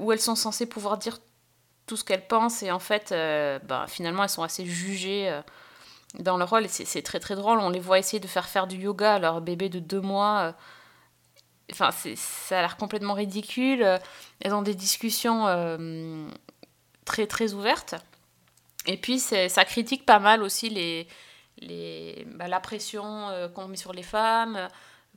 où 0.00 0.12
elles 0.12 0.20
sont 0.20 0.34
censées 0.34 0.66
pouvoir 0.66 0.98
dire 0.98 1.18
tout 1.86 1.96
ce 1.96 2.02
qu'elles 2.02 2.26
pensent 2.26 2.64
et 2.64 2.72
en 2.72 2.80
fait, 2.80 3.14
bah, 3.68 3.84
finalement, 3.86 4.24
elles 4.24 4.28
sont 4.30 4.42
assez 4.42 4.66
jugées 4.66 5.32
dans 6.18 6.36
leur 6.38 6.48
rôle 6.50 6.68
c'est 6.68 7.02
très 7.02 7.20
très 7.20 7.34
drôle. 7.36 7.58
On 7.60 7.70
les 7.70 7.80
voit 7.80 7.98
essayer 7.98 8.20
de 8.20 8.26
faire 8.26 8.48
faire 8.48 8.66
du 8.66 8.76
yoga 8.76 9.14
à 9.14 9.18
leur 9.18 9.40
bébé 9.40 9.68
de 9.68 9.78
deux 9.80 10.00
mois. 10.00 10.38
euh, 10.40 10.52
Enfin, 11.72 11.90
ça 12.14 12.58
a 12.58 12.60
l'air 12.60 12.76
complètement 12.76 13.14
ridicule. 13.14 13.82
Euh, 13.82 13.98
Elles 14.40 14.54
ont 14.54 14.62
des 14.62 14.74
discussions 14.76 15.48
euh, 15.48 16.28
très 17.04 17.26
très 17.26 17.54
ouvertes. 17.54 17.96
Et 18.86 18.96
puis, 18.96 19.18
ça 19.18 19.64
critique 19.64 20.06
pas 20.06 20.20
mal 20.20 20.42
aussi 20.44 20.68
les, 20.70 21.08
les, 21.58 22.24
bah, 22.36 22.46
la 22.46 22.60
pression 22.60 23.28
euh, 23.30 23.48
qu'on 23.48 23.66
met 23.66 23.76
sur 23.76 23.92
les 23.92 24.04
femmes 24.04 24.54
euh, 24.56 24.68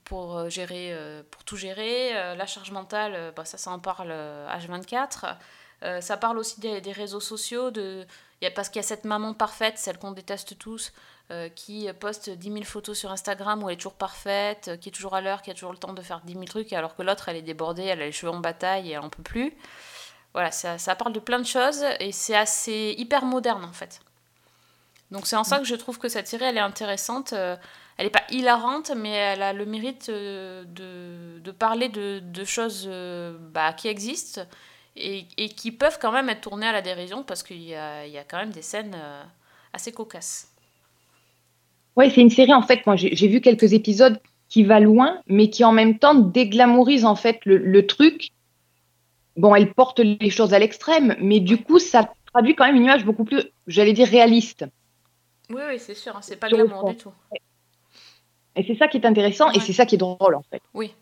pour, 0.05 0.37
euh, 0.37 0.49
gérer, 0.49 0.91
euh, 0.93 1.21
pour 1.29 1.43
tout 1.43 1.55
gérer. 1.55 2.17
Euh, 2.17 2.33
la 2.35 2.47
charge 2.47 2.71
mentale, 2.71 3.13
euh, 3.15 3.31
bah, 3.31 3.45
ça, 3.45 3.59
ça 3.59 3.69
en 3.69 3.77
parle 3.79 4.09
euh, 4.09 4.47
H24. 4.49 5.35
Euh, 5.83 6.01
ça 6.01 6.17
parle 6.17 6.39
aussi 6.39 6.59
des, 6.59 6.81
des 6.81 6.91
réseaux 6.91 7.19
sociaux, 7.19 7.69
de, 7.69 8.07
y 8.41 8.47
a, 8.47 8.51
parce 8.51 8.69
qu'il 8.69 8.81
y 8.81 8.85
a 8.85 8.87
cette 8.87 9.05
maman 9.05 9.33
parfaite, 9.33 9.77
celle 9.77 9.97
qu'on 9.97 10.11
déteste 10.11 10.57
tous, 10.57 10.93
euh, 11.31 11.47
qui 11.49 11.87
poste 11.99 12.29
10 12.29 12.51
000 12.53 12.63
photos 12.63 12.97
sur 12.97 13.11
Instagram 13.11 13.61
où 13.61 13.69
elle 13.69 13.75
est 13.75 13.77
toujours 13.77 13.93
parfaite, 13.93 14.69
euh, 14.69 14.77
qui 14.77 14.89
est 14.89 14.91
toujours 14.91 15.13
à 15.13 15.21
l'heure, 15.21 15.43
qui 15.43 15.51
a 15.51 15.53
toujours 15.53 15.71
le 15.71 15.77
temps 15.77 15.93
de 15.93 16.01
faire 16.01 16.21
10 16.23 16.33
000 16.33 16.45
trucs, 16.45 16.73
alors 16.73 16.95
que 16.95 17.03
l'autre, 17.03 17.29
elle 17.29 17.35
est 17.35 17.43
débordée, 17.43 17.83
elle 17.83 18.01
a 18.01 18.05
les 18.05 18.11
cheveux 18.11 18.31
en 18.31 18.39
bataille 18.39 18.89
et 18.89 18.93
elle 18.93 19.01
en 19.01 19.09
peut 19.09 19.21
plus. 19.21 19.53
Voilà, 20.33 20.51
ça, 20.51 20.79
ça 20.79 20.95
parle 20.95 21.13
de 21.13 21.19
plein 21.19 21.37
de 21.37 21.45
choses 21.45 21.83
et 21.99 22.11
c'est 22.11 22.35
assez 22.35 22.95
hyper 22.97 23.25
moderne 23.25 23.63
en 23.63 23.73
fait. 23.73 23.99
Donc 25.11 25.27
c'est 25.27 25.35
en 25.35 25.43
ça 25.43 25.59
que 25.59 25.65
je 25.65 25.75
trouve 25.75 25.99
que 25.99 26.07
cette 26.07 26.27
série, 26.27 26.45
elle 26.45 26.57
est 26.57 26.61
intéressante. 26.61 27.33
Euh, 27.33 27.55
Elle 27.97 28.05
n'est 28.05 28.11
pas 28.11 28.25
hilarante, 28.31 28.91
mais 28.95 29.11
elle 29.11 29.41
a 29.43 29.53
le 29.53 29.65
mérite 29.65 30.09
de, 30.09 31.51
parler 31.59 31.89
de, 31.89 32.43
choses 32.45 32.89
bah, 33.51 33.73
qui 33.73 33.87
existent 33.87 34.41
et, 34.99 35.27
et 35.37 35.49
qui 35.49 35.71
peuvent 35.71 35.97
quand 36.01 36.11
même 36.11 36.29
être 36.29 36.41
tournées 36.41 36.67
à 36.67 36.71
la 36.71 36.81
dérision 36.81 37.23
parce 37.23 37.43
qu'il 37.43 37.61
y 37.61 37.75
a, 37.75 38.05
il 38.05 38.11
y 38.11 38.17
a 38.17 38.23
quand 38.23 38.37
même 38.37 38.51
des 38.51 38.61
scènes 38.61 38.95
euh, 38.95 39.23
assez 39.73 39.91
cocasses. 39.91 40.51
Ouais, 41.95 42.09
c'est 42.09 42.21
une 42.21 42.29
série, 42.29 42.53
en 42.53 42.61
fait, 42.61 42.85
moi 42.85 42.95
j'ai 42.95 43.27
vu 43.27 43.41
quelques 43.41 43.73
épisodes 43.73 44.19
qui 44.47 44.63
va 44.63 44.79
loin, 44.79 45.21
mais 45.27 45.49
qui 45.49 45.63
en 45.63 45.71
même 45.71 45.99
temps 45.99 46.15
déglamourise 46.15 47.05
en 47.05 47.15
fait 47.15 47.39
le, 47.45 47.57
le 47.57 47.87
truc. 47.87 48.29
Bon, 49.37 49.55
elle 49.55 49.73
porte 49.73 49.99
les 49.99 50.29
choses 50.29 50.53
à 50.53 50.59
l'extrême, 50.59 51.15
mais 51.19 51.39
du 51.39 51.57
coup, 51.63 51.79
ça 51.79 52.11
traduit 52.33 52.55
quand 52.55 52.65
même 52.65 52.75
une 52.75 52.83
image 52.83 53.05
beaucoup 53.05 53.23
plus, 53.23 53.41
j'allais 53.67 53.93
dire, 53.93 54.07
réaliste. 54.07 54.65
Oui, 55.49 55.61
oui, 55.67 55.79
c'est 55.79 55.95
sûr, 55.95 56.15
hein, 56.15 56.21
c'est 56.21 56.35
pas 56.35 56.49
glamour 56.49 56.89
du 56.89 56.97
tout. 56.97 57.13
Et 58.55 58.63
c'est 58.67 58.75
ça 58.75 58.87
qui 58.87 58.97
est 58.97 59.05
intéressant, 59.05 59.49
et 59.51 59.59
c'est 59.59 59.73
ça 59.73 59.85
qui 59.85 59.95
est 59.95 59.97
drôle, 59.99 60.35
en 60.35 60.43
fait. 60.43 60.61
Oui. 60.73 60.93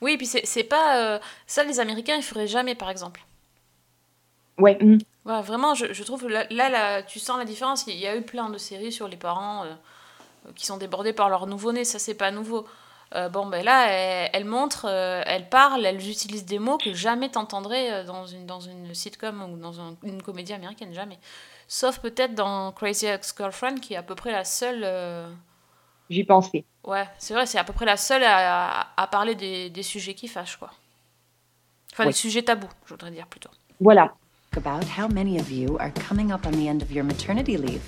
Oui, 0.00 0.12
et 0.12 0.16
puis 0.18 0.26
c'est 0.26 0.64
pas. 0.64 0.98
euh, 0.98 1.18
ça, 1.46 1.64
les 1.64 1.80
Américains, 1.80 2.16
ils 2.16 2.22
feraient 2.22 2.46
jamais, 2.46 2.74
par 2.74 2.90
exemple. 2.90 3.24
Ouais. 4.58 4.76
mm. 4.80 4.98
Ouais, 5.24 5.40
vraiment, 5.42 5.74
je, 5.74 5.92
je 5.92 6.02
trouve 6.04 6.28
là, 6.28 6.44
là, 6.50 6.68
là, 6.68 7.02
tu 7.02 7.18
sens 7.18 7.38
la 7.38 7.44
différence. 7.44 7.86
Il 7.86 7.96
y 7.96 8.06
a 8.06 8.14
eu 8.16 8.22
plein 8.22 8.50
de 8.50 8.58
séries 8.58 8.92
sur 8.92 9.08
les 9.08 9.16
parents 9.16 9.64
euh, 9.64 9.74
qui 10.54 10.66
sont 10.66 10.76
débordés 10.76 11.12
par 11.14 11.28
leur 11.30 11.46
nouveau-né, 11.46 11.84
ça 11.84 11.98
c'est 11.98 12.14
pas 12.14 12.30
nouveau. 12.30 12.66
Euh, 13.14 13.28
bon, 13.28 13.46
ben 13.46 13.64
là, 13.64 13.86
elle, 13.88 14.30
elle 14.32 14.44
montre, 14.44 14.86
euh, 14.88 15.22
elle 15.26 15.48
parle, 15.48 15.86
elle 15.86 15.96
utilise 15.96 16.44
des 16.44 16.58
mots 16.58 16.78
que 16.78 16.92
jamais 16.94 17.30
t'entendrais 17.30 17.92
euh, 17.92 18.04
dans 18.04 18.26
une, 18.26 18.44
dans 18.44 18.60
une 18.60 18.92
sitcom 18.94 19.42
ou 19.52 19.56
dans 19.56 19.80
un- 19.80 19.94
une 20.02 20.22
comédie 20.22 20.52
américaine, 20.52 20.92
jamais. 20.92 21.18
Sauf 21.68 22.00
peut-être 22.00 22.34
dans 22.34 22.72
Crazy 22.72 23.06
Ex-Girlfriend, 23.06 23.76
qui 23.80 23.94
est 23.94 23.96
à 23.96 24.02
peu 24.02 24.14
près 24.14 24.32
la 24.32 24.44
seule. 24.44 24.84
J'y 26.14 26.24
pensais. 26.24 26.64
Ouais, 26.84 27.08
c'est 27.18 27.34
vrai, 27.34 27.46
c'est 27.46 27.58
à 27.58 27.64
peu 27.64 27.72
près 27.72 27.84
la 27.86 27.96
seule 27.96 28.22
à, 28.24 28.86
à 28.96 29.06
parler 29.08 29.34
des, 29.34 29.68
des 29.70 29.82
sujets 29.82 30.14
qui 30.14 30.28
fâchent, 30.28 30.56
quoi. 30.56 30.70
Enfin, 31.92 32.04
Ouais. 32.04 32.10
des 32.10 32.16
sujets 32.16 32.42
tabous, 32.42 32.68
je 32.84 32.90
voudrais 32.90 33.10
dire 33.10 33.26
plutôt. 33.26 33.50
Voilà. 33.80 34.14
About 34.56 34.84
how 34.96 35.08
many 35.08 35.40
of 35.40 35.50
you 35.50 35.76
are 35.80 35.90
coming 36.08 36.30
up 36.32 36.46
on 36.46 36.52
the 36.52 36.68
end 36.68 36.82
of 36.82 36.92
your 36.92 37.04
maternity 37.04 37.56
leave. 37.56 37.82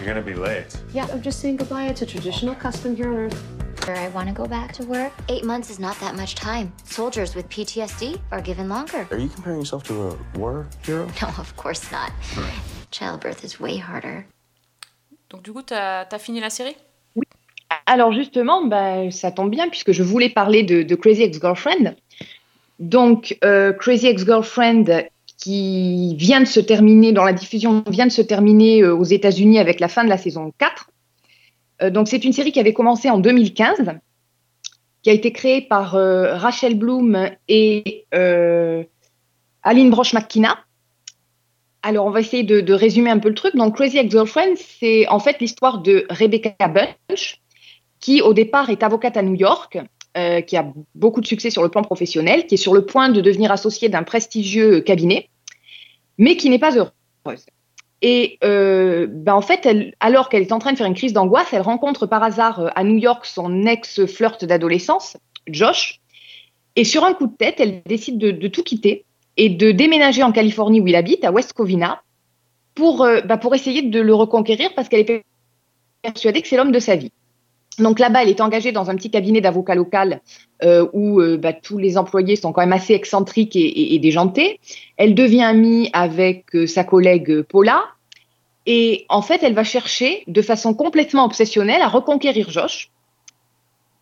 You're 0.00 0.06
gonna 0.12 0.20
be 0.24 0.34
late. 0.34 0.76
Yeah, 0.92 1.06
I'm 1.12 1.22
just 1.22 1.40
saying 1.40 1.56
goodbye. 1.58 1.86
It's 1.88 2.02
a 2.02 2.06
traditional 2.06 2.56
custom 2.56 2.96
here 2.96 3.08
on 3.08 3.16
Earth. 3.26 3.42
I 3.88 4.08
want 4.08 4.28
to 4.28 4.34
go 4.34 4.46
back 4.46 4.72
to 4.74 4.84
work? 4.84 5.12
Eight 5.28 5.44
months 5.44 5.70
is 5.70 5.78
not 5.78 5.98
that 6.00 6.14
much 6.14 6.34
time. 6.34 6.72
Soldiers 6.84 7.34
with 7.34 7.48
PTSD 7.48 8.18
are 8.32 8.40
given 8.42 8.68
longer. 8.68 9.06
Are 9.10 9.16
you 9.18 9.28
comparing 9.28 9.60
yourself 9.60 9.84
to 9.84 9.94
a 10.10 10.38
war 10.38 10.66
hero? 10.84 11.06
No, 11.22 11.28
of 11.38 11.54
course 11.56 11.90
not. 11.92 12.10
Childbirth 12.90 13.44
is 13.44 13.58
way 13.60 13.78
harder. 13.78 14.26
Donc, 15.30 15.42
du 15.42 15.52
coup, 15.52 15.62
t'as 15.62 16.04
as 16.10 16.18
fini 16.18 16.40
la 16.40 16.50
série? 16.50 16.76
Alors 17.88 18.12
justement, 18.12 18.66
bah, 18.66 19.10
ça 19.10 19.30
tombe 19.30 19.50
bien 19.50 19.70
puisque 19.70 19.92
je 19.92 20.02
voulais 20.02 20.28
parler 20.28 20.62
de, 20.62 20.94
Crazy 20.94 21.22
Ex-Girlfriend. 21.22 21.94
Donc, 22.78 23.38
euh, 23.42 23.72
Crazy 23.72 24.08
Ex-Girlfriend 24.08 25.06
qui 25.38 26.14
vient 26.16 26.40
de 26.40 26.46
se 26.46 26.60
terminer, 26.60 27.12
dans 27.12 27.24
la 27.24 27.32
diffusion 27.32 27.82
vient 27.88 28.06
de 28.06 28.12
se 28.12 28.20
terminer 28.20 28.82
euh, 28.82 28.94
aux 28.94 29.04
États-Unis 29.04 29.58
avec 29.58 29.80
la 29.80 29.88
fin 29.88 30.04
de 30.04 30.10
la 30.10 30.18
saison 30.18 30.52
4. 30.58 30.90
Euh, 31.80 31.90
donc, 31.90 32.08
c'est 32.08 32.26
une 32.26 32.34
série 32.34 32.52
qui 32.52 32.60
avait 32.60 32.74
commencé 32.74 33.08
en 33.08 33.18
2015, 33.18 33.94
qui 35.02 35.08
a 35.08 35.14
été 35.14 35.32
créée 35.32 35.62
par 35.62 35.92
Rachel 35.92 36.76
Bloom 36.76 37.30
et 37.48 38.04
Aline 39.62 39.88
Brosh 39.88 40.12
McKenna. 40.12 40.58
Alors, 41.82 42.04
on 42.04 42.10
va 42.10 42.20
essayer 42.20 42.42
de, 42.42 42.60
de 42.60 42.74
résumer 42.74 43.08
un 43.08 43.18
peu 43.18 43.30
le 43.30 43.34
truc. 43.34 43.56
Donc, 43.56 43.76
Crazy 43.76 43.96
Ex-Girlfriend, 43.96 44.56
c'est 44.56 45.08
en 45.08 45.20
fait 45.20 45.40
l'histoire 45.40 45.78
de 45.78 46.04
Rebecca 46.10 46.68
Bunch, 46.68 47.40
qui 48.00 48.22
au 48.22 48.32
départ 48.32 48.70
est 48.70 48.82
avocate 48.82 49.16
à 49.16 49.22
New 49.22 49.34
York, 49.34 49.78
euh, 50.16 50.40
qui 50.40 50.56
a 50.56 50.66
beaucoup 50.94 51.20
de 51.20 51.26
succès 51.26 51.50
sur 51.50 51.62
le 51.62 51.68
plan 51.68 51.82
professionnel, 51.82 52.46
qui 52.46 52.54
est 52.54 52.58
sur 52.58 52.74
le 52.74 52.84
point 52.84 53.08
de 53.08 53.20
devenir 53.20 53.52
associée 53.52 53.88
d'un 53.88 54.02
prestigieux 54.02 54.80
cabinet, 54.80 55.28
mais 56.16 56.36
qui 56.36 56.50
n'est 56.50 56.58
pas 56.58 56.76
heureuse. 56.76 57.46
Et 58.00 58.38
euh, 58.42 59.06
ben 59.08 59.34
en 59.34 59.42
fait, 59.42 59.68
alors 60.00 60.28
qu'elle 60.28 60.42
est 60.42 60.52
en 60.52 60.58
train 60.58 60.72
de 60.72 60.78
faire 60.78 60.86
une 60.86 60.94
crise 60.94 61.12
d'angoisse, 61.12 61.48
elle 61.52 61.62
rencontre 61.62 62.06
par 62.06 62.22
hasard 62.22 62.60
euh, 62.60 62.68
à 62.74 62.84
New 62.84 62.96
York 62.96 63.26
son 63.26 63.66
ex-flirt 63.66 64.44
d'adolescence, 64.44 65.16
Josh. 65.46 66.00
Et 66.74 66.84
sur 66.84 67.04
un 67.04 67.12
coup 67.12 67.26
de 67.26 67.36
tête, 67.36 67.60
elle 67.60 67.82
décide 67.84 68.18
de, 68.18 68.48
tout 68.48 68.62
quitter 68.62 69.04
et 69.36 69.50
de 69.50 69.72
déménager 69.72 70.22
en 70.22 70.32
Californie 70.32 70.80
où 70.80 70.86
il 70.86 70.96
habite, 70.96 71.24
à 71.24 71.32
West 71.32 71.52
Covina, 71.52 72.02
pour, 72.74 73.04
ben 73.04 73.36
pour 73.36 73.54
essayer 73.54 73.82
de 73.82 74.00
le 74.00 74.14
reconquérir 74.14 74.72
parce 74.74 74.88
qu'elle 74.88 75.00
est 75.00 75.24
persuadée 76.02 76.40
que 76.40 76.48
c'est 76.48 76.56
l'homme 76.56 76.72
de 76.72 76.78
sa 76.78 76.94
vie. 76.94 77.10
Donc 77.78 77.98
là-bas, 77.98 78.22
elle 78.22 78.28
est 78.28 78.40
engagée 78.40 78.72
dans 78.72 78.90
un 78.90 78.96
petit 78.96 79.10
cabinet 79.10 79.40
d'avocat 79.40 79.74
local 79.74 80.20
euh, 80.64 80.86
où 80.92 81.20
euh, 81.20 81.36
bah, 81.36 81.52
tous 81.52 81.78
les 81.78 81.96
employés 81.96 82.36
sont 82.36 82.52
quand 82.52 82.62
même 82.62 82.72
assez 82.72 82.94
excentriques 82.94 83.54
et, 83.56 83.98
déjantés. 83.98 84.58
Elle 84.96 85.14
devient 85.14 85.42
amie 85.42 85.90
avec 85.92 86.54
euh, 86.54 86.66
sa 86.66 86.84
collègue 86.84 87.42
Paula. 87.42 87.84
Et 88.66 89.06
en 89.08 89.22
fait, 89.22 89.42
elle 89.42 89.54
va 89.54 89.64
chercher 89.64 90.24
de 90.26 90.42
façon 90.42 90.74
complètement 90.74 91.24
obsessionnelle 91.24 91.80
à 91.80 91.88
reconquérir 91.88 92.50
Josh, 92.50 92.90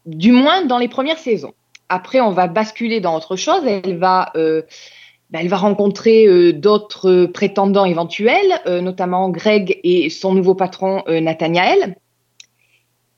du 0.06 0.32
moins 0.32 0.64
dans 0.64 0.78
les 0.78 0.88
premières 0.88 1.18
saisons. 1.18 1.52
Après, 1.88 2.20
on 2.20 2.32
va 2.32 2.48
basculer 2.48 3.00
dans 3.00 3.14
autre 3.14 3.36
chose. 3.36 3.60
Elle 3.64 3.96
va, 3.96 4.32
bah, 4.34 5.38
elle 5.40 5.46
va 5.46 5.56
rencontrer 5.56 6.52
d'autres 6.52 7.26
prétendants 7.26 7.84
éventuels, 7.84 8.60
notamment 8.66 9.28
Greg 9.28 9.78
et 9.84 10.10
son 10.10 10.34
nouveau 10.34 10.56
patron 10.56 11.04
Nathaniel. 11.06 11.94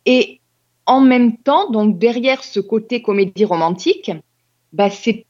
Et 0.05 0.39
en 0.89 1.03
même 1.03 1.37
temps, 1.37 1.71
donc 1.71 1.99
derrière 1.99 2.43
ce 2.43 2.61
côté 2.61 3.03
comédie 3.03 3.45
romantique, 3.45 4.11
bah, 4.73 4.91
c'est 4.91 5.27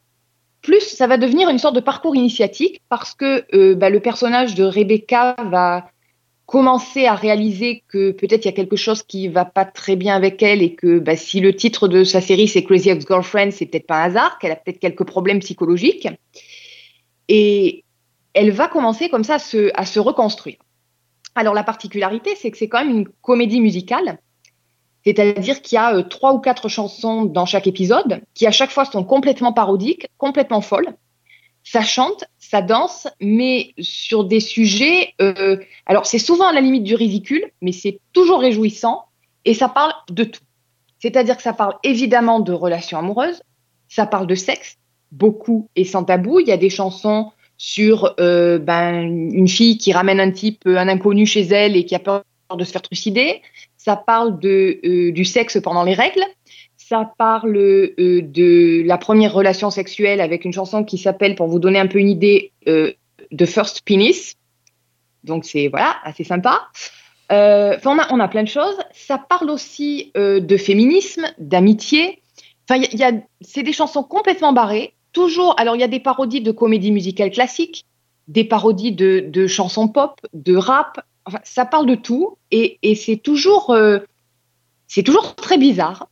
plus, 0.63 0.81
ça 0.81 1.07
va 1.09 1.19
devenir 1.19 1.49
une 1.49 1.59
sorte 1.59 1.75
de 1.75 1.81
parcours 1.81 2.15
initiatique 2.15 2.81
parce 2.89 3.13
que 3.13 3.45
euh, 3.55 3.75
bah, 3.75 3.91
le 3.91 4.01
personnage 4.01 4.55
de 4.55 4.63
Rebecca 4.63 5.35
va 5.51 5.91
commencer 6.47 7.07
à 7.07 7.15
réaliser 7.15 7.83
que 7.89 8.13
peut-être 8.13 8.45
il 8.45 8.49
y 8.49 8.51
a 8.51 8.57
quelque 8.57 8.77
chose 8.77 9.03
qui 9.03 9.27
va 9.29 9.45
pas 9.45 9.65
très 9.65 9.97
bien 9.97 10.15
avec 10.15 10.43
elle 10.43 10.63
et 10.63 10.75
que 10.75 11.01
bah, 11.01 11.17
si 11.17 11.41
le 11.41 11.55
titre 11.55 11.89
de 11.89 12.05
sa 12.05 12.21
série 12.21 12.47
c'est 12.47 12.63
Crazy 12.63 12.91
Ex-Girlfriend, 12.91 13.51
c'est 13.51 13.67
peut-être 13.67 13.87
pas 13.87 14.03
un 14.03 14.05
hasard, 14.05 14.39
qu'elle 14.39 14.53
a 14.53 14.57
peut-être 14.57 14.79
quelques 14.79 15.05
problèmes 15.05 15.41
psychologiques. 15.41 16.09
Et 17.27 17.85
elle 18.33 18.53
va 18.53 18.69
commencer 18.69 19.09
comme 19.09 19.25
ça 19.25 19.35
à 19.35 19.87
se 19.87 19.99
reconstruire. 19.99 20.59
Alors 21.35 21.55
la 21.55 21.65
particularité, 21.65 22.37
c'est 22.37 22.53
que 22.53 22.59
c'est 22.59 22.69
quand 22.69 22.85
même 22.85 22.97
une 22.97 23.09
comédie 23.23 23.61
musicale, 23.61 24.19
c'est-à-dire 25.05 25.63
qu'il 25.63 25.77
y 25.77 25.79
a 25.79 25.95
euh, 25.95 26.03
trois 26.03 26.33
ou 26.35 26.39
quatre 26.39 26.69
chansons 26.69 27.25
dans 27.25 27.47
chaque 27.47 27.67
épisode, 27.67 28.21
qui 28.35 28.47
à 28.47 28.51
chaque 28.51 28.71
fois 28.71 28.85
sont 28.85 29.05
complètement 29.05 29.53
parodiques, 29.53 30.07
complètement 30.19 30.61
folles. 30.61 30.95
Ça 31.65 31.83
chante, 31.83 32.25
ça 32.39 32.63
danse, 32.63 33.09
mais 33.21 33.75
sur 33.79 34.25
des 34.25 34.41
sujets. 34.41 35.15
euh, 35.21 35.57
alors 35.87 36.07
c'est 36.07 36.19
souvent 36.19 36.49
à 36.49 36.53
la 36.53 36.61
limite 36.61 36.85
du 36.85 36.95
ridicule, 36.95 37.51
mais 37.61 37.73
c'est 37.73 38.01
toujours 38.13 38.41
réjouissant 38.41 39.05
et 39.45 39.55
ça 39.55 39.69
parle 39.69 39.93
de 40.11 40.25
tout. 40.25 40.41
C'est-à-dire 40.99 41.37
que 41.37 41.43
ça 41.43 41.53
parle 41.53 41.75
évidemment 41.83 42.41
de 42.41 42.53
relations 42.53 42.99
amoureuses, 42.99 43.43
ça 43.89 44.07
parle 44.07 44.27
de 44.27 44.35
sexe, 44.35 44.77
beaucoup 45.13 45.69
et 45.77 45.85
sans 45.85 46.05
tabou. 46.05 46.41
Il 46.41 46.49
y 46.49 46.53
a 46.53 46.57
des 46.57 46.71
chansons 46.71 47.31
sur 47.57 48.15
euh, 48.21 48.59
ben, 48.59 49.03
une 49.03 49.49
fille 49.49 49.79
qui 49.79 49.93
ramène 49.93 50.21
un 50.21 50.31
type, 50.31 50.63
un 50.67 50.89
inconnu 50.89 51.27
chez 51.27 51.43
elle 51.43 51.77
et 51.77 51.85
qui 51.85 51.95
a 51.95 51.99
peur 51.99 52.23
de 52.57 52.65
se 52.65 52.73
faire 52.73 52.83
trucider. 52.83 53.43
Ça 53.79 53.97
parle 53.97 54.39
euh, 54.45 55.13
du 55.13 55.25
sexe 55.25 55.59
pendant 55.63 55.85
les 55.85 55.95
règles. 55.95 56.25
Ça 56.77 57.13
parle 57.17 57.57
euh, 57.57 57.95
de 58.23 58.83
la 58.85 58.99
première 58.99 59.33
relation 59.33 59.71
sexuelle 59.71 60.21
avec 60.21 60.45
une 60.45 60.53
chanson 60.53 60.85
qui 60.85 60.99
s'appelle, 60.99 61.37
pour 61.37 61.47
vous 61.47 61.61
donner 61.61 61.79
un 61.79 61.87
peu 61.87 61.99
une 61.99 62.09
idée, 62.09 62.53
euh, 62.67 62.93
The 63.37 63.47
First 63.47 63.83
Penis. 63.85 64.35
Donc 65.23 65.45
c'est 65.45 65.69
voilà, 65.69 65.97
assez 66.03 66.25
sympa. 66.25 66.69
Euh, 67.31 67.77
enfin, 67.77 67.95
on, 67.95 67.99
a, 67.99 68.13
on 68.15 68.21
a 68.21 68.29
plein 68.29 68.43
de 68.43 68.49
choses. 68.49 68.77
Ça 68.93 69.17
parle 69.17 69.51
aussi 69.51 70.13
de 70.15 70.57
féminisme, 70.57 71.27
d'amitié. 71.39 72.21
Enfin, 72.69 72.83
il 72.93 72.99
y 72.99 73.05
a, 73.05 73.13
c'est 73.41 73.63
des 73.63 73.73
chansons 73.73 74.03
complètement 74.03 74.53
barrées. 74.53 74.95
Toujours, 75.13 75.55
alors 75.59 75.77
il 75.77 75.81
y 75.81 75.85
a 75.85 75.89
des 75.89 76.01
parodies 76.01 76.41
de 76.41 76.53
comédies 76.53 76.93
musicales 76.93 77.31
classiques, 77.31 77.85
des 78.29 78.45
parodies 78.45 78.93
de 78.93 79.47
chansons 79.47 79.89
pop, 79.89 80.21
de 80.33 80.57
rap. 80.57 81.01
Ça 81.45 81.65
parle 81.65 81.87
de 81.87 81.95
tout 81.95 82.39
et, 82.51 82.79
c'est 82.95 83.17
toujours, 83.17 83.71
euh, 83.71 83.99
c'est 84.87 85.03
toujours 85.03 85.35
très 85.35 85.59
bizarre 85.59 86.09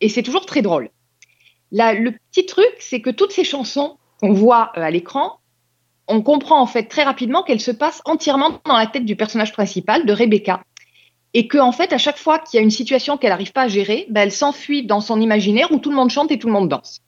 et 0.00 0.08
c'est 0.08 0.22
toujours 0.22 0.46
très 0.46 0.62
drôle. 0.62 0.90
Le 1.72 2.10
petit 2.10 2.46
truc, 2.46 2.72
c'est 2.78 3.00
que 3.00 3.10
toutes 3.10 3.32
ces 3.32 3.44
chansons 3.44 3.98
qu'on 4.20 4.32
voit 4.32 4.72
euh, 4.76 4.82
à 4.82 4.90
l'écran, 4.90 5.38
on 6.06 6.22
comprend 6.22 6.60
en 6.60 6.66
fait 6.66 6.84
très 6.84 7.02
rapidement 7.02 7.42
qu'elles 7.42 7.60
se 7.60 7.70
passent 7.70 8.02
entièrement 8.04 8.60
dans 8.64 8.76
la 8.76 8.86
tête 8.86 9.04
du 9.04 9.16
personnage 9.16 9.52
principal, 9.52 10.06
de 10.06 10.12
Rebecca. 10.12 10.62
Et 11.36 11.48
que, 11.48 11.58
en 11.58 11.72
fait, 11.72 11.92
à 11.92 11.98
chaque 11.98 12.18
fois 12.18 12.38
qu'il 12.38 12.58
y 12.58 12.60
a 12.60 12.62
une 12.62 12.70
situation 12.70 13.16
qu'elle 13.16 13.30
n'arrive 13.30 13.52
pas 13.52 13.62
à 13.62 13.68
gérer, 13.68 14.06
ben, 14.08 14.22
elle 14.22 14.32
s'enfuit 14.32 14.86
dans 14.86 15.00
son 15.00 15.20
imaginaire 15.20 15.72
où 15.72 15.78
tout 15.78 15.90
le 15.90 15.96
monde 15.96 16.10
chante 16.10 16.30
et 16.30 16.38
tout 16.38 16.46
le 16.46 16.52
monde 16.52 16.68
danse. 16.68 17.00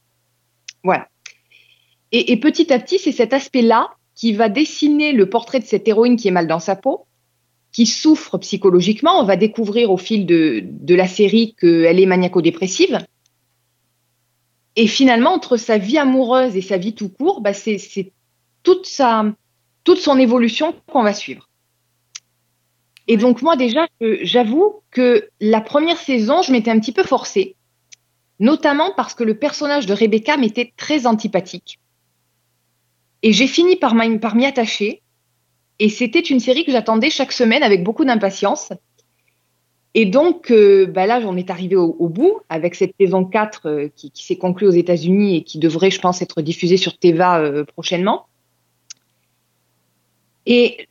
Voilà. 0.82 1.06
Et 2.12 2.38
petit 2.40 2.72
à 2.72 2.78
petit, 2.78 2.98
c'est 2.98 3.12
cet 3.12 3.32
aspect-là 3.32 3.90
qui 4.16 4.32
va 4.32 4.48
dessiner 4.48 5.12
le 5.12 5.28
portrait 5.28 5.60
de 5.60 5.64
cette 5.64 5.86
héroïne 5.86 6.16
qui 6.16 6.26
est 6.26 6.32
mal 6.32 6.48
dans 6.48 6.58
sa 6.58 6.74
peau, 6.74 7.06
qui 7.76 7.84
souffre 7.84 8.38
psychologiquement. 8.38 9.20
On 9.20 9.24
va 9.24 9.36
découvrir 9.36 9.90
au 9.90 9.98
fil 9.98 10.24
de, 10.24 10.62
de 10.64 10.94
la 10.94 11.06
série 11.06 11.54
qu'elle 11.60 12.00
est 12.00 12.06
maniaco-dépressive. 12.06 13.04
Et 14.76 14.86
finalement, 14.86 15.34
entre 15.34 15.58
sa 15.58 15.76
vie 15.76 15.98
amoureuse 15.98 16.56
et 16.56 16.62
sa 16.62 16.78
vie 16.78 16.94
tout 16.94 17.10
court, 17.10 17.42
bah, 17.42 17.52
c'est 17.52 18.14
toute, 18.62 18.86
sa, 18.86 19.26
toute 19.84 19.98
son 19.98 20.18
évolution 20.18 20.74
qu'on 20.90 21.02
va 21.02 21.12
suivre. 21.12 21.50
Et 23.08 23.18
donc 23.18 23.42
moi 23.42 23.56
déjà, 23.56 23.86
j'avoue 24.00 24.80
que 24.90 25.28
la 25.42 25.60
première 25.60 25.98
saison, 25.98 26.40
je 26.40 26.52
m'étais 26.52 26.70
un 26.70 26.80
petit 26.80 26.92
peu 26.92 27.04
forcée, 27.04 27.56
notamment 28.40 28.94
parce 28.96 29.14
que 29.14 29.22
le 29.22 29.38
personnage 29.38 29.84
de 29.84 29.92
Rebecca 29.92 30.38
m'était 30.38 30.72
très 30.78 31.06
antipathique. 31.06 31.78
Et 33.20 33.34
j'ai 33.34 33.46
fini 33.46 33.76
par 33.76 33.94
m'y 33.94 34.46
attacher. 34.46 35.02
Et 35.78 35.88
c'était 35.88 36.20
une 36.20 36.40
série 36.40 36.64
que 36.64 36.72
j'attendais 36.72 37.10
chaque 37.10 37.32
semaine 37.32 37.62
avec 37.62 37.82
beaucoup 37.84 38.04
d'impatience. 38.04 38.72
Et 39.98 40.04
donc, 40.04 40.50
euh, 40.50 40.84
bah 40.84 41.06
là, 41.06 41.22
j'en 41.22 41.36
est 41.36 41.48
arrivé 41.48 41.74
au, 41.74 42.08
bout 42.08 42.40
avec 42.50 42.74
cette 42.74 42.92
saison 43.00 43.24
4 43.24 43.60
euh, 43.64 43.88
qui, 43.96 44.12
s'est 44.14 44.36
conclue 44.36 44.66
aux 44.66 44.72
États-Unis 44.72 45.36
et 45.36 45.42
qui 45.42 45.58
devrait, 45.58 45.90
je 45.90 46.00
pense, 46.00 46.20
être 46.20 46.42
diffusée 46.42 46.76
sur 46.76 46.98
Teva 46.98 47.40
euh, 47.40 47.64
prochainement. 47.64 48.26
Et 50.44 50.86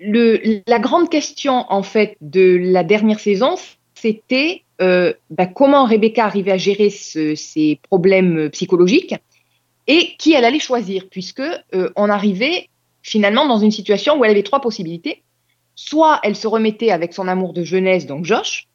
la 0.67 0.79
grande 0.79 1.09
question, 1.09 1.65
en 1.69 1.83
fait, 1.83 2.17
de 2.19 2.57
la 2.59 2.83
dernière 2.83 3.19
saison, 3.19 3.55
c'était 3.93 4.63
bah, 4.79 5.45
comment 5.45 5.85
Rebecca 5.85 6.25
arrivait 6.25 6.51
à 6.51 6.57
gérer 6.57 6.89
ce- 6.89 7.35
ses 7.35 7.79
problèmes 7.83 8.49
psychologiques 8.49 9.15
et 9.87 10.15
qui 10.17 10.33
elle 10.33 10.43
allait 10.43 10.59
choisir, 10.59 11.07
puisque 11.09 11.43
on 11.95 12.09
arrivait 12.09 12.67
finalement 13.05 13.45
dans 13.45 13.59
une 13.59 13.69
situation 13.69 14.17
où 14.17 14.25
elle 14.25 14.31
avait 14.31 14.41
trois 14.41 14.61
possibilités. 14.61 15.21
Soit 15.75 16.19
elle 16.23 16.35
se 16.35 16.47
remettait 16.47 16.89
avec 16.89 17.13
son 17.13 17.27
amour 17.27 17.53
de 17.53 17.63
jeunesse, 17.63 18.07
donc 18.07 18.25
Josh, 18.25 18.67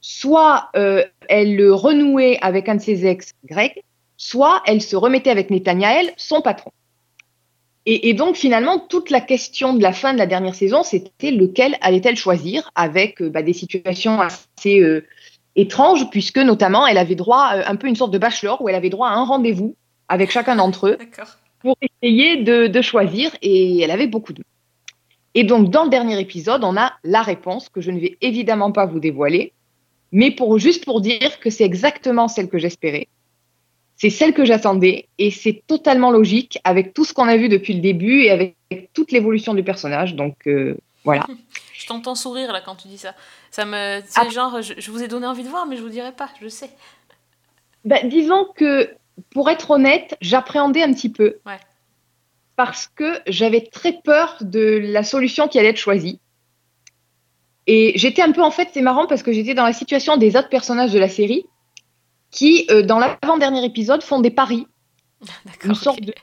soit 0.00 0.70
euh, 0.76 1.04
elle 1.28 1.56
le 1.56 1.74
renouait 1.74 2.38
avec 2.40 2.70
un 2.70 2.76
de 2.76 2.80
ses 2.80 3.04
ex, 3.04 3.34
Greg, 3.44 3.82
soit 4.16 4.62
elle 4.64 4.80
se 4.80 4.96
remettait 4.96 5.28
avec 5.28 5.50
Nathaniel, 5.50 6.10
son 6.16 6.40
patron. 6.40 6.70
Et, 7.86 8.14
donc 8.14 8.36
finalement, 8.36 8.78
toute 8.78 9.10
la 9.10 9.20
question 9.20 9.74
de 9.74 9.82
la 9.82 9.92
fin 9.92 10.12
de 10.12 10.18
la 10.18 10.26
dernière 10.26 10.54
saison, 10.54 10.82
c'était 10.82 11.30
lequel 11.30 11.76
allait-elle 11.80 12.16
choisir 12.16 12.70
avec 12.74 13.20
euh, 13.20 13.30
bah, 13.30 13.42
des 13.42 13.54
situations 13.54 14.20
assez 14.20 14.80
euh, 14.80 15.04
étranges, 15.56 16.08
puisque 16.10 16.38
notamment 16.38 16.86
elle 16.86 16.98
avait 16.98 17.14
droit 17.14 17.42
à 17.42 17.70
un 17.70 17.76
peu 17.76 17.88
une 17.88 17.96
sorte 17.96 18.12
de 18.12 18.18
bachelor 18.18 18.62
où 18.62 18.68
elle 18.68 18.74
avait 18.74 18.90
droit 18.90 19.08
à 19.08 19.14
un 19.14 19.24
rendez-vous 19.24 19.76
avec 20.08 20.30
chacun 20.30 20.56
d'entre 20.56 20.88
eux 20.88 20.98
pour 21.60 21.76
essayer 21.80 22.42
de, 22.42 22.66
de 22.66 22.82
choisir, 22.82 23.30
et 23.42 23.80
elle 23.80 23.90
avait 23.90 24.06
beaucoup 24.06 24.32
de 24.32 24.42
et 25.34 25.44
donc, 25.44 25.70
dans 25.70 25.84
le 25.84 25.90
dernier 25.90 26.18
épisode, 26.20 26.64
on 26.64 26.76
a 26.76 26.92
la 27.04 27.22
réponse 27.22 27.68
que 27.68 27.80
je 27.80 27.90
ne 27.90 28.00
vais 28.00 28.18
évidemment 28.20 28.72
pas 28.72 28.86
vous 28.86 28.98
dévoiler, 28.98 29.52
mais 30.12 30.32
pour, 30.32 30.58
juste 30.58 30.84
pour 30.84 31.00
dire 31.00 31.38
que 31.40 31.50
c'est 31.50 31.64
exactement 31.64 32.26
celle 32.26 32.48
que 32.48 32.58
j'espérais. 32.58 33.06
C'est 33.96 34.10
celle 34.10 34.32
que 34.32 34.44
j'attendais 34.44 35.08
et 35.18 35.30
c'est 35.30 35.62
totalement 35.66 36.10
logique 36.10 36.58
avec 36.64 36.94
tout 36.94 37.04
ce 37.04 37.12
qu'on 37.12 37.28
a 37.28 37.36
vu 37.36 37.48
depuis 37.48 37.74
le 37.74 37.80
début 37.80 38.22
et 38.22 38.30
avec 38.30 38.56
toute 38.92 39.12
l'évolution 39.12 39.54
du 39.54 39.62
personnage. 39.62 40.14
Donc, 40.14 40.34
euh, 40.46 40.76
voilà. 41.04 41.26
Je 41.74 41.86
t'entends 41.86 42.14
sourire 42.14 42.52
là 42.52 42.60
quand 42.60 42.76
tu 42.76 42.88
dis 42.88 42.98
ça. 42.98 43.14
Ça 43.50 43.64
me. 43.64 44.02
C'est 44.06 44.30
genre, 44.30 44.60
je, 44.60 44.74
je 44.76 44.90
vous 44.90 45.02
ai 45.02 45.08
donné 45.08 45.26
envie 45.26 45.42
de 45.42 45.48
voir, 45.48 45.66
mais 45.66 45.76
je 45.78 45.82
vous 45.82 45.88
dirai 45.88 46.12
pas, 46.12 46.28
je 46.42 46.48
sais. 46.48 46.68
Ben, 47.86 48.06
disons 48.06 48.46
que, 48.54 48.90
pour 49.30 49.50
être 49.50 49.70
honnête, 49.70 50.16
j'appréhendais 50.20 50.82
un 50.82 50.92
petit 50.92 51.10
peu. 51.10 51.36
Ouais. 51.46 51.58
Parce 52.56 52.86
que 52.88 53.18
j'avais 53.26 53.62
très 53.62 54.00
peur 54.04 54.36
de 54.40 54.80
la 54.82 55.02
solution 55.02 55.48
qui 55.48 55.58
allait 55.58 55.70
être 55.70 55.76
choisie. 55.76 56.20
Et 57.66 57.92
j'étais 57.96 58.22
un 58.22 58.32
peu, 58.32 58.42
en 58.42 58.50
fait, 58.50 58.68
c'est 58.72 58.82
marrant 58.82 59.06
parce 59.06 59.22
que 59.22 59.32
j'étais 59.32 59.54
dans 59.54 59.64
la 59.64 59.72
situation 59.72 60.16
des 60.16 60.36
autres 60.36 60.48
personnages 60.48 60.92
de 60.92 60.98
la 60.98 61.08
série 61.08 61.44
qui, 62.30 62.66
euh, 62.70 62.82
dans 62.82 62.98
l'avant-dernier 62.98 63.64
épisode, 63.64 64.02
font 64.02 64.20
des 64.20 64.30
paris. 64.30 64.66
Une 65.64 65.74
sorte 65.74 66.00
de. 66.00 66.14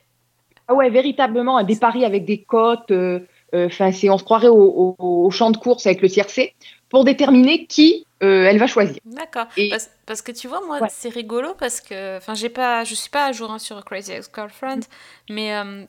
Ah 0.67 0.73
ouais, 0.73 0.89
véritablement, 0.89 1.61
des 1.63 1.77
paris 1.77 2.03
avec 2.05 2.25
des 2.25 2.43
cotes. 2.43 2.91
euh, 2.91 3.19
euh, 3.53 3.67
Enfin, 3.67 3.91
c'est, 3.91 4.09
on 4.09 4.17
se 4.17 4.23
croirait 4.23 4.47
au, 4.49 4.95
au- 4.99 5.25
au 5.25 5.31
champ 5.31 5.51
de 5.51 5.57
course 5.57 5.85
avec 5.85 6.01
le 6.01 6.09
tiercé 6.09 6.53
pour 6.89 7.03
déterminer 7.05 7.65
qui 7.67 8.05
euh, 8.23 8.45
elle 8.45 8.57
va 8.57 8.67
choisir. 8.67 8.97
D'accord. 9.05 9.47
Parce, 9.69 9.89
parce 10.05 10.21
que 10.21 10.31
tu 10.31 10.47
vois, 10.47 10.61
moi, 10.65 10.79
c'est 10.89 11.09
rigolo 11.09 11.53
parce 11.55 11.81
que, 11.81 12.17
enfin, 12.17 12.33
j'ai 12.33 12.49
pas, 12.49 12.83
je 12.83 12.95
suis 12.95 13.09
pas 13.09 13.25
à 13.25 13.31
jour 13.31 13.51
hein, 13.51 13.59
sur 13.59 13.83
Crazy 13.85 14.11
Ex-Girlfriend, 14.13 14.81
mais 15.29 15.53
euh, 15.55 15.85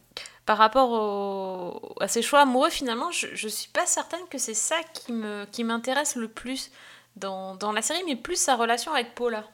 par 0.47 0.59
rapport 0.59 0.91
au- 0.93 1.95
à 2.03 2.09
ses 2.09 2.22
choix 2.22 2.41
amoureux, 2.41 2.70
finalement, 2.70 3.11
je, 3.11 3.26
je 3.35 3.49
suis 3.49 3.70
pas 3.70 3.87
certaine 3.87 4.20
que 4.31 4.39
c'est 4.39 4.55
ça 4.55 4.76
qui 4.95 5.12
me, 5.12 5.45
qui 5.53 5.64
m'intéresse 5.64 6.16
le 6.16 6.29
plus 6.29 6.70
dans, 7.16 7.57
dans 7.57 7.72
la 7.72 7.83
série, 7.83 8.03
mais 8.07 8.16
plus 8.16 8.37
sa 8.41 8.57
relation 8.57 8.93
avec 8.93 9.14
Paula. 9.14 9.45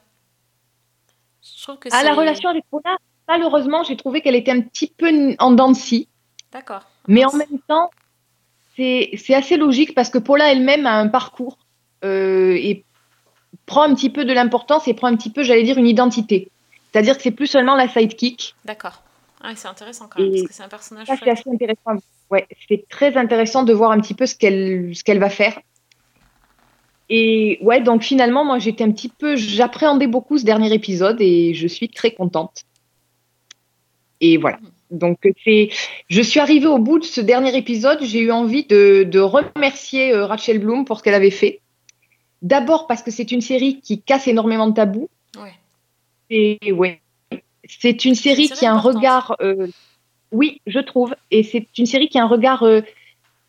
Je 1.43 1.62
trouve 1.62 1.79
que 1.79 1.89
À 1.89 2.01
c'est. 2.01 2.05
la 2.05 2.14
relation 2.14 2.49
avec 2.49 2.64
Paula, 2.70 2.97
malheureusement, 3.29 3.83
j'ai 3.85 3.97
trouvé 3.97 4.20
qu'elle 4.20 4.35
était 4.35 4.51
un 4.53 4.61
petit 4.62 4.89
peu 4.89 5.11
en 5.39 5.53
dents 5.53 5.70
de 5.70 5.77
scie. 5.77 6.09
D'accord. 6.53 6.83
Mais 7.09 7.25
en 7.25 7.33
même 7.33 7.59
temps, 7.68 7.91
c'est 8.77 9.35
assez 9.35 9.57
logique 9.57 9.95
parce 9.95 10.11
que 10.11 10.18
Paula 10.18 10.51
elle-même 10.51 10.87
a 10.87 10.95
un 10.95 11.09
parcours 11.09 11.59
et 12.05 12.85
prend 13.67 13.83
un 13.83 13.95
petit 13.95 14.11
peu 14.11 14.25
de 14.25 14.33
l'importance 14.33 14.89
et 14.89 14.95
prend 14.95 15.09
un 15.09 15.17
petit 15.17 15.31
peu, 15.31 15.43
j'allais 15.43 15.63
dire, 15.63 15.79
une 15.79 15.87
identité. 15.87 16.51
C'est-à-dire 16.93 17.17
que 17.17 17.23
c'est 17.23 17.31
plus 17.31 17.47
seulement 17.47 17.75
la 17.75 17.89
sidekick. 17.89 18.55
D'accord. 18.65 19.03
Ah, 19.43 19.53
c'est 19.57 19.69
intéressant 19.69 20.09
quand 20.09 20.21
même, 20.21 20.33
Et 20.33 20.37
parce 20.37 20.49
que 20.49 20.55
c'est 20.55 20.63
un 20.63 20.69
personnage 20.69 21.07
c'est 21.07 21.31
assez 21.31 21.51
intéressant. 21.51 22.03
Ouais, 22.31 22.47
c'est 22.69 22.89
très 22.89 23.17
intéressant 23.17 23.63
de 23.63 23.75
voir 23.75 23.91
un 23.91 24.01
petit 24.01 24.15
peu 24.15 24.27
ce 24.27 24.35
qu'elle 24.35 24.93
ce 24.95 25.05
qu'elle 25.05 25.19
va 25.19 25.29
faire. 25.29 25.59
Et 27.11 27.59
ouais, 27.61 27.83
donc 27.83 28.03
finalement, 28.03 28.45
moi, 28.45 28.59
j'étais 28.59 28.85
un 28.85 28.91
petit 28.91 29.11
peu, 29.11 29.37
j'appréhendais 29.37 30.07
beaucoup 30.07 30.39
ce 30.39 30.45
dernier 30.45 30.73
épisode 30.73 31.21
et 31.21 31.53
je 31.53 31.67
suis 31.67 31.91
très 31.91 32.13
contente. 32.13 32.63
Et 34.21 34.39
voilà. 34.39 34.59
Donc 34.91 35.19
c'est, 35.45 35.71
je 36.09 36.23
suis 36.23 36.41
arrivée 36.41 36.67
au 36.67 36.79
bout 36.79 36.99
de 36.99 37.05
ce 37.05 37.21
dernier 37.21 37.55
épisode. 37.57 37.99
J'ai 38.03 38.21
eu 38.21 38.31
envie 38.31 38.65
de, 38.65 39.03
de 39.03 39.19
remercier 39.19 40.15
euh, 40.15 40.25
Rachel 40.25 40.59
Bloom 40.59 40.87
pour 40.87 40.99
ce 40.99 41.03
qu'elle 41.03 41.15
avait 41.15 41.31
fait. 41.31 41.61
D'abord 42.45 42.86
parce 42.86 43.03
que 43.03 43.11
c'est 43.11 43.32
une 43.32 43.40
série 43.40 43.80
qui 43.80 44.01
casse 44.01 44.28
énormément 44.28 44.68
de 44.68 44.74
tabous. 44.74 45.09
Ouais. 45.36 45.55
Et 46.30 46.72
ouais, 46.72 47.01
c'est 47.66 48.05
une 48.05 48.14
série 48.14 48.49
qui 48.49 48.66
a 48.66 48.72
un 48.72 48.78
regard, 48.78 49.36
euh, 49.40 49.66
oui, 50.30 50.61
je 50.66 50.78
trouve, 50.78 51.16
et 51.30 51.42
c'est 51.42 51.66
une 51.78 51.86
série 51.86 52.09
qui 52.09 52.18
a 52.18 52.22
un 52.22 52.28
regard 52.28 52.62
euh, 52.62 52.82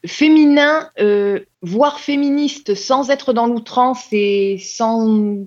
féminin, 0.06 0.90
euh, 1.00 1.40
voire 1.62 2.00
féministe, 2.00 2.74
sans 2.76 3.10
être 3.10 3.34
dans 3.34 3.48
l'outrance 3.48 4.06
et 4.12 4.58
sans, 4.60 5.46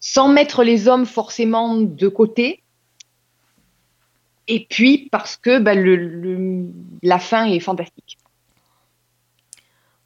sans 0.00 0.28
mettre 0.28 0.62
les 0.64 0.88
hommes 0.88 1.06
forcément 1.06 1.76
de 1.76 2.08
côté. 2.08 2.62
Et 4.46 4.66
puis 4.68 5.08
parce 5.10 5.36
que 5.36 5.58
bah, 5.58 5.74
le, 5.74 5.96
le- 5.96 6.66
la 7.02 7.18
fin 7.18 7.44
est 7.44 7.60
fantastique. 7.60 8.17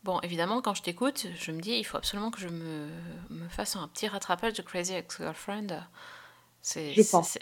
Bon, 0.05 0.19
évidemment, 0.21 0.61
quand 0.63 0.75
je 0.75 0.83
t'écoute, 0.83 1.27
je 1.37 1.53
me 1.53 1.61
dis, 1.61 1.73
il 1.73 1.85
faut 1.85 1.97
absolument 1.97 2.31
que 2.33 2.41
je 2.41 2.49
me, 2.49 2.89
me 3.31 3.49
fasse 3.49 3.77
un 3.77 3.87
petit 3.89 4.09
rattrapage 4.09 4.55
de 4.55 4.63
Crazy 4.63 4.95
Ex-Girlfriend. 4.95 5.85
C'est 6.61 6.93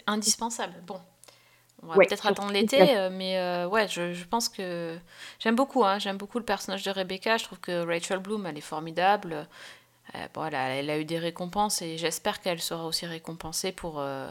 indispensable. 0.07 0.75
Bon, 0.85 1.01
on 1.81 1.87
va 1.87 1.95
Ouais, 1.97 2.05
peut-être 2.05 2.27
attendre 2.27 2.51
l'été, 2.51 2.95
euh, 2.97 3.09
mais 3.11 3.37
euh, 3.39 3.67
ouais, 3.67 3.87
je, 3.87 4.13
je 4.13 4.25
pense 4.25 4.47
que 4.49 4.97
j'aime 5.39 5.55
beaucoup. 5.55 5.83
Hein, 5.83 5.97
j'aime 5.99 6.17
beaucoup 6.17 6.37
le 6.37 6.45
personnage 6.45 6.83
de 6.83 6.91
Rebecca. 6.91 7.37
Je 7.37 7.45
trouve 7.45 7.59
que 7.59 7.83
Rachel 7.85 8.19
Bloom, 8.19 8.45
elle 8.45 8.57
est 8.57 8.61
formidable. 8.61 9.47
Euh, 10.15 10.27
bon, 10.33 10.45
elle, 10.45 10.55
a, 10.55 10.69
elle 10.75 10.89
a 10.89 10.99
eu 10.99 11.05
des 11.05 11.19
récompenses 11.19 11.81
et 11.81 11.97
j'espère 11.97 12.41
qu'elle 12.41 12.61
sera 12.61 12.85
aussi 12.85 13.05
récompensée 13.07 13.71
pour, 13.71 13.99
euh, 13.99 14.29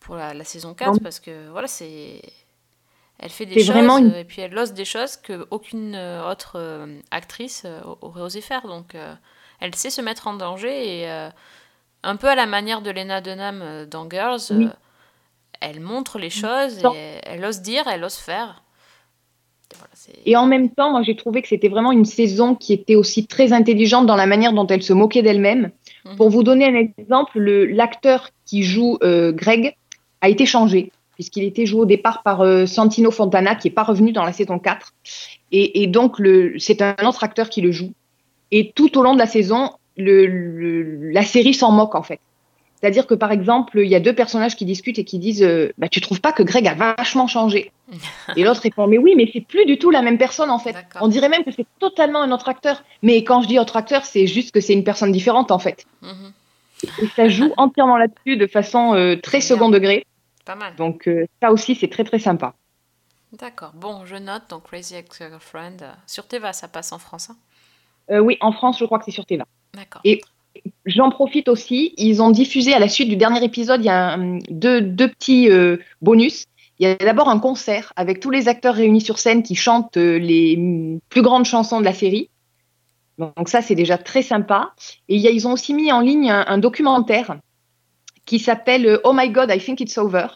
pour 0.00 0.16
la, 0.16 0.34
la 0.34 0.44
saison 0.44 0.74
4 0.74 0.94
Non. 0.94 0.98
parce 1.00 1.20
que 1.20 1.48
voilà, 1.50 1.68
c'est. 1.68 2.22
Elle 3.18 3.30
fait 3.30 3.46
des 3.46 3.54
choses 3.60 3.70
vraiment 3.70 3.98
une- 3.98 4.12
euh, 4.12 4.20
et 4.20 4.24
puis 4.24 4.42
elle 4.42 4.56
ose 4.58 4.72
des 4.74 4.84
choses 4.84 5.16
que 5.16 5.46
aucune 5.50 5.94
euh, 5.94 6.30
autre 6.30 6.52
euh, 6.56 6.98
actrice 7.10 7.62
euh, 7.64 7.80
aurait 8.02 8.20
osé 8.20 8.40
faire. 8.42 8.66
Donc 8.66 8.94
euh, 8.94 9.14
elle 9.60 9.74
sait 9.74 9.90
se 9.90 10.00
mettre 10.02 10.26
en 10.26 10.34
danger 10.34 11.00
et 11.00 11.08
un 12.02 12.16
peu 12.16 12.28
à 12.28 12.34
la 12.34 12.46
manière 12.46 12.82
de 12.82 12.90
Lena 12.90 13.20
Dunham 13.22 13.86
dans 13.90 14.08
Girls, 14.08 14.40
Oui. 14.50 14.68
elle 15.60 15.80
montre 15.80 16.18
les 16.18 16.28
choses 16.30 16.78
et 16.94 17.20
elle 17.24 17.42
ose 17.44 17.62
dire, 17.62 17.88
elle 17.88 18.04
ose 18.04 18.16
faire. 18.16 18.62
Et 19.72 19.76
voilà, 19.78 19.90
c'est- 19.94 20.12
Et 20.26 20.36
en 20.36 20.46
même 20.46 20.70
temps, 20.70 20.90
moi, 20.90 21.02
j'ai 21.02 21.16
trouvé 21.16 21.40
que 21.42 21.48
c'était 21.48 21.68
vraiment 21.70 21.90
une 21.90 22.04
saison 22.04 22.54
qui 22.54 22.72
était 22.74 22.94
aussi 22.94 23.26
très 23.26 23.52
intelligente 23.54 24.06
dans 24.06 24.14
la 24.14 24.26
manière 24.26 24.52
dont 24.52 24.66
elle 24.66 24.82
se 24.82 24.92
moquait 24.92 25.22
d'elle-même. 25.22 25.72
Mhm. 26.04 26.16
Pour 26.16 26.28
vous 26.30 26.42
donner 26.44 26.66
un 26.66 26.74
exemple, 26.76 27.38
le- 27.38 27.64
l'acteur 27.64 28.28
qui 28.44 28.62
joue 28.62 28.98
Greg 29.02 29.74
a 30.20 30.28
été 30.28 30.44
changé, 30.46 30.92
puisqu'il 31.16 31.42
était 31.44 31.66
joué 31.66 31.80
au 31.80 31.86
départ 31.86 32.22
par 32.22 32.42
euh, 32.42 32.66
Santino 32.66 33.10
Fontana, 33.10 33.56
qui 33.56 33.66
n'est 33.68 33.74
pas 33.74 33.82
revenu 33.82 34.12
dans 34.12 34.24
la 34.24 34.32
saison 34.32 34.58
4. 34.60 34.92
Et, 35.50 35.82
et 35.82 35.86
donc, 35.88 36.16
c'est 36.58 36.80
un 36.82 36.94
autre 37.06 37.24
acteur 37.24 37.50
qui 37.50 37.60
le 37.60 37.72
joue. 37.72 37.92
Et 38.52 38.70
tout 38.74 38.96
au 38.96 39.02
long 39.02 39.14
de 39.14 39.18
la 39.18 39.26
saison, 39.26 39.70
le- 39.96 40.26
le- 40.26 41.10
la 41.10 41.22
série 41.22 41.54
s'en 41.54 41.72
moque, 41.72 41.94
en 41.96 42.02
fait. 42.02 42.20
C'est-à-dire 42.80 43.06
que, 43.06 43.14
par 43.14 43.32
exemple, 43.32 43.78
il 43.80 43.88
y 43.88 43.94
a 43.94 44.00
deux 44.00 44.12
personnages 44.12 44.54
qui 44.54 44.66
discutent 44.66 44.98
et 44.98 45.04
qui 45.04 45.18
disent 45.18 45.42
euh, 45.42 45.72
bah, 45.78 45.88
Tu 45.88 46.00
trouves 46.02 46.20
pas 46.20 46.32
que 46.32 46.42
Greg 46.42 46.68
a 46.68 46.74
vachement 46.74 47.26
changé? 47.26 47.72
Et 48.36 48.44
l'autre 48.44 48.60
répond 48.60 48.86
Mais 48.86 48.98
oui, 48.98 49.14
mais 49.16 49.28
c'est 49.32 49.40
plus 49.40 49.64
du 49.64 49.78
tout 49.78 49.90
la 49.90 50.02
même 50.02 50.18
personne, 50.18 50.50
en 50.50 50.58
fait. 50.58 50.74
On 51.00 51.08
dirait 51.08 51.30
même 51.30 51.42
que 51.42 51.50
c'est 51.52 51.66
totalement 51.80 52.20
un 52.20 52.30
autre 52.32 52.48
acteur. 52.50 52.84
Mais 53.02 53.24
quand 53.24 53.40
je 53.40 53.48
dis 53.48 53.58
autre 53.58 53.76
acteur, 53.76 54.04
c'est 54.04 54.26
juste 54.26 54.52
que 54.52 54.60
c'est 54.60 54.74
une 54.74 54.84
personne 54.84 55.10
différente, 55.10 55.50
en 55.50 55.58
fait. 55.58 55.86
Mhm. 56.02 56.32
Et 57.02 57.06
ça 57.16 57.28
joue 57.30 57.54
entièrement 57.56 57.96
là-dessus 57.96 58.36
de 58.36 58.46
façon 58.46 58.94
euh, 58.94 59.16
très 59.16 59.40
second 59.40 59.70
degré. 59.70 60.04
Pas 60.46 60.54
mal. 60.54 60.74
Donc, 60.76 61.06
euh, 61.08 61.26
ça 61.42 61.52
aussi, 61.52 61.74
c'est 61.74 61.88
très, 61.88 62.04
très 62.04 62.18
sympa. 62.18 62.54
D'accord. 63.32 63.72
Bon, 63.74 64.06
je 64.06 64.16
note 64.16 64.44
donc 64.48 64.62
Crazy 64.62 64.94
Ex-Girlfriend. 64.94 65.82
euh, 65.82 65.92
Sur 66.06 66.26
Teva, 66.26 66.52
ça 66.54 66.68
passe 66.68 66.92
en 66.92 66.98
France. 66.98 67.28
hein? 67.30 67.36
Euh, 68.10 68.20
oui, 68.20 68.38
en 68.40 68.52
France, 68.52 68.78
je 68.78 68.84
crois 68.84 68.98
que 68.98 69.04
c'est 69.04 69.10
sur 69.10 69.26
Teva. 69.26 69.44
D'accord. 69.74 70.00
Et 70.04 70.22
j'en 70.86 71.10
profite 71.10 71.48
aussi, 71.48 71.92
ils 71.98 72.22
ont 72.22 72.30
diffusé 72.30 72.72
à 72.72 72.78
la 72.78 72.88
suite 72.88 73.08
du 73.08 73.16
dernier 73.16 73.44
épisode, 73.44 73.82
il 73.82 73.86
y 73.86 73.90
a 73.90 74.14
un- 74.14 74.38
deux, 74.48 74.80
deux 74.80 75.08
petits 75.08 75.50
bonus. 76.00 76.46
Il 76.78 76.86
y 76.86 76.90
a 76.90 76.94
d'abord 76.94 77.28
un 77.28 77.38
concert 77.40 77.92
avec 77.96 78.20
tous 78.20 78.30
les 78.30 78.48
acteurs 78.48 78.74
réunis 78.76 79.00
sur 79.00 79.18
scène 79.18 79.42
qui 79.42 79.54
chantent 79.56 79.96
les 79.96 80.98
plus 81.08 81.22
grandes 81.22 81.46
chansons 81.46 81.80
de 81.80 81.84
la 81.84 81.92
série. 81.94 82.30
Donc 83.18 83.48
ça, 83.48 83.62
c'est 83.62 83.74
déjà 83.74 83.98
très 83.98 84.22
sympa. 84.22 84.72
Et 85.08 85.16
il 85.16 85.20
y 85.22 85.26
a- 85.26 85.30
ils 85.30 85.48
ont 85.48 85.52
aussi 85.52 85.74
mis 85.74 85.90
en 85.90 86.00
ligne 86.00 86.30
un, 86.30 86.44
un 86.46 86.58
documentaire 86.58 87.38
qui 88.26 88.38
s'appelle 88.38 88.86
euh, 88.86 89.00
Oh 89.04 89.12
My 89.14 89.30
God, 89.30 89.50
I 89.50 89.58
Think 89.58 89.80
It's 89.80 89.96
Over, 89.96 90.26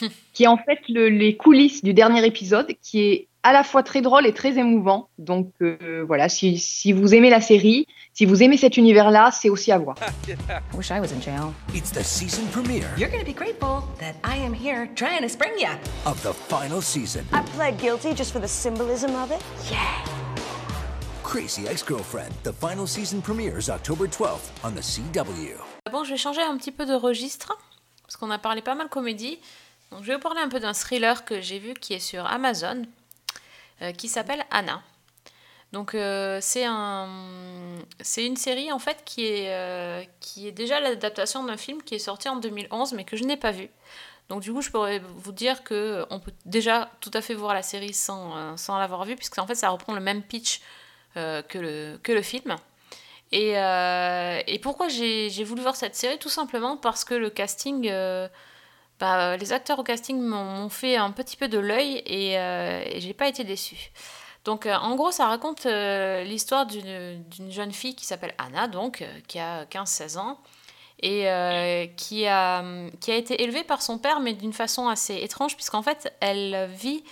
qui 0.32 0.44
est 0.44 0.48
en 0.48 0.56
fait 0.56 0.78
le- 0.88 1.08
les 1.10 1.36
coulisses 1.36 1.82
du 1.84 1.92
dernier 1.92 2.24
épisode, 2.24 2.72
qui 2.82 3.00
est 3.02 3.26
à 3.42 3.52
la 3.54 3.64
fois 3.64 3.82
très 3.82 4.02
drôle 4.02 4.26
et 4.26 4.32
très 4.34 4.58
émouvant. 4.58 5.08
Donc 5.18 5.50
euh, 5.62 6.04
voilà, 6.06 6.28
si, 6.28 6.58
si 6.58 6.92
vous 6.92 7.14
aimez 7.14 7.30
la 7.30 7.40
série, 7.40 7.86
si 8.12 8.26
vous 8.26 8.42
aimez 8.42 8.58
cet 8.58 8.76
univers-là, 8.76 9.30
c'est 9.32 9.48
aussi 9.48 9.72
à 9.72 9.78
voir. 9.78 9.96
Wish 10.74 10.90
I 10.90 11.00
was 11.00 11.12
in 11.12 11.20
jail. 11.22 11.52
It's 11.74 11.90
the 11.90 12.02
season 12.02 12.46
premiere 12.52 12.86
You're 12.98 13.10
gonna 13.10 13.24
be 13.24 13.32
grateful 13.34 13.82
that 13.98 14.14
I 14.24 14.36
am 14.44 14.52
here 14.54 14.88
trying 14.94 15.22
to 15.22 15.28
spring 15.28 15.52
ya. 15.58 15.70
of 16.04 16.22
the 16.22 16.34
final 16.34 16.82
season. 16.82 17.24
I 17.32 17.42
pled 17.56 17.78
guilty 17.80 18.14
just 18.14 18.30
for 18.32 18.40
the 18.40 18.48
symbolism 18.48 19.14
of 19.16 19.30
it? 19.32 19.40
Yeah. 19.70 20.04
Crazy 21.24 21.66
Ex-Girlfriend. 21.66 22.32
The 22.42 22.52
final 22.52 22.86
season 22.86 23.22
premieres 23.22 23.70
October 23.70 24.06
12th 24.08 24.50
on 24.64 24.74
the 24.74 24.82
CW. 24.82 25.69
Bon, 25.88 26.04
je 26.04 26.10
vais 26.10 26.16
changer 26.18 26.42
un 26.42 26.56
petit 26.56 26.72
peu 26.72 26.84
de 26.84 26.94
registre, 26.94 27.56
parce 28.02 28.16
qu'on 28.16 28.30
a 28.30 28.38
parlé 28.38 28.60
pas 28.60 28.74
mal 28.74 28.88
comédie. 28.88 29.38
Donc, 29.90 30.02
je 30.02 30.08
vais 30.08 30.14
vous 30.14 30.20
parler 30.20 30.40
un 30.40 30.48
peu 30.48 30.60
d'un 30.60 30.74
thriller 30.74 31.24
que 31.24 31.40
j'ai 31.40 31.58
vu 31.58 31.74
qui 31.74 31.94
est 31.94 32.00
sur 32.00 32.26
Amazon, 32.26 32.82
euh, 33.82 33.92
qui 33.92 34.08
s'appelle 34.08 34.44
Anna. 34.50 34.82
Donc, 35.72 35.94
euh, 35.94 36.38
c'est 36.42 36.64
un, 36.64 37.08
une 38.18 38.36
série 38.36 38.72
en 38.72 38.78
fait 38.78 39.02
qui 39.04 39.26
est, 39.26 39.54
euh, 39.54 40.02
qui 40.20 40.46
est 40.46 40.52
déjà 40.52 40.80
l'adaptation 40.80 41.44
d'un 41.44 41.56
film 41.56 41.82
qui 41.82 41.94
est 41.94 42.00
sorti 42.00 42.28
en 42.28 42.36
2011, 42.36 42.92
mais 42.92 43.04
que 43.04 43.16
je 43.16 43.24
n'ai 43.24 43.36
pas 43.36 43.50
vu. 43.50 43.68
Donc, 44.28 44.42
du 44.42 44.52
coup, 44.52 44.60
je 44.60 44.70
pourrais 44.70 45.00
vous 45.00 45.32
dire 45.32 45.64
que 45.64 46.06
on 46.10 46.20
peut 46.20 46.32
déjà 46.44 46.90
tout 47.00 47.10
à 47.14 47.20
fait 47.22 47.34
voir 47.34 47.54
la 47.54 47.62
série 47.62 47.94
sans, 47.94 48.56
sans 48.56 48.78
l'avoir 48.78 49.04
vue, 49.04 49.16
puisque 49.16 49.38
en 49.38 49.46
fait, 49.46 49.56
ça 49.56 49.70
reprend 49.70 49.94
le 49.94 50.00
même 50.00 50.22
pitch 50.22 50.60
que, 51.14 51.58
le, 51.58 51.98
que 52.02 52.12
le 52.12 52.22
film. 52.22 52.56
Et, 53.32 53.56
euh, 53.56 54.40
et 54.46 54.58
pourquoi 54.58 54.88
j'ai 54.88 55.44
voulu 55.44 55.62
voir 55.62 55.76
cette 55.76 55.94
série? 55.94 56.18
Tout 56.18 56.28
simplement 56.28 56.76
parce 56.76 57.04
que 57.04 57.14
le 57.14 57.30
casting, 57.30 57.88
euh, 57.88 58.28
bah, 58.98 59.36
les 59.36 59.52
acteurs 59.52 59.78
au 59.78 59.84
casting 59.84 60.20
m'ont 60.20 60.68
fait 60.68 60.96
un 60.96 61.12
petit 61.12 61.36
peu 61.36 61.48
de 61.48 61.58
l'œil 61.58 62.02
et, 62.06 62.38
euh, 62.38 62.82
et 62.84 63.00
j'ai 63.00 63.14
pas 63.14 63.28
été 63.28 63.44
déçue. 63.44 63.92
Donc 64.44 64.66
en 64.66 64.96
gros, 64.96 65.10
ça 65.10 65.26
raconte 65.26 65.66
l'histoire 65.66 66.66
d'une 66.66 67.50
jeune 67.50 67.72
fille 67.72 67.94
qui 67.94 68.06
s'appelle 68.06 68.34
Anna, 68.38 68.68
donc, 68.68 69.04
qui 69.28 69.38
a 69.38 69.66
15-16 69.66 70.18
ans, 70.18 70.40
et 71.02 71.92
qui, 71.98 72.26
a, 72.26 72.64
été 73.06 73.42
élevée 73.42 73.64
par 73.64 73.82
son 73.82 73.98
père, 73.98 74.20
mais 74.20 74.32
d'une 74.32 74.54
façon 74.54 74.88
assez 74.88 75.16
étrange, 75.16 75.56
puisqu'en 75.56 75.82
fait, 75.82 76.14
elle 76.20 76.70
vit 76.72 77.04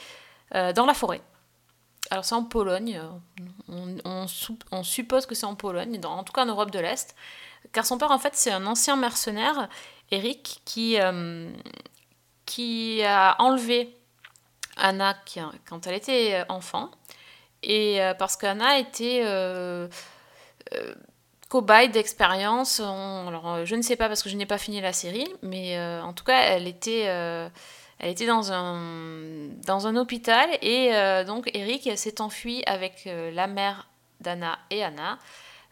dans 0.53 0.87
la 0.87 0.95
forêt. 0.95 1.21
Alors 2.11 2.25
c'est 2.25 2.35
en 2.35 2.45
Pologne, 2.45 3.01
euh, 3.69 4.27
on, 4.73 4.83
suppose 4.83 5.27
que 5.27 5.35
c'est 5.35 5.47
en 5.47 5.55
Pologne, 5.55 5.99
dans- 6.01 6.17
en 6.17 6.25
tout 6.25 6.33
cas 6.33 6.45
en 6.45 6.47
Europe 6.47 6.71
de 6.71 6.79
l'Est, 6.79 7.15
car 7.73 7.85
son 7.85 7.99
père 7.99 8.11
en 8.11 8.19
fait 8.19 8.35
c'est 8.35 8.51
un 8.51 8.67
ancien 8.67 8.97
mercenaire, 8.97 9.69
Eric, 10.11 10.63
qui, 10.65 10.99
euh, 10.99 11.51
qui 12.47 13.03
a 13.03 13.37
enlevé 13.41 13.95
Anna 14.77 15.17
quand 15.69 15.87
elle 15.87 15.95
était 15.95 16.35
euh, 16.35 16.45
enfant, 16.49 16.91
et 17.63 17.99
parce 18.19 18.37
qu'Anna 18.37 18.79
était 18.79 19.25
cobaye 21.49 21.89
d'expérience, 21.89 22.79
alors 22.81 23.65
je 23.65 23.75
ne 23.75 23.83
sais 23.83 23.97
pas 23.97 24.09
parce 24.09 24.23
que 24.23 24.29
je 24.31 24.37
n'ai 24.37 24.47
pas 24.47 24.59
fini 24.59 24.81
la 24.81 24.93
série, 24.93 25.27
mais 25.43 25.79
en 26.01 26.13
tout 26.13 26.25
cas 26.25 26.41
elle 26.41 26.69
était... 26.69 27.51
elle 27.99 28.11
était 28.11 28.27
dans 28.27 28.53
un, 28.53 29.97
hôpital 29.97 30.49
et 30.63 30.95
euh, 30.95 31.25
donc 31.25 31.51
Eric 31.53 31.91
s'est 31.97 32.21
enfui 32.21 32.63
avec 32.67 33.05
euh, 33.07 33.31
la 33.33 33.47
mère 33.49 33.89
d'Anna 34.21 34.59
et 34.71 34.85
Anna 34.85 35.19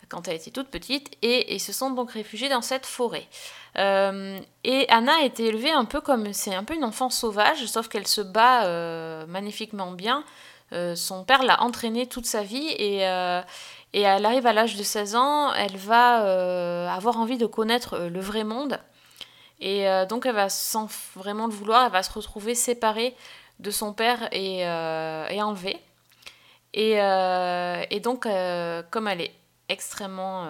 quand 0.09 0.29
elle 0.29 0.37
était 0.37 0.51
toute 0.51 0.69
petite 0.69 1.17
et 1.23 1.55
ils 1.55 1.61
se 1.61 1.73
sont 1.73 1.91
donc 1.91 2.13
réfugiés 2.13 2.49
dans 2.49 2.63
cette 2.63 2.87
forêt. 2.87 3.27
Euh, 3.77 4.39
et 4.63 4.89
Anna 4.89 5.13
a 5.21 5.25
été 5.25 5.47
élevée 5.47 5.73
un 5.73 5.85
peu 5.85 6.01
comme 6.01 6.33
c'est 6.33 6.55
un 6.55 6.63
peu 6.63 6.75
une 6.75 6.85
enfant 6.85 7.11
sauvage, 7.11 7.67
sauf 7.67 7.89
qu'elle 7.89 8.07
se 8.07 8.21
bat 8.21 9.27
magnifiquement 9.27 9.91
bien. 9.91 10.25
Son 10.95 11.25
père 11.25 11.43
l'a 11.43 11.61
entraînée 11.61 12.07
toute 12.07 12.27
sa 12.27 12.45
vie 12.45 12.69
et, 12.69 12.99
elle 12.99 14.25
arrive 14.27 14.47
à 14.47 14.53
l'âge 14.53 14.77
de 14.77 14.85
16 14.85 15.17
ans, 15.17 15.53
elle 15.55 15.77
va 15.77 16.93
avoir 16.93 17.19
envie 17.19 17.39
de 17.39 17.47
connaître 17.47 17.99
le 17.99 18.21
vrai 18.21 18.45
monde. 18.45 18.79
Et 19.61 19.89
euh, 19.89 20.07
donc, 20.07 20.27
elle 20.27 20.35
va, 20.35 20.49
sans 20.49 20.89
vraiment 21.15 21.47
le 21.47 21.53
vouloir, 21.53 21.87
elle 21.87 21.93
va 21.93 22.03
se 22.03 22.13
retrouver 22.13 22.55
séparée 22.55 23.15
de 23.59 23.71
son 23.71 23.93
père 23.93 24.29
et, 24.33 24.67
euh, 24.67 25.27
et 25.29 25.43
enlevée. 25.43 25.81
Et, 26.75 27.01
euh, 27.01 27.83
et 27.91 28.01
donc, 28.01 28.29
comme 28.91 29.09
elle 29.09 29.23
est 29.23 29.35
extrêmement 29.69 30.47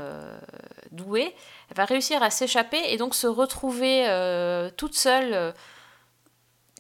douée, 0.91 1.35
elle 1.71 1.77
va 1.77 1.85
réussir 1.85 2.23
à 2.23 2.31
s'échapper 2.31 2.81
et 2.89 2.97
donc 2.97 3.15
se 3.15 3.29
retrouver 3.29 4.07
toute 4.77 4.95
seule 4.95 5.55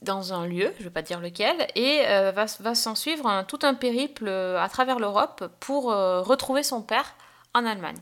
dans 0.02 0.32
un 0.34 0.46
lieu, 0.46 0.72
je 0.76 0.80
ne 0.80 0.84
vais 0.84 0.90
pas 0.90 1.02
dire 1.02 1.20
lequel, 1.20 1.68
et 1.76 2.02
va, 2.32 2.46
va 2.58 2.74
s'en 2.74 2.96
suivre 2.96 3.44
tout 3.46 3.60
un 3.62 3.74
périple 3.74 4.28
à 4.28 4.68
travers 4.68 4.98
l'Europe 4.98 5.44
pour 5.60 5.84
retrouver 5.84 6.64
son 6.64 6.82
père 6.82 7.14
en 7.54 7.64
Allemagne. 7.64 8.00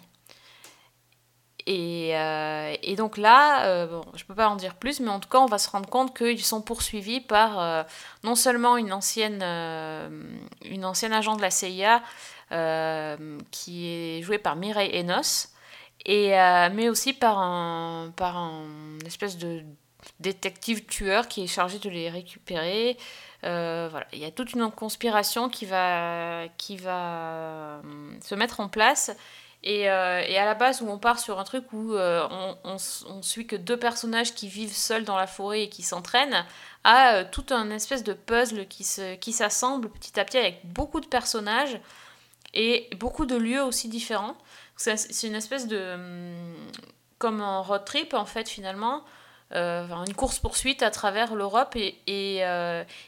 Et, 1.66 2.10
euh, 2.14 2.74
et 2.82 2.94
donc 2.94 3.16
là, 3.16 3.66
euh, 3.66 3.86
bon, 3.86 4.04
je 4.14 4.22
ne 4.22 4.26
peux 4.26 4.34
pas 4.34 4.48
en 4.48 4.56
dire 4.56 4.74
plus, 4.74 5.00
mais 5.00 5.08
en 5.08 5.18
tout 5.18 5.30
cas, 5.30 5.38
on 5.38 5.46
va 5.46 5.58
se 5.58 5.70
rendre 5.70 5.88
compte 5.88 6.16
qu'ils 6.16 6.44
sont 6.44 6.60
poursuivis 6.60 7.20
par 7.20 7.58
euh, 7.58 7.82
non 8.22 8.34
seulement 8.34 8.76
une 8.76 8.92
ancienne, 8.92 9.42
une 10.64 10.84
ancienne 10.84 11.12
agent 11.12 11.36
de 11.36 11.42
la 11.42 11.50
CIA 11.50 12.02
qui 13.50 13.88
est 13.88 14.22
jouée 14.22 14.38
par 14.38 14.56
Mireille 14.56 14.94
Enos, 14.94 15.48
mais 16.06 16.88
aussi 16.88 17.14
par 17.14 17.38
un, 17.38 18.12
par 18.14 18.36
un 18.36 18.98
espèce 19.06 19.38
de 19.38 19.62
détective 20.20 20.84
tueur 20.84 21.28
qui 21.28 21.44
est 21.44 21.46
chargé 21.46 21.78
de 21.78 21.88
les 21.88 22.10
récupérer. 22.10 22.98
Voilà, 23.42 24.06
il 24.12 24.18
y 24.18 24.26
a 24.26 24.30
toute 24.30 24.52
une 24.52 24.70
conspiration 24.70 25.48
qui 25.48 25.64
va, 25.64 26.44
qui 26.58 26.76
va 26.76 27.80
se 28.20 28.34
mettre 28.34 28.60
en 28.60 28.68
place. 28.68 29.16
Et, 29.66 29.90
euh, 29.90 30.22
et 30.28 30.36
à 30.36 30.44
la 30.44 30.54
base, 30.54 30.82
où 30.82 30.88
on 30.90 30.98
part 30.98 31.18
sur 31.18 31.40
un 31.40 31.44
truc 31.44 31.72
où 31.72 31.94
euh, 31.94 32.28
on, 32.30 32.76
on, 33.08 33.22
suit 33.22 33.46
que 33.46 33.56
deux 33.56 33.78
personnages 33.78 34.34
qui 34.34 34.46
vivent 34.46 34.74
seuls 34.76 35.04
dans 35.04 35.16
la 35.16 35.26
forêt 35.26 35.62
et 35.62 35.68
qui 35.70 35.82
s'entraînent, 35.82 36.44
à 36.84 37.14
euh, 37.14 37.24
tout 37.30 37.46
un 37.48 37.70
espèce 37.70 38.04
de 38.04 38.12
puzzle 38.12 38.68
qui 38.68 38.84
se- 38.84 39.14
qui 39.16 39.32
s'assemble 39.32 39.88
petit 39.88 40.20
à 40.20 40.24
petit 40.26 40.36
avec 40.36 40.60
beaucoup 40.66 41.00
de 41.00 41.06
personnages 41.06 41.80
et 42.52 42.90
beaucoup 42.98 43.24
de 43.24 43.36
lieux 43.36 43.62
aussi 43.62 43.88
différents. 43.88 44.36
C'est 44.76 45.26
une 45.26 45.34
espèce 45.34 45.66
de. 45.66 45.94
hum, 45.94 46.54
comme 47.18 47.40
un 47.40 47.60
road 47.60 47.84
trip, 47.86 48.12
en 48.14 48.26
fait, 48.26 48.48
finalement. 48.48 49.02
Euh, 49.52 49.86
une 50.06 50.14
course-poursuite 50.14 50.82
à 50.82 50.90
travers 50.90 51.34
l'Europe. 51.34 51.74
Et, 51.76 51.98
et, 52.06 52.40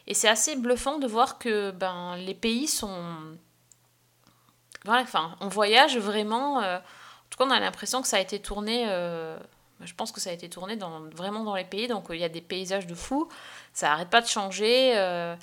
et 0.06 0.14
c'est 0.14 0.28
assez 0.28 0.56
bluffant 0.56 0.98
de 0.98 1.06
voir 1.06 1.38
que 1.38 1.70
ben, 1.72 2.16
les 2.16 2.34
pays 2.34 2.66
sont. 2.68 3.36
On 5.40 5.48
voyage 5.48 5.98
vraiment. 5.98 6.62
euh, 6.62 6.78
en 6.78 7.28
tout 7.30 7.38
cas, 7.38 7.44
on 7.44 7.50
a 7.50 7.60
l'impression 7.60 8.02
que 8.02 8.08
ça 8.08 8.16
a 8.16 8.20
été 8.20 8.38
tourné. 8.40 8.86
euh, 8.88 9.36
je 9.82 9.92
pense 9.94 10.10
que 10.12 10.20
ça 10.20 10.30
a 10.30 10.32
été 10.32 10.48
tourné 10.48 10.78
vraiment 11.14 11.44
dans 11.44 11.54
les 11.54 11.64
pays. 11.64 11.88
Donc, 11.88 12.06
il 12.10 12.16
y 12.16 12.24
a 12.24 12.28
des 12.28 12.40
paysages 12.40 12.86
de 12.86 12.94
fou. 12.94 13.28
Ça 13.72 13.88
n'arrête 13.88 14.08
pas 14.10 14.20
de 14.20 14.26
changer. 14.26 14.92
euh, 14.96 15.34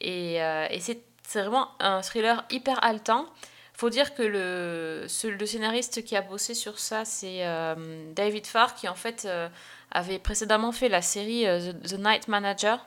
et 0.00 0.42
euh, 0.42 0.66
c'est 0.80 1.40
vraiment 1.40 1.68
un 1.78 2.02
thriller 2.02 2.44
hyper 2.50 2.82
haletant. 2.84 3.26
Faut 3.72 3.88
dire 3.88 4.14
que 4.14 4.22
le, 4.22 5.06
le 5.24 5.46
scénariste 5.46 6.04
qui 6.04 6.14
a 6.14 6.20
bossé 6.20 6.52
sur 6.54 6.78
ça, 6.78 7.06
c'est 7.06 7.46
euh, 7.46 8.12
David 8.14 8.46
Farr, 8.46 8.74
qui 8.74 8.88
en 8.88 8.94
fait 8.94 9.24
euh, 9.24 9.48
avait 9.90 10.18
précédemment 10.18 10.72
fait 10.72 10.90
la 10.90 11.00
série 11.00 11.46
euh, 11.46 11.72
The, 11.72 11.94
Night 11.94 12.28
Manager, 12.28 12.84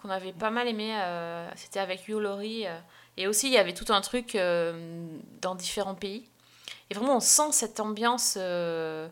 qu'on 0.00 0.10
avait 0.10 0.32
pas 0.32 0.50
mal 0.50 0.68
aimé. 0.68 0.94
euh, 0.96 1.48
C'était 1.56 1.80
avec 1.80 2.06
Hugh 2.06 2.20
Laurie. 2.20 2.66
Et 3.16 3.26
aussi, 3.26 3.48
il 3.48 3.52
y 3.52 3.58
avait 3.58 3.74
tout 3.74 3.92
un 3.92 4.00
truc 4.00 4.34
euh, 4.34 5.06
dans 5.40 5.54
différents 5.54 5.94
pays. 5.94 6.26
Et 6.88 6.94
vraiment, 6.94 7.16
on 7.16 7.20
sent 7.20 7.52
cette 7.52 7.80
ambiance. 7.80 8.34
euh, 8.38 9.08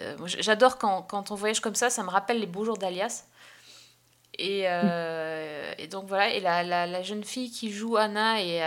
euh, 0.00 0.16
J'adore 0.26 0.78
quand, 0.78 1.02
quand 1.02 1.30
on 1.30 1.34
voyage 1.34 1.60
comme 1.60 1.74
ça, 1.74 1.90
ça 1.90 2.02
me 2.02 2.10
rappelle 2.10 2.40
les 2.40 2.46
beaux 2.46 2.64
jours 2.64 2.78
d'Alias. 2.78 3.26
Et, 4.38 4.66
donc 5.90 6.06
voilà, 6.06 6.30
et 6.30 6.40
la, 6.40 6.62
la, 6.62 7.02
jeune 7.02 7.24
fille 7.24 7.50
qui 7.50 7.72
joue 7.72 7.96
Anna 7.96 8.42
est 8.42 8.62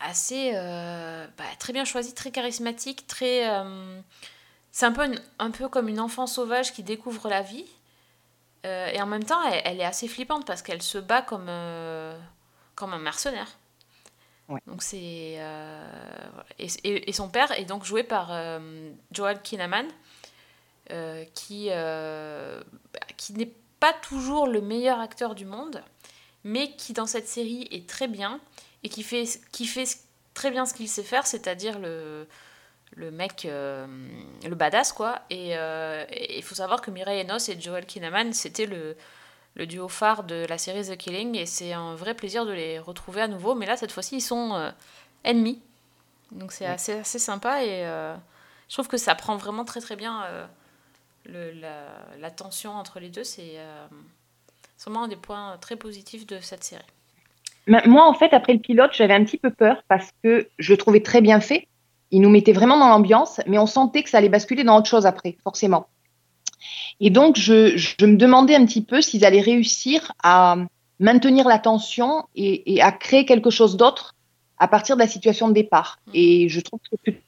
assez 0.00 0.52
bah, 0.52 1.44
très 1.60 1.72
bien 1.72 1.84
choisie, 1.84 2.12
très 2.14 2.32
charismatique, 2.32 3.06
très. 3.06 3.48
c'est 4.72 4.86
un 4.86 4.92
peu, 4.92 5.08
un 5.38 5.50
peu 5.52 5.68
comme 5.68 5.88
une 5.88 6.00
enfant 6.00 6.26
sauvage 6.26 6.72
qui 6.72 6.82
découvre 6.82 7.28
la 7.28 7.42
vie. 7.42 7.66
Et 8.64 9.00
en 9.00 9.06
même 9.06 9.24
temps, 9.24 9.42
elle, 9.48 9.80
est 9.80 9.84
assez 9.84 10.08
flippante 10.08 10.46
parce 10.46 10.62
qu'elle 10.62 10.82
se 10.82 10.98
bat 10.98 11.22
comme, 11.22 11.48
comme 12.74 12.92
un 12.94 12.98
mercenaire. 12.98 13.58
Donc 14.66 14.82
c'est 14.82 15.36
euh, 15.38 16.30
et, 16.58 16.66
et- 16.84 17.08
et 17.10 17.12
son 17.12 17.28
père 17.28 17.52
est 17.52 17.64
donc 17.64 17.84
joué 17.84 18.02
par 18.04 18.32
euh, 18.32 18.90
Joel 19.12 19.40
Kinnaman, 19.42 19.86
euh, 20.90 21.24
qui 21.34 21.68
bah, 21.68 23.00
qui 23.16 23.32
n'est 23.34 23.52
pas 23.80 23.92
toujours 23.94 24.46
le 24.46 24.60
meilleur 24.60 25.00
acteur 25.00 25.34
du 25.34 25.44
monde, 25.44 25.82
mais 26.44 26.72
qui 26.76 26.92
dans 26.92 27.06
cette 27.06 27.28
série 27.28 27.68
est 27.70 27.88
très 27.88 28.08
bien 28.08 28.40
et 28.84 28.88
qui 28.88 29.02
fait 29.02 29.24
qui 29.52 29.66
fait 29.66 29.84
très 30.34 30.50
bien 30.50 30.66
ce 30.66 30.74
qu'il 30.74 30.88
sait 30.88 31.02
faire, 31.02 31.26
c'est-à-dire 31.26 31.78
le 31.78 32.26
le 32.94 33.10
mec, 33.10 33.44
le 33.44 34.54
badass 34.54 34.92
quoi. 34.92 35.22
Et 35.30 35.50
et 35.52 36.36
il 36.38 36.42
faut 36.42 36.54
savoir 36.56 36.80
que 36.82 36.90
Mireille 36.90 37.20
Enos 37.22 37.48
et 37.48 37.60
Joel 37.60 37.86
Kinnaman, 37.86 38.32
c'était 38.32 38.66
le, 38.66 38.96
le 39.54 39.66
duo 39.66 39.88
phare 39.88 40.24
de 40.24 40.46
la 40.48 40.58
série 40.58 40.82
The 40.84 40.96
Killing, 40.96 41.36
et 41.36 41.46
c'est 41.46 41.72
un 41.72 41.94
vrai 41.94 42.14
plaisir 42.14 42.46
de 42.46 42.52
les 42.52 42.78
retrouver 42.78 43.22
à 43.22 43.28
nouveau. 43.28 43.54
Mais 43.54 43.66
là, 43.66 43.76
cette 43.76 43.92
fois-ci, 43.92 44.16
ils 44.16 44.20
sont 44.22 44.54
euh, 44.54 44.70
ennemis. 45.24 45.60
Donc 46.30 46.52
c'est 46.52 46.64
Ouais. 46.64 46.70
assez, 46.70 46.92
assez 46.94 47.18
sympa, 47.18 47.62
et 47.62 47.84
euh, 47.86 48.14
je 48.68 48.74
trouve 48.74 48.88
que 48.88 48.96
ça 48.96 49.14
prend 49.14 49.36
vraiment 49.36 49.64
très 49.64 49.80
très 49.80 49.96
bien 49.96 50.24
euh, 50.24 50.46
le, 51.26 51.52
la, 51.60 51.86
la 52.18 52.30
tension 52.30 52.72
entre 52.72 53.00
les 53.00 53.10
deux. 53.10 53.24
C'est 53.24 53.58
vraiment 54.84 55.04
un 55.04 55.08
des 55.08 55.16
points 55.16 55.58
très 55.60 55.76
positifs 55.76 56.26
de 56.26 56.40
cette 56.40 56.64
série. 56.64 56.82
Moi, 57.68 58.04
en 58.04 58.14
fait, 58.14 58.32
après 58.34 58.54
le 58.54 58.58
pilote, 58.58 58.90
j'avais 58.92 59.14
un 59.14 59.24
petit 59.24 59.38
peu 59.38 59.50
peur 59.50 59.82
parce 59.88 60.10
que 60.24 60.48
je 60.58 60.72
le 60.72 60.76
trouvais 60.78 61.00
très 61.00 61.20
bien 61.20 61.40
fait. 61.40 61.68
Il 62.10 62.20
nous 62.20 62.30
mettait 62.30 62.52
vraiment 62.52 62.76
dans 62.78 62.88
l'ambiance, 62.88 63.40
mais 63.46 63.56
on 63.58 63.66
sentait 63.66 64.02
que 64.02 64.10
ça 64.10 64.18
allait 64.18 64.28
basculer 64.28 64.64
dans 64.64 64.76
autre 64.76 64.88
chose 64.88 65.06
après, 65.06 65.36
forcément. 65.44 65.86
Et 67.00 67.10
donc, 67.10 67.36
je, 67.36 67.76
je 67.76 68.06
me 68.06 68.16
demandais 68.16 68.54
un 68.54 68.64
petit 68.66 68.82
peu 68.82 69.02
s'ils 69.02 69.24
allaient 69.24 69.40
réussir 69.40 70.12
à 70.22 70.56
maintenir 71.00 71.48
la 71.48 71.58
tension 71.58 72.24
et, 72.34 72.74
et 72.74 72.80
à 72.80 72.92
créer 72.92 73.24
quelque 73.24 73.50
chose 73.50 73.76
d'autre 73.76 74.14
à 74.58 74.68
partir 74.68 74.96
de 74.96 75.00
la 75.00 75.08
situation 75.08 75.48
de 75.48 75.54
départ. 75.54 75.98
Et 76.14 76.48
je 76.48 76.60
trouve 76.60 76.78
que 76.80 76.96
c'est 77.04 77.20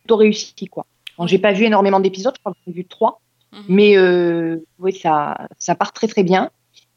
plutôt 0.00 0.16
réussi, 0.16 0.66
quoi. 0.66 0.86
Bon, 1.16 1.26
j'ai 1.26 1.38
pas 1.38 1.52
vu 1.52 1.64
énormément 1.64 2.00
d'épisodes, 2.00 2.34
je 2.34 2.40
crois 2.40 2.52
que 2.52 2.58
j'ai 2.66 2.72
vu 2.72 2.84
trois, 2.86 3.20
mais 3.68 3.96
euh, 3.96 4.56
oui, 4.78 4.92
ça, 4.92 5.48
ça 5.58 5.74
part 5.74 5.92
très 5.92 6.08
très 6.08 6.22
bien. 6.22 6.50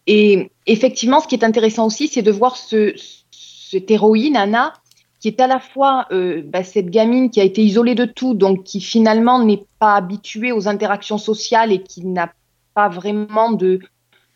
Et 0.08 0.50
effectivement, 0.66 1.20
ce 1.20 1.28
qui 1.28 1.36
est 1.36 1.44
intéressant 1.44 1.86
aussi, 1.86 2.08
c'est 2.08 2.22
de 2.22 2.32
voir 2.32 2.58
ce, 2.58 2.94
cette 3.32 3.92
héroïne, 3.92 4.38
Anna, 4.38 4.74
qui 5.24 5.30
est 5.30 5.40
à 5.40 5.48
la 5.48 5.62
fois 5.62 6.06
euh, 6.12 6.42
bah, 6.44 6.66
cette 6.66 6.90
gamine 6.90 7.30
qui 7.30 7.40
a 7.40 7.46
été 7.46 7.64
isolée 7.64 7.96
de 7.96 8.04
tout, 8.04 8.34
donc 8.34 8.64
qui 8.66 8.82
finalement 8.82 9.40
n'est 9.42 9.64
pas 9.80 9.96
habituée 9.96 10.52
aux 10.52 10.68
interactions 10.68 11.18
sociales 11.18 11.72
et 11.72 11.82
qui 11.82 12.06
n'a 12.06 12.34
pas 12.74 12.90
vraiment 12.90 13.52
de, 13.54 13.80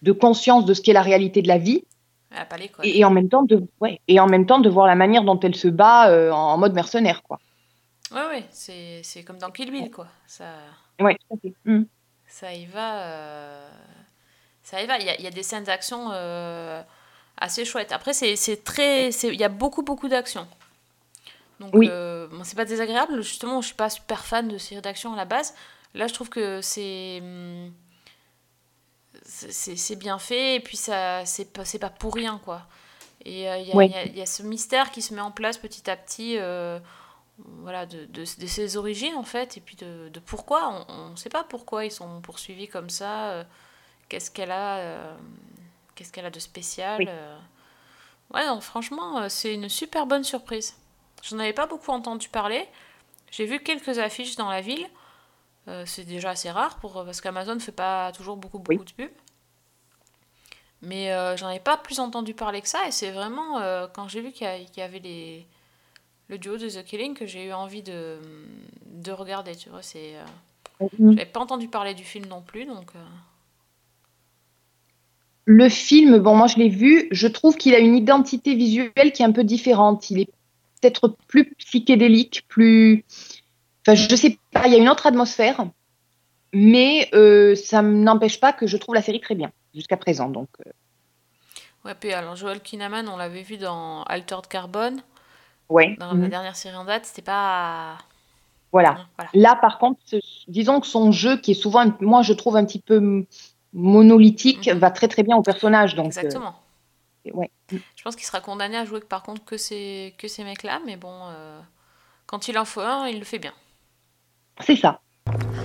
de 0.01 0.11
conscience 0.13 0.63
de 0.65 0.73
ce 0.73 0.81
qu'est 0.81 0.93
la 0.93 1.01
réalité 1.01 1.41
de 1.41 1.49
la 1.49 1.57
vie. 1.57 1.83
Elle 2.31 2.38
a 2.39 2.45
pas 2.45 2.55
l'école. 2.57 2.85
Et, 2.85 2.99
et 2.99 3.03
en 3.03 3.11
même 3.11 3.27
temps 3.27 3.43
de, 3.43 3.67
ouais, 3.81 3.99
et 4.07 4.21
en 4.21 4.27
même 4.27 4.45
temps 4.45 4.59
de 4.59 4.69
voir 4.69 4.88
la 4.88 4.95
manière 4.95 5.23
dont 5.25 5.39
elle 5.41 5.55
se 5.55 5.67
bat 5.67 6.09
euh, 6.09 6.31
en 6.31 6.57
mode 6.57 6.73
mercenaire, 6.73 7.21
quoi. 7.23 7.38
Ouais, 8.13 8.25
ouais, 8.31 8.45
c'est 8.51 9.01
c'est 9.03 9.23
comme 9.23 9.39
dans 9.39 9.51
Kill 9.51 9.69
Bill, 9.71 9.91
quoi. 9.91 10.07
Ça, 10.25 10.45
Ouais, 11.01 11.15
tout 11.15 11.35
à 11.35 11.39
fait. 11.41 11.53
Mm. 11.65 11.83
ça 12.27 12.53
y 12.53 12.65
va. 12.65 13.01
euh, 13.01 13.69
Ça 14.63 14.81
y 14.81 14.88
va. 14.88 14.97
Il 14.99 15.05
y 15.05 15.09
a, 15.09 15.15
il 15.19 15.23
y 15.23 15.27
a 15.27 15.31
des 15.31 15.43
scènes 15.43 15.65
d'action 15.65 16.11
euh, 16.13 16.81
assez 17.38 17.65
chouettes. 17.65 17.91
Après, 17.91 18.13
c'est 18.13 18.35
c'est 18.38 18.63
très. 18.63 19.09
Il 19.09 19.39
y 19.39 19.43
a 19.43 19.49
beaucoup, 19.49 19.83
beaucoup 19.83 20.07
d'action. 20.07 20.47
Donc, 21.60 21.72
Oui. 21.74 21.88
euh, 21.89 22.28
bon, 22.28 22.43
c'est 22.43 22.55
pas 22.55 22.66
désagréable. 22.66 23.22
Justement, 23.22 23.62
je 23.62 23.68
suis 23.68 23.76
pas 23.76 23.89
super 23.89 24.24
fan 24.26 24.47
de 24.47 24.58
séries 24.58 24.82
d'action 24.82 25.14
à 25.14 25.16
la 25.18 25.26
base. 25.26 25.55
Là, 25.95 26.08
je 26.08 26.14
trouve 26.14 26.30
que 26.30 26.62
c'est. 26.62 27.20
hum, 27.22 27.72
c'est- 29.24 29.95
bien 29.95 30.20
fait 30.20 30.55
et 30.55 30.60
puis 30.60 30.78
ça 30.78 31.26
c'est 31.26 31.51
pas, 31.51 31.66
c'est 31.66 31.80
pas 31.80 31.89
pour 31.89 32.14
rien 32.16 32.39
quoi. 32.43 32.62
Et 33.26 33.49
euh, 33.49 33.58
il 33.58 33.68
y, 33.68 33.72
a- 33.72 34.05
y 34.05 34.20
y 34.20 34.28
ce 34.28 34.43
mystère 34.43 34.91
qui 34.91 35.01
se 35.01 35.14
met 35.14 35.22
en 35.22 35.32
place 35.32 35.58
petit 35.58 35.89
à 35.89 35.97
petit 35.97 36.38
euh, 36.38 36.80
voilà, 37.39 37.86
de, 37.86 38.05
de, 38.05 38.22
de 38.22 38.47
ses 38.47 38.78
origines 38.78 39.16
en 39.16 39.24
fait 39.24 39.58
et 39.58 39.62
puis 39.62 39.76
de, 39.76 40.10
de 40.10 40.20
pourquoi. 40.20 40.86
On 40.88 41.10
ne 41.10 41.16
sait 41.16 41.30
pas 41.30 41.43
pourquoi 41.43 41.84
ils 41.86 41.91
sont 41.91 42.22
poursuivis 42.22 42.68
comme 42.68 42.89
ça. 42.89 43.30
euh, 43.32 43.43
Qu'est-ce 44.10 44.32
qu'elle 44.32 44.51
a, 44.51 45.18
qu'est-ce 45.95 46.14
qu'elle 46.14 46.26
a 46.26 46.30
de 46.30 46.39
spécial. 46.39 46.99
Oui. 46.99 47.08
Ouais, 48.34 48.45
non, 48.47 48.62
franchement, 48.62 49.28
c'est 49.28 49.53
une 49.53 49.68
super 49.68 50.05
bonne 50.05 50.24
surprise. 50.24 50.76
J'en 51.24 51.39
avais 51.39 51.53
pas 51.53 51.68
beaucoup 51.68 51.91
entendu 51.91 52.30
parler. 52.30 52.65
J'ai 53.32 53.45
vu 53.45 53.59
quelques 53.61 53.99
affiches 53.99 54.36
dans 54.36 54.49
la 54.49 54.61
ville. 54.61 54.88
Euh, 55.68 55.84
c'est 55.86 56.05
déjà 56.05 56.32
assez 56.32 56.51
rare 56.51 56.78
pour, 56.80 56.93
parce 57.05 57.22
qu'Amazon 57.22 57.55
ne 57.55 57.59
fait 57.59 57.72
pas 57.74 58.11
toujours 58.13 58.38
beaucoup, 58.38 58.59
beaucoup 58.59 58.86
de 58.86 58.91
pubs. 58.91 59.11
Mais 60.82 61.11
euh, 61.11 61.36
j'en 61.38 61.47
avais 61.47 61.59
pas 61.59 61.78
plus 61.78 61.99
entendu 61.99 62.34
parler 62.34 62.61
que 62.61 62.68
ça. 62.68 62.88
Et 62.88 62.91
c'est 62.91 63.11
vraiment 63.11 63.59
euh, 63.59 63.88
quand 63.88 64.07
j'ai 64.07 64.22
vu 64.22 64.32
qu'il 64.32 64.47
y, 64.47 64.80
y 64.80 64.82
avait 64.82 64.99
les, 64.99 65.47
le 66.30 66.38
duo 66.38 66.57
de 66.57 66.70
The 66.70 66.84
Killing 66.86 67.15
que 67.15 67.26
j'ai 67.28 67.45
eu 67.47 67.53
envie 67.53 67.84
de, 67.84 68.20
de 68.88 69.11
regarder. 69.11 69.55
Tu 69.55 69.70
vois, 69.70 69.84
c'est. 69.84 70.18
euh, 70.18 70.26
J'avais 71.15 71.32
pas 71.32 71.39
entendu 71.41 71.68
parler 71.70 71.93
du 71.95 72.03
film 72.03 72.26
non 72.28 72.41
plus, 72.41 72.65
donc. 72.65 72.91
Le 75.45 75.68
film, 75.70 76.20
bon, 76.20 76.36
moi 76.36 76.45
je 76.47 76.57
l'ai 76.57 76.70
vu, 76.70 77.07
je 77.09 77.28
trouve 77.28 77.57
qu'il 77.57 77.74
a 77.74 77.80
une 77.80 77.95
identité 77.95 78.53
visuelle 78.53 79.11
qui 79.13 79.24
est 79.24 79.26
un 79.26 79.32
peu 79.32 79.43
différente. 79.43 80.09
Il 80.11 80.20
est 80.20 80.30
peut-être 80.82 81.15
plus 81.28 81.53
psychédélique, 81.55 82.43
plus. 82.47 83.05
Enfin, 83.86 83.95
je 83.95 84.15
sais 84.15 84.38
pas, 84.51 84.67
il 84.67 84.73
y 84.73 84.75
a 84.75 84.80
une 84.80 84.89
autre 84.89 85.07
atmosphère, 85.07 85.65
mais 86.53 87.09
euh, 87.13 87.55
ça 87.55 87.82
n'empêche 87.82 88.39
pas 88.39 88.53
que 88.53 88.67
je 88.67 88.78
trouve 88.78 88.95
la 88.95 89.01
série 89.01 89.21
très 89.21 89.36
bien 89.36 89.51
jusqu'à 89.73 89.97
présent. 89.97 90.30
Donc, 90.30 90.49
euh, 90.65 90.71
Ouais, 91.86 91.95
puis 91.97 92.11
alors 92.11 92.36
Joel 92.36 92.59
Kinnaman, 92.59 93.07
on 93.07 93.15
l'avait 93.15 93.43
vu 93.43 93.55
dans 93.57 94.03
Altered 94.03 94.47
Carbone, 94.47 95.01
ouais. 95.69 95.95
dans 95.99 96.07
la 96.07 96.13
Mhm. 96.15 96.28
dernière 96.28 96.55
série 96.57 96.75
en 96.75 96.84
date, 96.84 97.05
c'était 97.05 97.21
pas. 97.21 97.97
Voilà. 98.73 99.07
Voilà. 99.15 99.30
Là, 99.34 99.55
par 99.55 99.78
contre, 99.78 100.01
disons 100.49 100.82
que 100.82 100.88
son 100.88 101.13
jeu, 101.13 101.38
qui 101.38 101.51
est 101.51 101.53
souvent, 101.53 101.86
moi 102.01 102.23
je 102.23 102.34
trouve 102.34 102.57
un 102.57 102.65
petit 102.65 102.82
peu 102.82 103.25
monolithique, 103.71 104.67
va 104.69 104.91
très 104.91 105.07
très 105.07 105.23
bien 105.23 105.38
au 105.38 105.41
personnage. 105.43 105.95
Donc, 105.95 106.05
euh, 106.17 106.19
Exactement. 106.19 106.55
ouais. 107.34 107.49
Je 107.72 108.03
pense 108.03 108.15
qu'il 108.15 108.26
sera 108.26 108.39
condamné 108.39 108.78
à 108.78 108.86
jouer 108.86 109.01
par 109.01 109.24
contre 109.24 109.43
que 109.43 109.57
ces, 109.57 110.15
que 110.18 110.28
ces 110.28 110.43
mecs-là, 110.43 110.80
mais 110.86 110.95
bon, 110.95 111.13
euh, 111.13 111.59
quand 112.26 112.47
il 112.47 112.57
en 112.57 112.65
faut 112.65 112.82
un, 112.82 113.07
il 113.07 113.20
le 113.20 113.26
fait 113.26 113.39
bien. 113.39 113.53
C'est 114.61 114.76
ça. 114.76 115.01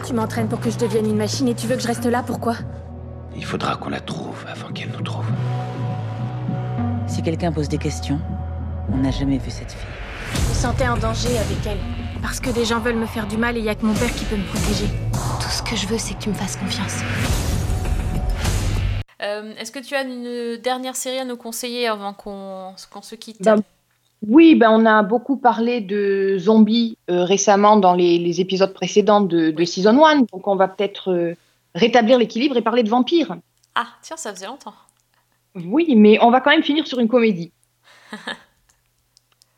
Tu 0.07 0.13
m'entraînes 0.13 0.49
pour 0.49 0.61
que 0.61 0.71
je 0.71 0.79
devienne 0.79 1.07
une 1.07 1.17
machine 1.17 1.49
et 1.49 1.55
tu 1.55 1.67
veux 1.67 1.77
que 1.77 1.83
je 1.83 1.87
reste 1.87 2.05
là, 2.07 2.23
pourquoi? 2.23 2.57
Il 3.37 3.45
faudra 3.45 3.77
qu'on 3.77 3.91
la 3.91 4.01
trouve 4.01 4.45
avant 4.47 4.73
qu'elle 4.73 4.91
nous 4.91 5.03
trouve. 5.03 5.27
Si 7.07 7.23
quelqu'un 7.23 7.53
pose 7.53 7.69
des 7.69 7.79
questions, 7.79 8.21
on 8.93 8.97
n'a 8.97 9.11
jamais 9.11 9.39
vu 9.39 9.51
cette 9.51 9.73
fille. 9.73 9.89
Je 10.35 10.49
me 10.49 10.55
sentais 10.55 10.89
en 10.89 10.97
danger 10.97 11.39
avec 11.39 11.67
elle. 11.67 11.79
Parce 12.21 12.41
que 12.41 12.51
des 12.51 12.65
gens 12.65 12.81
veulent 12.81 12.97
me 12.97 13.07
faire 13.07 13.27
du 13.27 13.37
mal 13.37 13.57
et 13.57 13.61
il 13.61 13.65
y 13.65 13.69
a 13.69 13.75
que 13.75 13.85
mon 13.85 13.95
père 13.95 14.13
qui 14.15 14.25
peut 14.25 14.37
me 14.37 14.45
protéger. 14.45 14.87
Tout 15.41 15.51
ce 15.51 15.63
que 15.63 15.77
je 15.77 15.87
veux, 15.87 15.99
c'est 15.99 16.15
que 16.15 16.23
tu 16.23 16.29
me 16.29 16.35
fasses 16.35 16.57
confiance. 16.57 17.03
Euh, 19.23 19.55
Est-ce 19.59 19.71
que 19.73 19.79
tu 19.79 19.95
as 19.95 20.03
une 20.03 20.57
dernière 20.59 20.97
série 20.97 21.19
à 21.19 21.25
nous 21.25 21.37
conseiller 21.37 21.87
avant 21.87 22.13
qu'on 22.13 22.75
se 23.03 23.15
quitte 23.15 23.43
Ben, 23.43 23.63
oui, 24.27 24.55
ben, 24.55 24.71
on 24.71 24.85
a 24.87 25.03
beaucoup 25.03 25.37
parlé 25.37 25.81
de 25.81 26.37
zombies 26.39 26.97
euh, 27.11 27.25
récemment 27.25 27.77
dans 27.77 27.95
les, 27.95 28.19
les 28.19 28.41
épisodes 28.41 28.73
précédents 28.73 29.21
de, 29.21 29.51
de 29.51 29.65
Season 29.65 30.05
1, 30.05 30.21
donc 30.33 30.47
on 30.47 30.57
va 30.57 30.69
peut-être 30.69 31.11
euh, 31.13 31.35
rétablir 31.75 32.19
l'équilibre 32.19 32.57
et 32.57 32.63
parler 32.63 32.83
de 32.83 32.89
vampires. 32.89 33.37
Ah, 33.75 33.87
tiens, 34.03 34.17
ça 34.17 34.33
faisait 34.35 34.47
longtemps. 34.47 34.75
Oui, 35.55 35.95
mais 35.97 36.19
on 36.21 36.31
va 36.31 36.41
quand 36.41 36.51
même 36.51 36.63
finir 36.63 36.87
sur 36.87 36.99
une 36.99 37.09
comédie. 37.09 37.53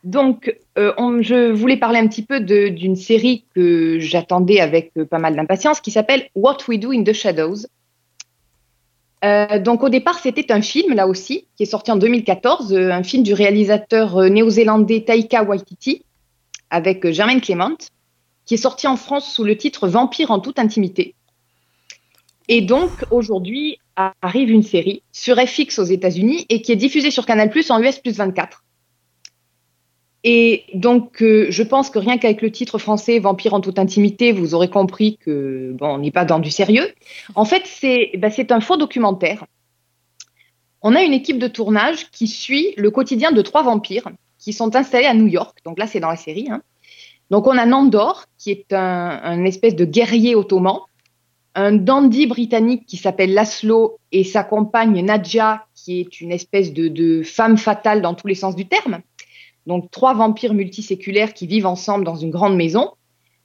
Donc, 0.05 0.55
euh, 0.77 0.93
on- 0.99 1.23
je 1.23 1.51
voulais 1.53 1.79
parler 1.79 1.99
un 1.99 2.07
petit 2.09 2.25
peu 2.25 2.41
d'une 2.41 2.95
série 2.97 3.45
que 3.55 3.99
j'attendais 4.01 4.61
avec 4.61 4.93
pas 5.11 5.19
mal 5.19 5.35
d'impatience 5.35 5.81
qui 5.81 5.91
s'appelle 5.91 6.29
What 6.35 6.59
We 6.69 6.79
Do 6.79 6.93
in 6.93 7.05
the 7.05 7.13
Shadows. 7.15 7.67
Euh, 9.25 9.59
donc, 9.59 9.83
au 9.83 9.89
départ, 9.89 10.19
c'était 10.19 10.53
un 10.53 10.61
film, 10.61 10.95
là 10.95 11.09
aussi, 11.09 11.47
qui 11.57 11.63
est 11.63 11.67
sorti 11.67 11.91
en 11.91 11.97
2014, 11.97 12.75
euh, 12.75 12.91
un 12.91 13.03
film 13.03 13.23
du 13.23 13.33
réalisateur 13.33 14.19
euh, 14.19 14.29
néo-zélandais 14.29 15.03
Taika 15.03 15.43
Waititi, 15.43 16.05
avec 16.69 17.11
Germaine 17.11 17.41
Clement, 17.41 17.77
qui 18.45 18.55
est 18.55 18.59
sorti 18.59 18.87
en 18.87 18.97
France 18.97 19.33
sous 19.33 19.45
le 19.45 19.57
titre 19.57 19.89
Vampire 19.89 20.31
en 20.31 20.41
toute 20.41 20.59
intimité. 20.59 21.15
Et 22.49 22.61
donc, 22.61 22.91
aujourd'hui, 23.11 23.79
arrive 23.97 24.51
une 24.51 24.63
série 24.63 25.03
sur 25.13 25.37
FX 25.39 25.79
aux 25.79 25.85
États-Unis 25.85 26.45
et 26.51 26.61
qui 26.61 26.73
est 26.73 26.77
diffusée 26.77 27.11
sur 27.11 27.25
Canal 27.25 27.51
en 27.71 27.81
US 27.81 27.99
plus 28.01 28.17
24. 28.17 28.64
Et 30.27 30.65
donc, 30.73 31.23
euh, 31.23 31.47
je 31.51 31.63
pense 31.63 31.91
que 31.91 31.99
rien 31.99 32.17
qu'avec 32.17 32.41
le 32.41 32.51
titre 32.51 32.79
français 32.79 33.19
Vampire 33.19 33.53
en 33.53 33.61
toute 33.61 33.79
intimité, 33.79 34.33
vous 34.33 34.55
aurez 34.55 34.71
compris 34.71 35.19
que 35.19 35.73
bon, 35.75 35.97
on 35.97 35.99
n'est 35.99 36.11
pas 36.11 36.25
dans 36.25 36.39
du 36.39 36.51
sérieux. 36.51 36.89
En 37.35 37.45
fait, 37.45 37.63
c'est 37.67 38.13
ben, 38.17 38.31
c'est 38.31 38.51
un 38.51 38.61
faux 38.61 38.79
documentaire. 38.79 39.45
On 40.81 40.95
a 40.95 41.03
une 41.03 41.13
équipe 41.13 41.39
de 41.39 41.47
tournage 41.47 42.11
qui 42.11 42.27
suit 42.27 42.73
le 42.79 42.91
quotidien 42.91 43.33
de 43.33 43.43
trois 43.43 43.63
vampires 43.63 44.09
qui 44.39 44.55
sont 44.55 44.75
installés 44.77 45.07
à 45.07 45.15
New 45.15 45.27
York. 45.27 45.59
Donc 45.65 45.79
là, 45.79 45.87
c'est 45.87 46.01
dans 46.01 46.11
la 46.11 46.17
série. 46.17 46.49
hein. 46.51 46.63
Donc 47.31 47.47
on 47.47 47.57
a 47.59 47.67
Nandor, 47.67 48.25
qui 48.39 48.51
est 48.51 48.73
un, 48.73 49.45
espèce 49.45 49.77
de 49.77 49.85
guerrier 49.85 50.35
ottoman, 50.35 50.81
un 51.55 51.73
dandy 51.73 52.27
britannique 52.27 52.87
qui 52.87 52.97
s'appelle 52.97 53.33
Laszlo 53.35 53.99
et 54.11 54.25
sa 54.25 54.43
compagne 54.43 55.05
Nadja, 55.05 55.67
qui 55.75 56.01
est 56.01 56.21
une 56.21 56.33
espèce 56.33 56.73
de 56.73 57.23
femme 57.23 57.57
fatale 57.59 58.01
dans 58.03 58.15
tous 58.15 58.27
les 58.27 58.35
sens 58.35 58.57
du 58.57 58.67
terme. 58.67 59.01
Donc 59.67 59.91
trois 59.91 60.15
vampires 60.15 60.55
multiséculaires 60.55 61.35
qui 61.35 61.47
vivent 61.47 61.67
ensemble 61.67 62.05
dans 62.05 62.17
une 62.17 62.31
grande 62.31 62.57
maison, 62.57 62.91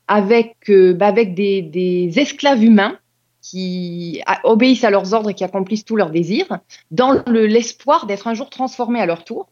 avec, 0.07 0.55
euh, 0.69 0.93
bah, 0.93 1.07
avec 1.07 1.33
des, 1.33 2.11
esclaves 2.17 2.63
humains 2.63 2.97
qui 3.41 4.21
obéissent 4.43 4.83
à 4.83 4.89
leurs 4.89 5.13
ordres 5.13 5.29
et 5.29 5.33
qui 5.33 5.43
accomplissent 5.43 5.85
tous 5.85 5.95
leurs 5.95 6.09
désirs, 6.09 6.59
dans 6.91 7.23
le- 7.27 7.45
l'espoir 7.45 8.05
d'être 8.05 8.27
un 8.27 8.33
jour 8.33 8.49
transformés 8.49 8.99
à 8.99 9.05
leur 9.05 9.23
tour. 9.23 9.47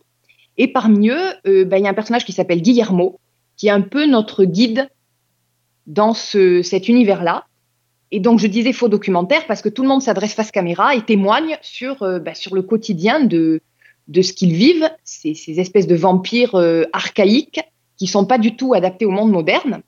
Et 0.58 0.68
parmi 0.68 1.10
eux, 1.10 1.34
euh, 1.46 1.64
bah, 1.64 1.78
il 1.78 1.84
y 1.84 1.88
a 1.88 1.90
un 1.90 1.94
personnage 1.94 2.26
qui 2.26 2.34
s'appelle 2.34 2.62
Guillermo, 2.62 3.20
qui 3.56 3.68
est 3.68 3.72
un 3.72 3.82
peu 3.82 4.06
notre 4.06 4.44
guide 4.44 4.90
dans 5.86 6.14
ce, 6.14 6.62
cet 6.64 6.90
univers-là. 6.90 7.46
Et 8.12 8.20
donc, 8.20 8.40
je 8.40 8.48
disais 8.48 8.74
faux 8.74 8.90
documentaire 8.90 9.46
parce 9.48 9.62
que 9.62 9.70
tout 9.70 9.84
le 9.84 9.90
monde 9.90 10.02
s'adresse 10.02 10.34
face 10.34 10.52
caméra 10.52 10.96
et 10.96 11.02
témoigne 11.02 11.58
sur, 11.62 12.04
euh, 12.04 12.20
bah, 12.20 12.34
sur 12.34 12.56
le 12.56 12.62
quotidien 12.62 13.24
de, 13.24 13.62
de 14.08 14.22
ce 14.22 14.34
qu'ils 14.34 14.54
vivent, 14.54 14.90
ces, 15.04 15.34
ces 15.34 15.60
espèces 15.60 15.88
de 15.88 15.96
vampires 15.96 16.56
euh, 16.56 16.84
archaïques 16.94 17.60
qui 17.98 18.08
sont 18.08 18.26
pas 18.26 18.38
du 18.38 18.56
tout 18.56 18.74
adaptés 18.74 19.06
au 19.06 19.12
monde 19.12 19.32
moderne. 19.32 19.82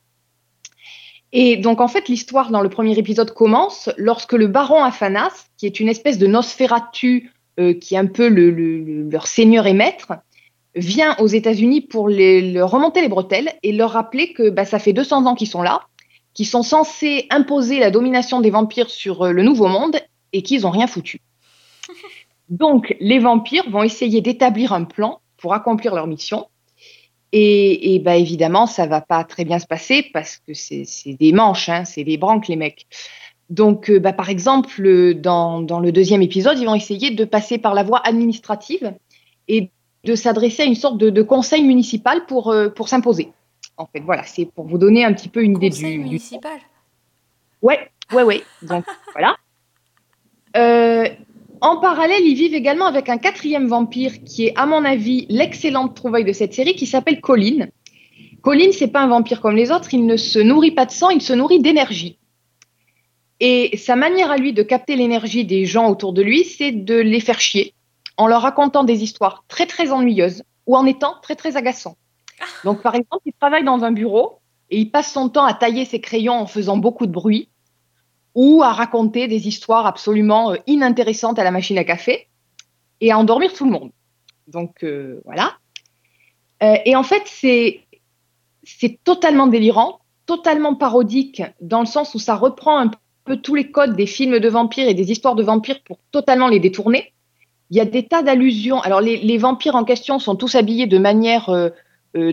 Et 1.31 1.57
donc, 1.57 1.79
en 1.79 1.87
fait, 1.87 2.07
l'histoire 2.09 2.49
dans 2.49 2.61
le 2.61 2.69
premier 2.69 2.97
épisode 2.97 3.31
commence 3.33 3.89
lorsque 3.97 4.33
le 4.33 4.47
baron 4.47 4.83
Aphanas, 4.83 5.45
qui 5.57 5.67
est 5.67 5.79
une 5.79 5.87
espèce 5.87 6.17
de 6.17 6.25
Nosferatu, 6.27 7.31
euh, 7.59 7.73
qui 7.73 7.93
est 7.95 7.99
un 7.99 8.07
peu 8.07 8.29
le- 8.29 8.49
le- 8.49 8.79
le- 8.83 9.09
leur 9.09 9.27
seigneur 9.27 9.67
et 9.67 9.73
maître, 9.73 10.13
vient 10.75 11.15
aux 11.19 11.27
États-Unis 11.27 11.81
pour 11.81 12.09
les, 12.09 12.51
leur 12.53 12.71
remonter 12.71 13.01
les 13.01 13.09
bretelles 13.09 13.51
et 13.63 13.71
leur 13.73 13.91
rappeler 13.91 14.33
que 14.33 14.49
bah, 14.49 14.65
ça 14.65 14.79
fait 14.79 14.93
200 14.93 15.25
ans 15.27 15.35
qu'ils 15.35 15.47
sont 15.47 15.61
là, 15.61 15.81
qu'ils 16.33 16.47
sont 16.47 16.63
censés 16.63 17.27
imposer 17.29 17.79
la 17.79 17.91
domination 17.91 18.39
des 18.41 18.49
vampires 18.49 18.89
sur 18.89 19.23
euh, 19.27 19.31
le 19.31 19.43
Nouveau 19.43 19.67
Monde 19.67 19.97
et 20.33 20.41
qu'ils 20.41 20.61
n'ont 20.61 20.69
rien 20.71 20.87
foutu. 20.87 21.19
Donc, 22.49 22.95
les 22.99 23.19
vampires 23.19 23.69
vont 23.69 23.83
essayer 23.83 24.21
d'établir 24.21 24.73
un 24.73 24.83
plan 24.83 25.21
pour 25.37 25.53
accomplir 25.53 25.95
leur 25.95 26.07
mission. 26.07 26.47
Et, 27.31 27.93
et 27.93 27.99
bah, 27.99 28.15
évidemment, 28.15 28.65
ça 28.65 28.87
va 28.87 29.01
pas 29.01 29.23
très 29.23 29.45
bien 29.45 29.59
se 29.59 29.67
passer 29.67 30.09
parce 30.13 30.37
que 30.37 30.53
c'est 30.53 31.13
des 31.13 31.31
manches, 31.31 31.69
hein, 31.69 31.85
c'est 31.85 32.03
des 32.03 32.17
branques, 32.17 32.47
les 32.47 32.55
mecs. 32.55 32.87
Donc, 33.49 33.89
euh, 33.89 33.99
bah, 33.99 34.13
par 34.13 34.29
exemple, 34.29 35.13
dans, 35.15 35.61
dans 35.61 35.79
le 35.79 35.91
deuxième 35.91 36.21
épisode, 36.21 36.57
ils 36.59 36.65
vont 36.65 36.75
essayer 36.75 37.11
de 37.11 37.25
passer 37.25 37.57
par 37.57 37.73
la 37.73 37.83
voie 37.83 37.99
administrative 37.99 38.93
et 39.47 39.71
de 40.03 40.15
s'adresser 40.15 40.63
à 40.63 40.65
une 40.65 40.75
sorte 40.75 40.97
de, 40.97 41.09
de 41.09 41.21
conseil 41.21 41.63
municipal 41.63 42.25
pour, 42.25 42.49
euh, 42.49 42.69
pour 42.69 42.89
s'imposer. 42.89 43.31
En 43.77 43.85
fait, 43.85 43.99
voilà, 44.01 44.23
c'est 44.23 44.45
pour 44.45 44.65
vous 44.65 44.77
donner 44.77 45.05
un 45.05 45.13
petit 45.13 45.29
peu 45.29 45.43
une 45.43 45.55
idée 45.57 45.69
Conseil 45.69 45.91
du, 45.91 45.97
du 45.97 46.03
municipal? 46.03 46.59
Ouais, 47.61 47.89
ouais, 48.11 48.23
ouais. 48.23 48.43
Donc 48.61 48.85
voilà. 49.13 49.35
Euh, 50.57 51.07
en 51.61 51.77
parallèle, 51.77 52.23
ils 52.25 52.35
vivent 52.35 52.53
également 52.53 52.85
avec 52.85 53.09
un 53.09 53.17
quatrième 53.17 53.67
vampire 53.67 54.23
qui 54.23 54.45
est, 54.45 54.53
à 54.57 54.65
mon 54.65 54.85
avis, 54.85 55.25
l'excellente 55.29 55.95
trouvaille 55.95 56.25
de 56.25 56.33
cette 56.33 56.53
série, 56.53 56.75
qui 56.75 56.85
s'appelle 56.85 57.21
Colin. 57.21 57.67
Colin, 58.41 58.71
c'est 58.71 58.87
pas 58.87 59.01
un 59.01 59.07
vampire 59.07 59.41
comme 59.41 59.55
les 59.55 59.71
autres. 59.71 59.93
Il 59.93 60.05
ne 60.05 60.17
se 60.17 60.39
nourrit 60.39 60.71
pas 60.71 60.85
de 60.85 60.91
sang, 60.91 61.09
il 61.09 61.21
se 61.21 61.33
nourrit 61.33 61.59
d'énergie. 61.59 62.17
Et 63.39 63.77
sa 63.77 63.95
manière 63.95 64.31
à 64.31 64.37
lui 64.37 64.53
de 64.53 64.63
capter 64.63 64.95
l'énergie 64.95 65.45
des 65.45 65.65
gens 65.65 65.89
autour 65.89 66.13
de 66.13 66.21
lui, 66.21 66.43
c'est 66.43 66.71
de 66.71 66.95
les 66.95 67.19
faire 67.19 67.39
chier 67.39 67.73
en 68.17 68.27
leur 68.27 68.41
racontant 68.41 68.83
des 68.83 69.01
histoires 69.01 69.45
très 69.47 69.65
très 69.65 69.91
ennuyeuses 69.91 70.43
ou 70.67 70.75
en 70.75 70.85
étant 70.85 71.15
très 71.21 71.35
très 71.35 71.55
agaçant. 71.55 71.95
Donc 72.65 72.81
par 72.81 72.95
exemple, 72.95 73.23
il 73.25 73.33
travaille 73.39 73.63
dans 73.63 73.83
un 73.83 73.91
bureau 73.91 74.39
et 74.69 74.79
il 74.79 74.91
passe 74.91 75.13
son 75.13 75.29
temps 75.29 75.45
à 75.45 75.53
tailler 75.53 75.85
ses 75.85 76.01
crayons 76.01 76.33
en 76.33 76.45
faisant 76.45 76.77
beaucoup 76.77 77.05
de 77.05 77.11
bruit 77.11 77.47
ou 78.35 78.63
à 78.63 78.71
raconter 78.71 79.27
des 79.27 79.47
histoires 79.47 79.85
absolument 79.85 80.51
euh, 80.51 80.55
inintéressantes 80.67 81.39
à 81.39 81.43
la 81.43 81.51
machine 81.51 81.77
à 81.77 81.83
café 81.83 82.27
et 83.01 83.11
à 83.11 83.17
endormir 83.17 83.53
tout 83.53 83.65
le 83.65 83.71
monde. 83.71 83.91
Donc 84.47 84.83
euh, 84.83 85.21
voilà. 85.25 85.57
Euh, 86.63 86.75
et 86.85 86.95
en 86.95 87.03
fait, 87.03 87.23
c'est 87.25 87.83
totalement 89.03 89.47
délirant, 89.47 89.99
totalement 90.25 90.75
parodique 90.75 91.41
dans 91.61 91.79
le 91.79 91.85
sens 91.85 92.15
où 92.15 92.19
ça 92.19 92.35
reprend 92.35 92.77
un 92.77 92.91
peu 93.23 93.37
tous 93.37 93.55
les 93.55 93.71
codes 93.71 93.95
des 93.95 94.05
films 94.05 94.39
de 94.39 94.49
vampires 94.49 94.87
et 94.87 94.93
des 94.93 95.11
histoires 95.11 95.35
de 95.35 95.43
vampires 95.43 95.81
pour 95.83 95.99
totalement 96.11 96.47
les 96.47 96.59
détourner. 96.59 97.13
Il 97.69 97.77
y 97.77 97.81
a 97.81 97.85
des 97.85 98.07
tas 98.07 98.23
d'allusions. 98.23 98.81
Alors 98.81 99.01
les, 99.01 99.37
vampires 99.37 99.75
en 99.75 99.83
question 99.83 100.19
sont 100.19 100.35
tous 100.35 100.55
habillés 100.55 100.87
de 100.87 100.97
manière 100.97 101.49
euh, 101.49 101.69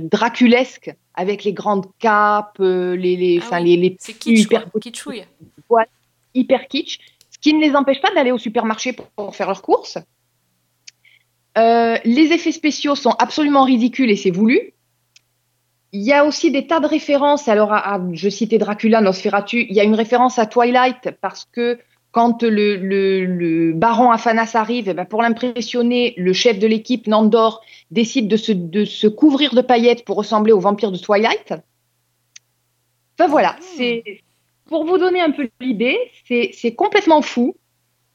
draculesque 0.01 0.95
avec 1.17 1.45
les 1.45 1.53
grandes 1.53 1.87
capes, 1.99 2.59
euh, 2.61 2.95
les, 2.95 3.17
les, 3.17 3.39
enfin, 3.39 3.59
les, 3.61 3.77
les 3.77 3.97
kitsch, 3.97 4.27
hyper. 4.27 4.67
Kitschouille. 4.81 5.25
voilà, 5.69 5.89
hyper 6.35 6.69
kitsch, 6.69 6.99
ce 7.31 7.39
qui 7.39 7.55
ne 7.55 7.61
les 7.61 7.75
empêche 7.75 8.01
pas 8.01 8.13
d'aller 8.15 8.33
au 8.33 8.39
supermarché 8.39 8.93
pour, 8.93 9.07
pour 9.09 9.35
faire 9.35 9.47
leurs 9.49 9.63
courses. 9.63 9.99
Euh, 11.59 11.97
les 12.05 12.33
effets 12.33 12.53
spéciaux 12.53 12.95
sont 12.95 13.13
absolument 13.19 13.65
ridicules 13.65 14.11
et 14.11 14.17
c'est 14.17 14.31
voulu. 14.31 14.75
Il 15.93 16.03
y 16.03 16.13
a 16.13 16.27
aussi 16.27 16.51
des 16.51 16.67
tas 16.67 16.81
de 16.81 16.87
références. 16.87 17.49
Alors, 17.49 17.73
à- 17.73 17.95
à- 17.95 18.01
je 18.13 18.29
citais 18.29 18.59
Dracula, 18.59 19.01
Nosferatu. 19.01 19.65
Il 19.69 19.75
y 19.75 19.81
a 19.81 19.85
une 19.85 19.95
référence 19.95 20.39
à 20.39 20.45
Twilight 20.45 21.13
parce 21.23 21.47
que 21.51 21.79
quand 22.13 22.43
le, 22.43 22.77
le- 22.77 23.25
le 23.25 23.73
baron 23.73 24.11
Afanas 24.11 24.53
arrive, 24.55 24.89
eh 24.89 24.95
ben, 24.95 25.05
pour 25.05 25.23
l'impressionner, 25.23 26.15
le 26.17 26.33
chef 26.33 26.59
de 26.59 26.67
l'équipe, 26.67 27.07
Nandor, 27.07 27.63
décide 27.91 28.29
de 28.29 28.37
se, 28.37 28.53
de 28.53 28.85
se 28.85 29.07
couvrir 29.07 29.55
de 29.55 29.61
paillettes 29.61 30.05
pour 30.05 30.17
ressembler 30.17 30.53
au 30.53 30.61
vampire 30.61 30.93
de 30.93 30.99
Twilight. 30.99 31.55
Enfin 33.19 33.29
voilà, 33.29 33.57
c'est 33.61 34.03
pour 34.67 34.85
vous 34.85 34.99
donner 34.99 35.21
un 35.21 35.31
peu 35.31 35.49
l'idée, 35.61 35.97
c'est 36.27 36.51
c'est 36.53 36.75
complètement 36.75 37.23
fou. 37.23 37.55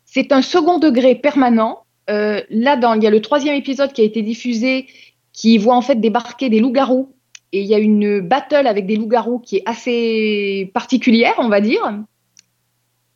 C'est 0.06 0.32
un 0.32 0.42
second 0.42 0.78
degré 0.78 1.16
permanent. 1.16 1.86
Euh, 2.10 2.42
là, 2.50 2.76
dans, 2.76 2.96
il 2.96 3.04
y 3.04 3.08
a 3.08 3.10
le 3.10 3.22
troisième 3.22 3.56
épisode 3.56 3.94
qui 3.94 4.02
a 4.02 4.04
été 4.04 4.22
diffusé, 4.22 4.88
qui 5.32 5.58
voit 5.58 5.76
en 5.76 5.82
fait 5.82 5.96
débarquer 5.96 6.50
des 6.50 6.60
loups-garous. 6.60 7.16
Et 7.54 7.62
il 7.62 7.68
y 7.68 7.74
a 7.74 7.80
une 7.80 8.20
battle 8.20 8.68
avec 8.68 8.86
des 8.86 8.96
loups-garous 8.96 9.40
qui 9.40 9.58
est 9.58 9.64
assez 9.66 10.70
particulière, 10.74 11.36
on 11.38 11.48
va 11.50 11.62
dire. 11.62 11.82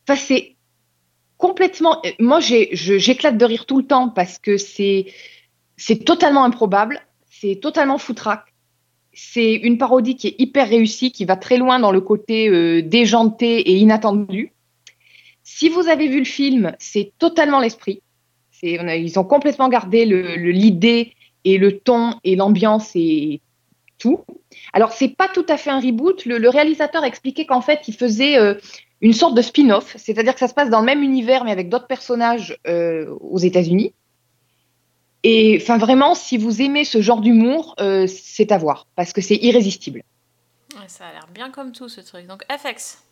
Enfin, 0.08 0.16
c'est 0.16 0.55
complètement. 1.38 2.02
euh, 2.06 2.10
Moi, 2.20 2.40
j'éclate 2.40 3.38
de 3.38 3.46
rire 3.46 3.66
tout 3.66 3.78
le 3.78 3.86
temps 3.86 4.10
parce 4.10 4.38
que 4.40 4.58
c'est 4.58 5.06
totalement 6.06 6.44
improbable, 6.44 7.02
c'est 7.30 7.60
totalement 7.62 7.98
foutraque. 7.98 8.54
C'est 9.14 9.54
une 9.54 9.78
parodie 9.78 10.16
qui 10.18 10.28
est 10.28 10.36
hyper 10.40 10.68
réussie, 10.68 11.12
qui 11.12 11.24
va 11.24 11.38
très 11.38 11.58
loin 11.58 11.80
dans 11.80 11.92
le 11.92 12.02
côté 12.02 12.50
euh, 12.50 12.82
déjanté 12.82 13.60
et 13.60 13.76
inattendu. 13.78 14.52
Si 15.44 15.70
vous 15.70 15.88
avez 15.88 16.08
vu 16.08 16.20
le 16.20 16.26
film, 16.26 16.76
c'est 16.80 17.14
totalement 17.18 17.60
l'esprit. 17.62 18.02
Ils 18.62 19.20
ont 19.20 19.24
complètement 19.24 19.70
gardé 19.70 20.06
le- 20.06 20.36
le- 20.36 20.52
l'idée 20.52 21.14
et 21.44 21.58
le 21.58 21.78
ton 21.80 22.16
et 22.24 22.36
l'ambiance 22.36 22.92
et 22.96 23.42
tout. 24.00 24.22
Alors, 24.74 24.92
c'est 24.92 25.10
pas 25.16 25.28
tout 25.28 25.46
à 25.48 25.56
fait 25.58 25.70
un 25.70 25.80
reboot. 25.80 26.26
Le, 26.26 26.50
réalisateur 26.50 27.04
a 27.04 27.08
expliqué 27.08 27.46
qu'en 27.46 27.62
fait, 27.62 27.88
il 27.88 27.94
faisait 27.94 28.38
euh, 28.38 28.56
une 29.06 29.14
sorte 29.14 29.36
de 29.36 29.42
spin-off, 29.44 29.96
c'est-à-dire 29.98 30.34
que 30.34 30.40
ça 30.40 30.48
se 30.48 30.56
passe 30.56 30.72
dans 30.72 30.80
le 30.80 30.86
même 30.88 31.04
univers, 31.04 31.44
mais 31.44 31.52
avec 31.52 31.70
d'autres 31.70 31.86
personnages 31.86 32.58
euh, 32.68 33.16
aux 33.22 33.38
États-Unis. 33.38 33.94
Et 35.22 35.60
enfin, 35.62 35.78
vraiment, 35.78 36.16
si 36.16 36.40
vous 36.40 36.60
aimez 36.64 36.86
ce 36.86 37.02
genre 37.02 37.22
d'humour, 37.22 37.76
euh, 37.80 38.08
c'est 38.08 38.52
à 38.52 38.58
voir, 38.58 38.88
parce 38.96 39.14
que 39.14 39.22
c'est 39.22 39.36
irrésistible. 39.36 40.02
Ouais, 40.74 40.88
ça 40.88 41.06
a 41.06 41.14
l'air 41.14 41.28
bien 41.32 41.52
comme 41.52 41.72
tout 41.72 41.88
ce 41.88 42.02
truc. 42.02 42.26
Donc 42.26 42.46
FX. 42.50 43.04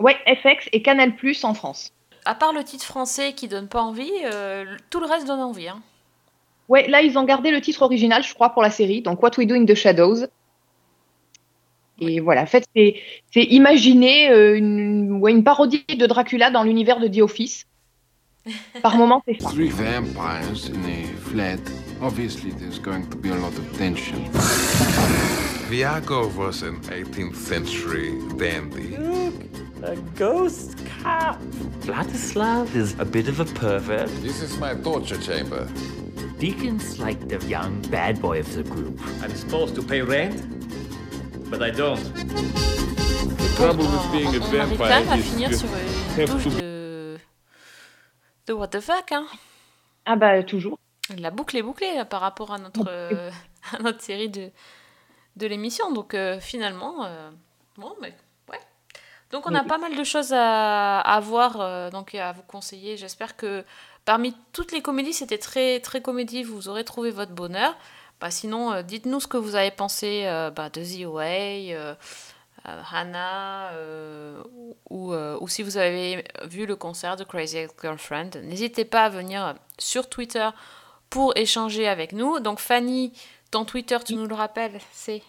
Ouais, 0.00 0.16
FX 0.26 0.68
et 0.72 0.82
Canal 0.82 1.14
Plus 1.14 1.44
en 1.44 1.54
France. 1.54 1.92
À 2.24 2.34
part 2.34 2.52
le 2.52 2.64
titre 2.64 2.84
français 2.84 3.32
qui 3.32 3.46
donne 3.46 3.68
pas 3.68 3.80
envie, 3.80 4.10
euh, 4.24 4.64
tout 4.90 4.98
le 4.98 5.06
reste 5.06 5.28
donne 5.28 5.40
envie. 5.40 5.68
Hein. 5.68 5.80
Ouais, 6.68 6.88
là, 6.88 7.00
ils 7.00 7.16
ont 7.16 7.24
gardé 7.24 7.52
le 7.52 7.60
titre 7.60 7.82
original, 7.82 8.24
je 8.24 8.34
crois, 8.34 8.50
pour 8.50 8.62
la 8.62 8.70
série, 8.70 9.02
donc 9.02 9.22
What 9.22 9.38
We 9.38 9.46
Do 9.46 9.54
in 9.54 9.66
the 9.66 9.74
Shadows. 9.74 10.26
Et 12.00 12.20
voilà, 12.20 12.42
en 12.42 12.46
fait, 12.46 12.64
c'est 12.74 13.44
imaginer 13.44 14.30
euh, 14.30 14.56
une, 14.56 15.18
ouais, 15.20 15.32
une 15.32 15.44
parodie 15.44 15.84
de 15.96 16.06
Dracula 16.06 16.50
dans 16.50 16.62
l'univers 16.62 16.98
de 17.00 17.08
The 17.08 17.20
Office. 17.22 17.66
Par 18.82 18.96
moment, 18.96 19.22
c'est 19.26 19.40
ça. 19.40 19.50
Three 19.50 19.68
vampires 19.68 20.68
and 20.68 20.82
they 20.82 21.04
fled. 21.30 21.60
Obviously, 22.00 22.50
there's 22.50 22.80
going 22.80 23.06
to 23.10 23.16
be 23.16 23.30
a 23.30 23.36
lot 23.36 23.56
of 23.56 23.78
tension. 23.78 24.18
Viago 25.68 26.28
was 26.36 26.62
an 26.62 26.80
18th 26.90 27.36
century 27.36 28.18
dandy. 28.36 28.96
A 29.84 29.96
ghost 30.16 30.76
cop. 31.02 31.40
Vladislav 31.82 32.74
is 32.74 32.98
a 32.98 33.04
bit 33.04 33.28
of 33.28 33.40
a 33.40 33.44
pervert. 33.44 34.08
This 34.22 34.42
is 34.42 34.58
my 34.58 34.74
torture 34.74 35.18
chamber. 35.18 35.68
Deacon's 36.38 36.98
like 36.98 37.28
the 37.28 37.38
young 37.46 37.80
bad 37.82 38.20
boy 38.20 38.40
of 38.40 38.52
the 38.54 38.64
group. 38.64 39.00
I'm 39.22 39.34
supposed 39.34 39.76
to 39.76 39.82
pay 39.82 40.02
rent, 40.02 40.42
but 41.52 41.60
I 41.62 41.70
don't. 41.70 41.96
The 43.36 43.56
trouble 43.56 43.84
with 43.84 44.10
being 44.10 44.34
a 44.34 44.38
On 44.40 44.60
arrive 44.60 44.78
quand 44.78 44.86
vampire 44.86 45.00
même 45.00 45.08
à 45.10 45.16
is 45.18 45.22
finir 45.22 45.50
you 45.50 45.56
sur 45.58 45.68
une 45.68 46.20
have 46.22 46.30
touche 46.30 46.44
to- 46.44 46.50
de... 46.60 47.18
de 48.46 48.52
what 48.54 48.68
the 48.68 48.80
fuck. 48.80 49.12
Hein. 49.12 49.26
Ah 50.06 50.16
bah, 50.16 50.42
toujours. 50.42 50.78
La 51.18 51.30
boucle 51.30 51.56
est 51.58 51.62
bouclée 51.62 51.94
là, 51.94 52.04
par 52.06 52.22
rapport 52.22 52.52
à 52.52 52.58
notre, 52.58 52.86
euh, 52.88 53.30
à 53.78 53.82
notre 53.82 54.00
série 54.00 54.30
de, 54.30 54.50
de 55.36 55.46
l'émission. 55.46 55.92
Donc 55.92 56.14
euh, 56.14 56.40
finalement, 56.40 57.04
euh, 57.04 57.30
bon, 57.76 57.94
mais 58.00 58.14
ouais. 58.50 58.60
Donc 59.30 59.46
on 59.46 59.54
a 59.54 59.62
pas 59.64 59.78
mal 59.78 59.94
de 59.94 60.04
choses 60.04 60.32
à, 60.32 61.00
à 61.00 61.20
voir, 61.20 61.60
euh, 61.60 61.90
donc 61.90 62.14
et 62.14 62.20
à 62.20 62.32
vous 62.32 62.42
conseiller. 62.42 62.96
J'espère 62.96 63.36
que 63.36 63.62
parmi 64.06 64.34
toutes 64.54 64.72
les 64.72 64.80
comédies, 64.80 65.12
c'était 65.12 65.38
très 65.38 65.80
très 65.80 66.00
comédie. 66.00 66.44
Vous 66.44 66.68
aurez 66.68 66.84
trouvé 66.84 67.10
votre 67.10 67.32
bonheur. 67.32 67.76
Bah, 68.22 68.30
sinon, 68.30 68.70
euh, 68.70 68.82
dites-nous 68.82 69.18
ce 69.18 69.26
que 69.26 69.36
vous 69.36 69.56
avez 69.56 69.72
pensé 69.72 70.22
euh, 70.26 70.52
bah, 70.52 70.70
de 70.70 70.80
The 70.80 71.06
Away, 71.06 71.74
euh, 71.74 71.92
Hannah, 72.64 73.72
ou, 74.88 75.12
ou 75.12 75.48
si 75.48 75.64
vous 75.64 75.76
avez 75.76 76.24
vu 76.44 76.64
le 76.64 76.76
concert 76.76 77.16
de 77.16 77.24
Crazy 77.24 77.58
Ex-Girlfriend. 77.58 78.36
N'hésitez 78.44 78.84
pas 78.84 79.06
à 79.06 79.08
venir 79.08 79.56
sur 79.76 80.08
Twitter 80.08 80.48
pour 81.10 81.36
échanger 81.36 81.88
avec 81.88 82.12
nous. 82.12 82.38
Donc 82.38 82.60
Fanny, 82.60 83.12
ton 83.50 83.64
Twitter, 83.64 83.98
tu 84.06 84.14
nous 84.14 84.26
le 84.26 84.36
rappelles, 84.36 84.78
c'est 84.92 85.22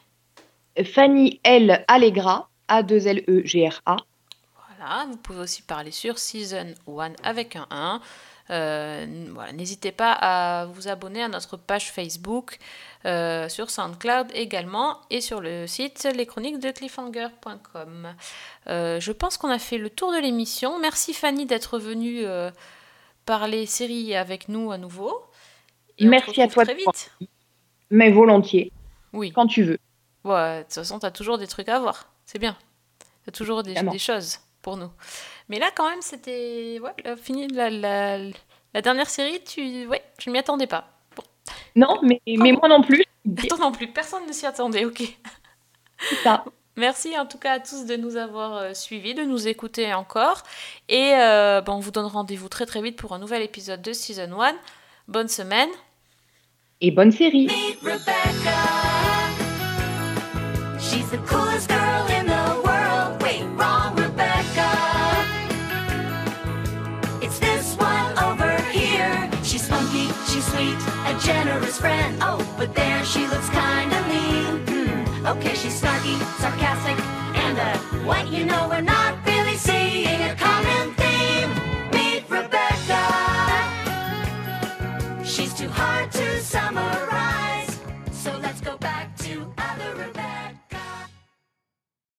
Fanny 0.93 1.39
L. 1.43 1.83
Allegra, 1.87 2.47
A2L-E-G-R-A. 2.69 3.97
Voilà, 4.67 5.05
vous 5.09 5.17
pouvez 5.17 5.39
aussi 5.39 5.63
parler 5.63 5.89
sur 5.89 6.19
Season 6.19 6.75
1 6.87 7.13
avec 7.23 7.55
un 7.55 7.65
1. 7.71 8.01
Euh, 8.49 9.05
voilà, 9.33 9.51
N'hésitez 9.53 9.91
pas 9.91 10.11
à 10.11 10.65
vous 10.65 10.87
abonner 10.87 11.23
à 11.23 11.27
notre 11.27 11.57
page 11.57 11.91
Facebook, 11.91 12.57
euh, 13.05 13.49
sur 13.49 13.69
SoundCloud 13.69 14.31
également, 14.33 15.01
et 15.09 15.21
sur 15.21 15.41
le 15.41 15.67
site 15.67 16.07
leschroniquesdecliffhanger.com. 16.15 18.15
Euh, 18.67 18.99
je 18.99 19.11
pense 19.11 19.37
qu'on 19.37 19.49
a 19.49 19.59
fait 19.59 19.77
le 19.77 19.89
tour 19.89 20.13
de 20.13 20.19
l'émission. 20.19 20.79
Merci 20.79 21.13
Fanny 21.13 21.45
d'être 21.45 21.79
venue 21.79 22.25
euh, 22.25 22.49
parler 23.25 23.65
série 23.65 24.15
avec 24.15 24.47
nous 24.47 24.71
à 24.71 24.77
nouveau. 24.77 25.21
Et 25.97 26.05
Merci 26.05 26.41
à 26.41 26.47
toi. 26.47 26.63
Très 26.63 26.75
vite. 26.75 27.11
Mais 27.89 28.11
volontiers. 28.11 28.71
Oui. 29.11 29.31
Quand 29.31 29.47
tu 29.47 29.63
veux. 29.63 29.79
Ouais, 30.23 30.59
de 30.59 30.63
toute 30.63 30.73
façon, 30.73 30.99
t'as 30.99 31.11
toujours 31.11 31.37
des 31.37 31.47
trucs 31.47 31.69
à 31.69 31.79
voir. 31.79 32.07
C'est 32.25 32.39
bien. 32.39 32.55
T'as 33.25 33.31
toujours 33.31 33.63
des, 33.63 33.71
Évidemment. 33.71 33.91
des 33.91 33.99
choses 33.99 34.39
pour 34.61 34.77
nous. 34.77 34.89
Mais 35.49 35.59
là, 35.59 35.69
quand 35.75 35.89
même, 35.89 36.01
c'était. 36.01 36.79
Ouais, 36.81 36.93
la, 37.03 37.15
fini, 37.15 37.47
la, 37.47 37.69
la, 37.69 38.17
la 38.73 38.81
dernière 38.81 39.09
série, 39.09 39.41
tu. 39.43 39.87
Ouais, 39.87 40.03
je 40.19 40.29
m'y 40.29 40.37
attendais 40.37 40.67
pas. 40.67 40.87
Non, 41.75 41.99
mais, 42.03 42.21
mais 42.27 42.51
moi 42.51 42.67
non 42.69 42.81
plus. 42.81 43.03
Toi 43.47 43.57
non 43.59 43.71
plus, 43.71 43.87
personne 43.87 44.25
ne 44.27 44.33
s'y 44.33 44.45
attendait, 44.45 44.85
ok. 44.85 45.01
C'est 45.97 46.15
ça. 46.15 46.43
Merci 46.75 47.17
en 47.17 47.25
tout 47.25 47.37
cas 47.37 47.53
à 47.53 47.59
tous 47.59 47.85
de 47.85 47.95
nous 47.95 48.17
avoir 48.17 48.57
euh, 48.57 48.73
suivis, 48.73 49.13
de 49.13 49.23
nous 49.23 49.47
écouter 49.47 49.93
encore. 49.93 50.41
Et 50.89 51.13
euh, 51.13 51.61
ben, 51.61 51.73
on 51.73 51.79
vous 51.79 51.91
donne 51.91 52.07
rendez-vous 52.07 52.49
très 52.49 52.65
très 52.65 52.81
vite 52.81 52.97
pour 52.97 53.13
un 53.13 53.19
nouvel 53.19 53.43
épisode 53.43 53.81
de 53.81 53.93
Season 53.93 54.41
1. 54.41 54.53
Bonne 55.07 55.27
semaine. 55.27 55.69
Et 56.81 56.91
bonne 56.91 57.11
série. 57.11 57.47
Sweet, 70.63 70.79
a 71.05 71.19
generous 71.19 71.79
friend. 71.79 72.17
Oh, 72.21 72.39
but 72.57 72.73
there 72.75 73.03
she 73.05 73.27
looks 73.27 73.49
kinda 73.49 73.99
mean. 74.07 74.57
Hmm. 74.67 75.25
Okay, 75.27 75.55
she's 75.55 75.81
snarky, 75.81 76.15
sarcastic, 76.39 76.97
and 77.35 77.57
uh, 77.57 77.77
what 78.05 78.27
you 78.27 78.45
know, 78.45 78.67
we're 78.69 78.81
not 78.81 79.22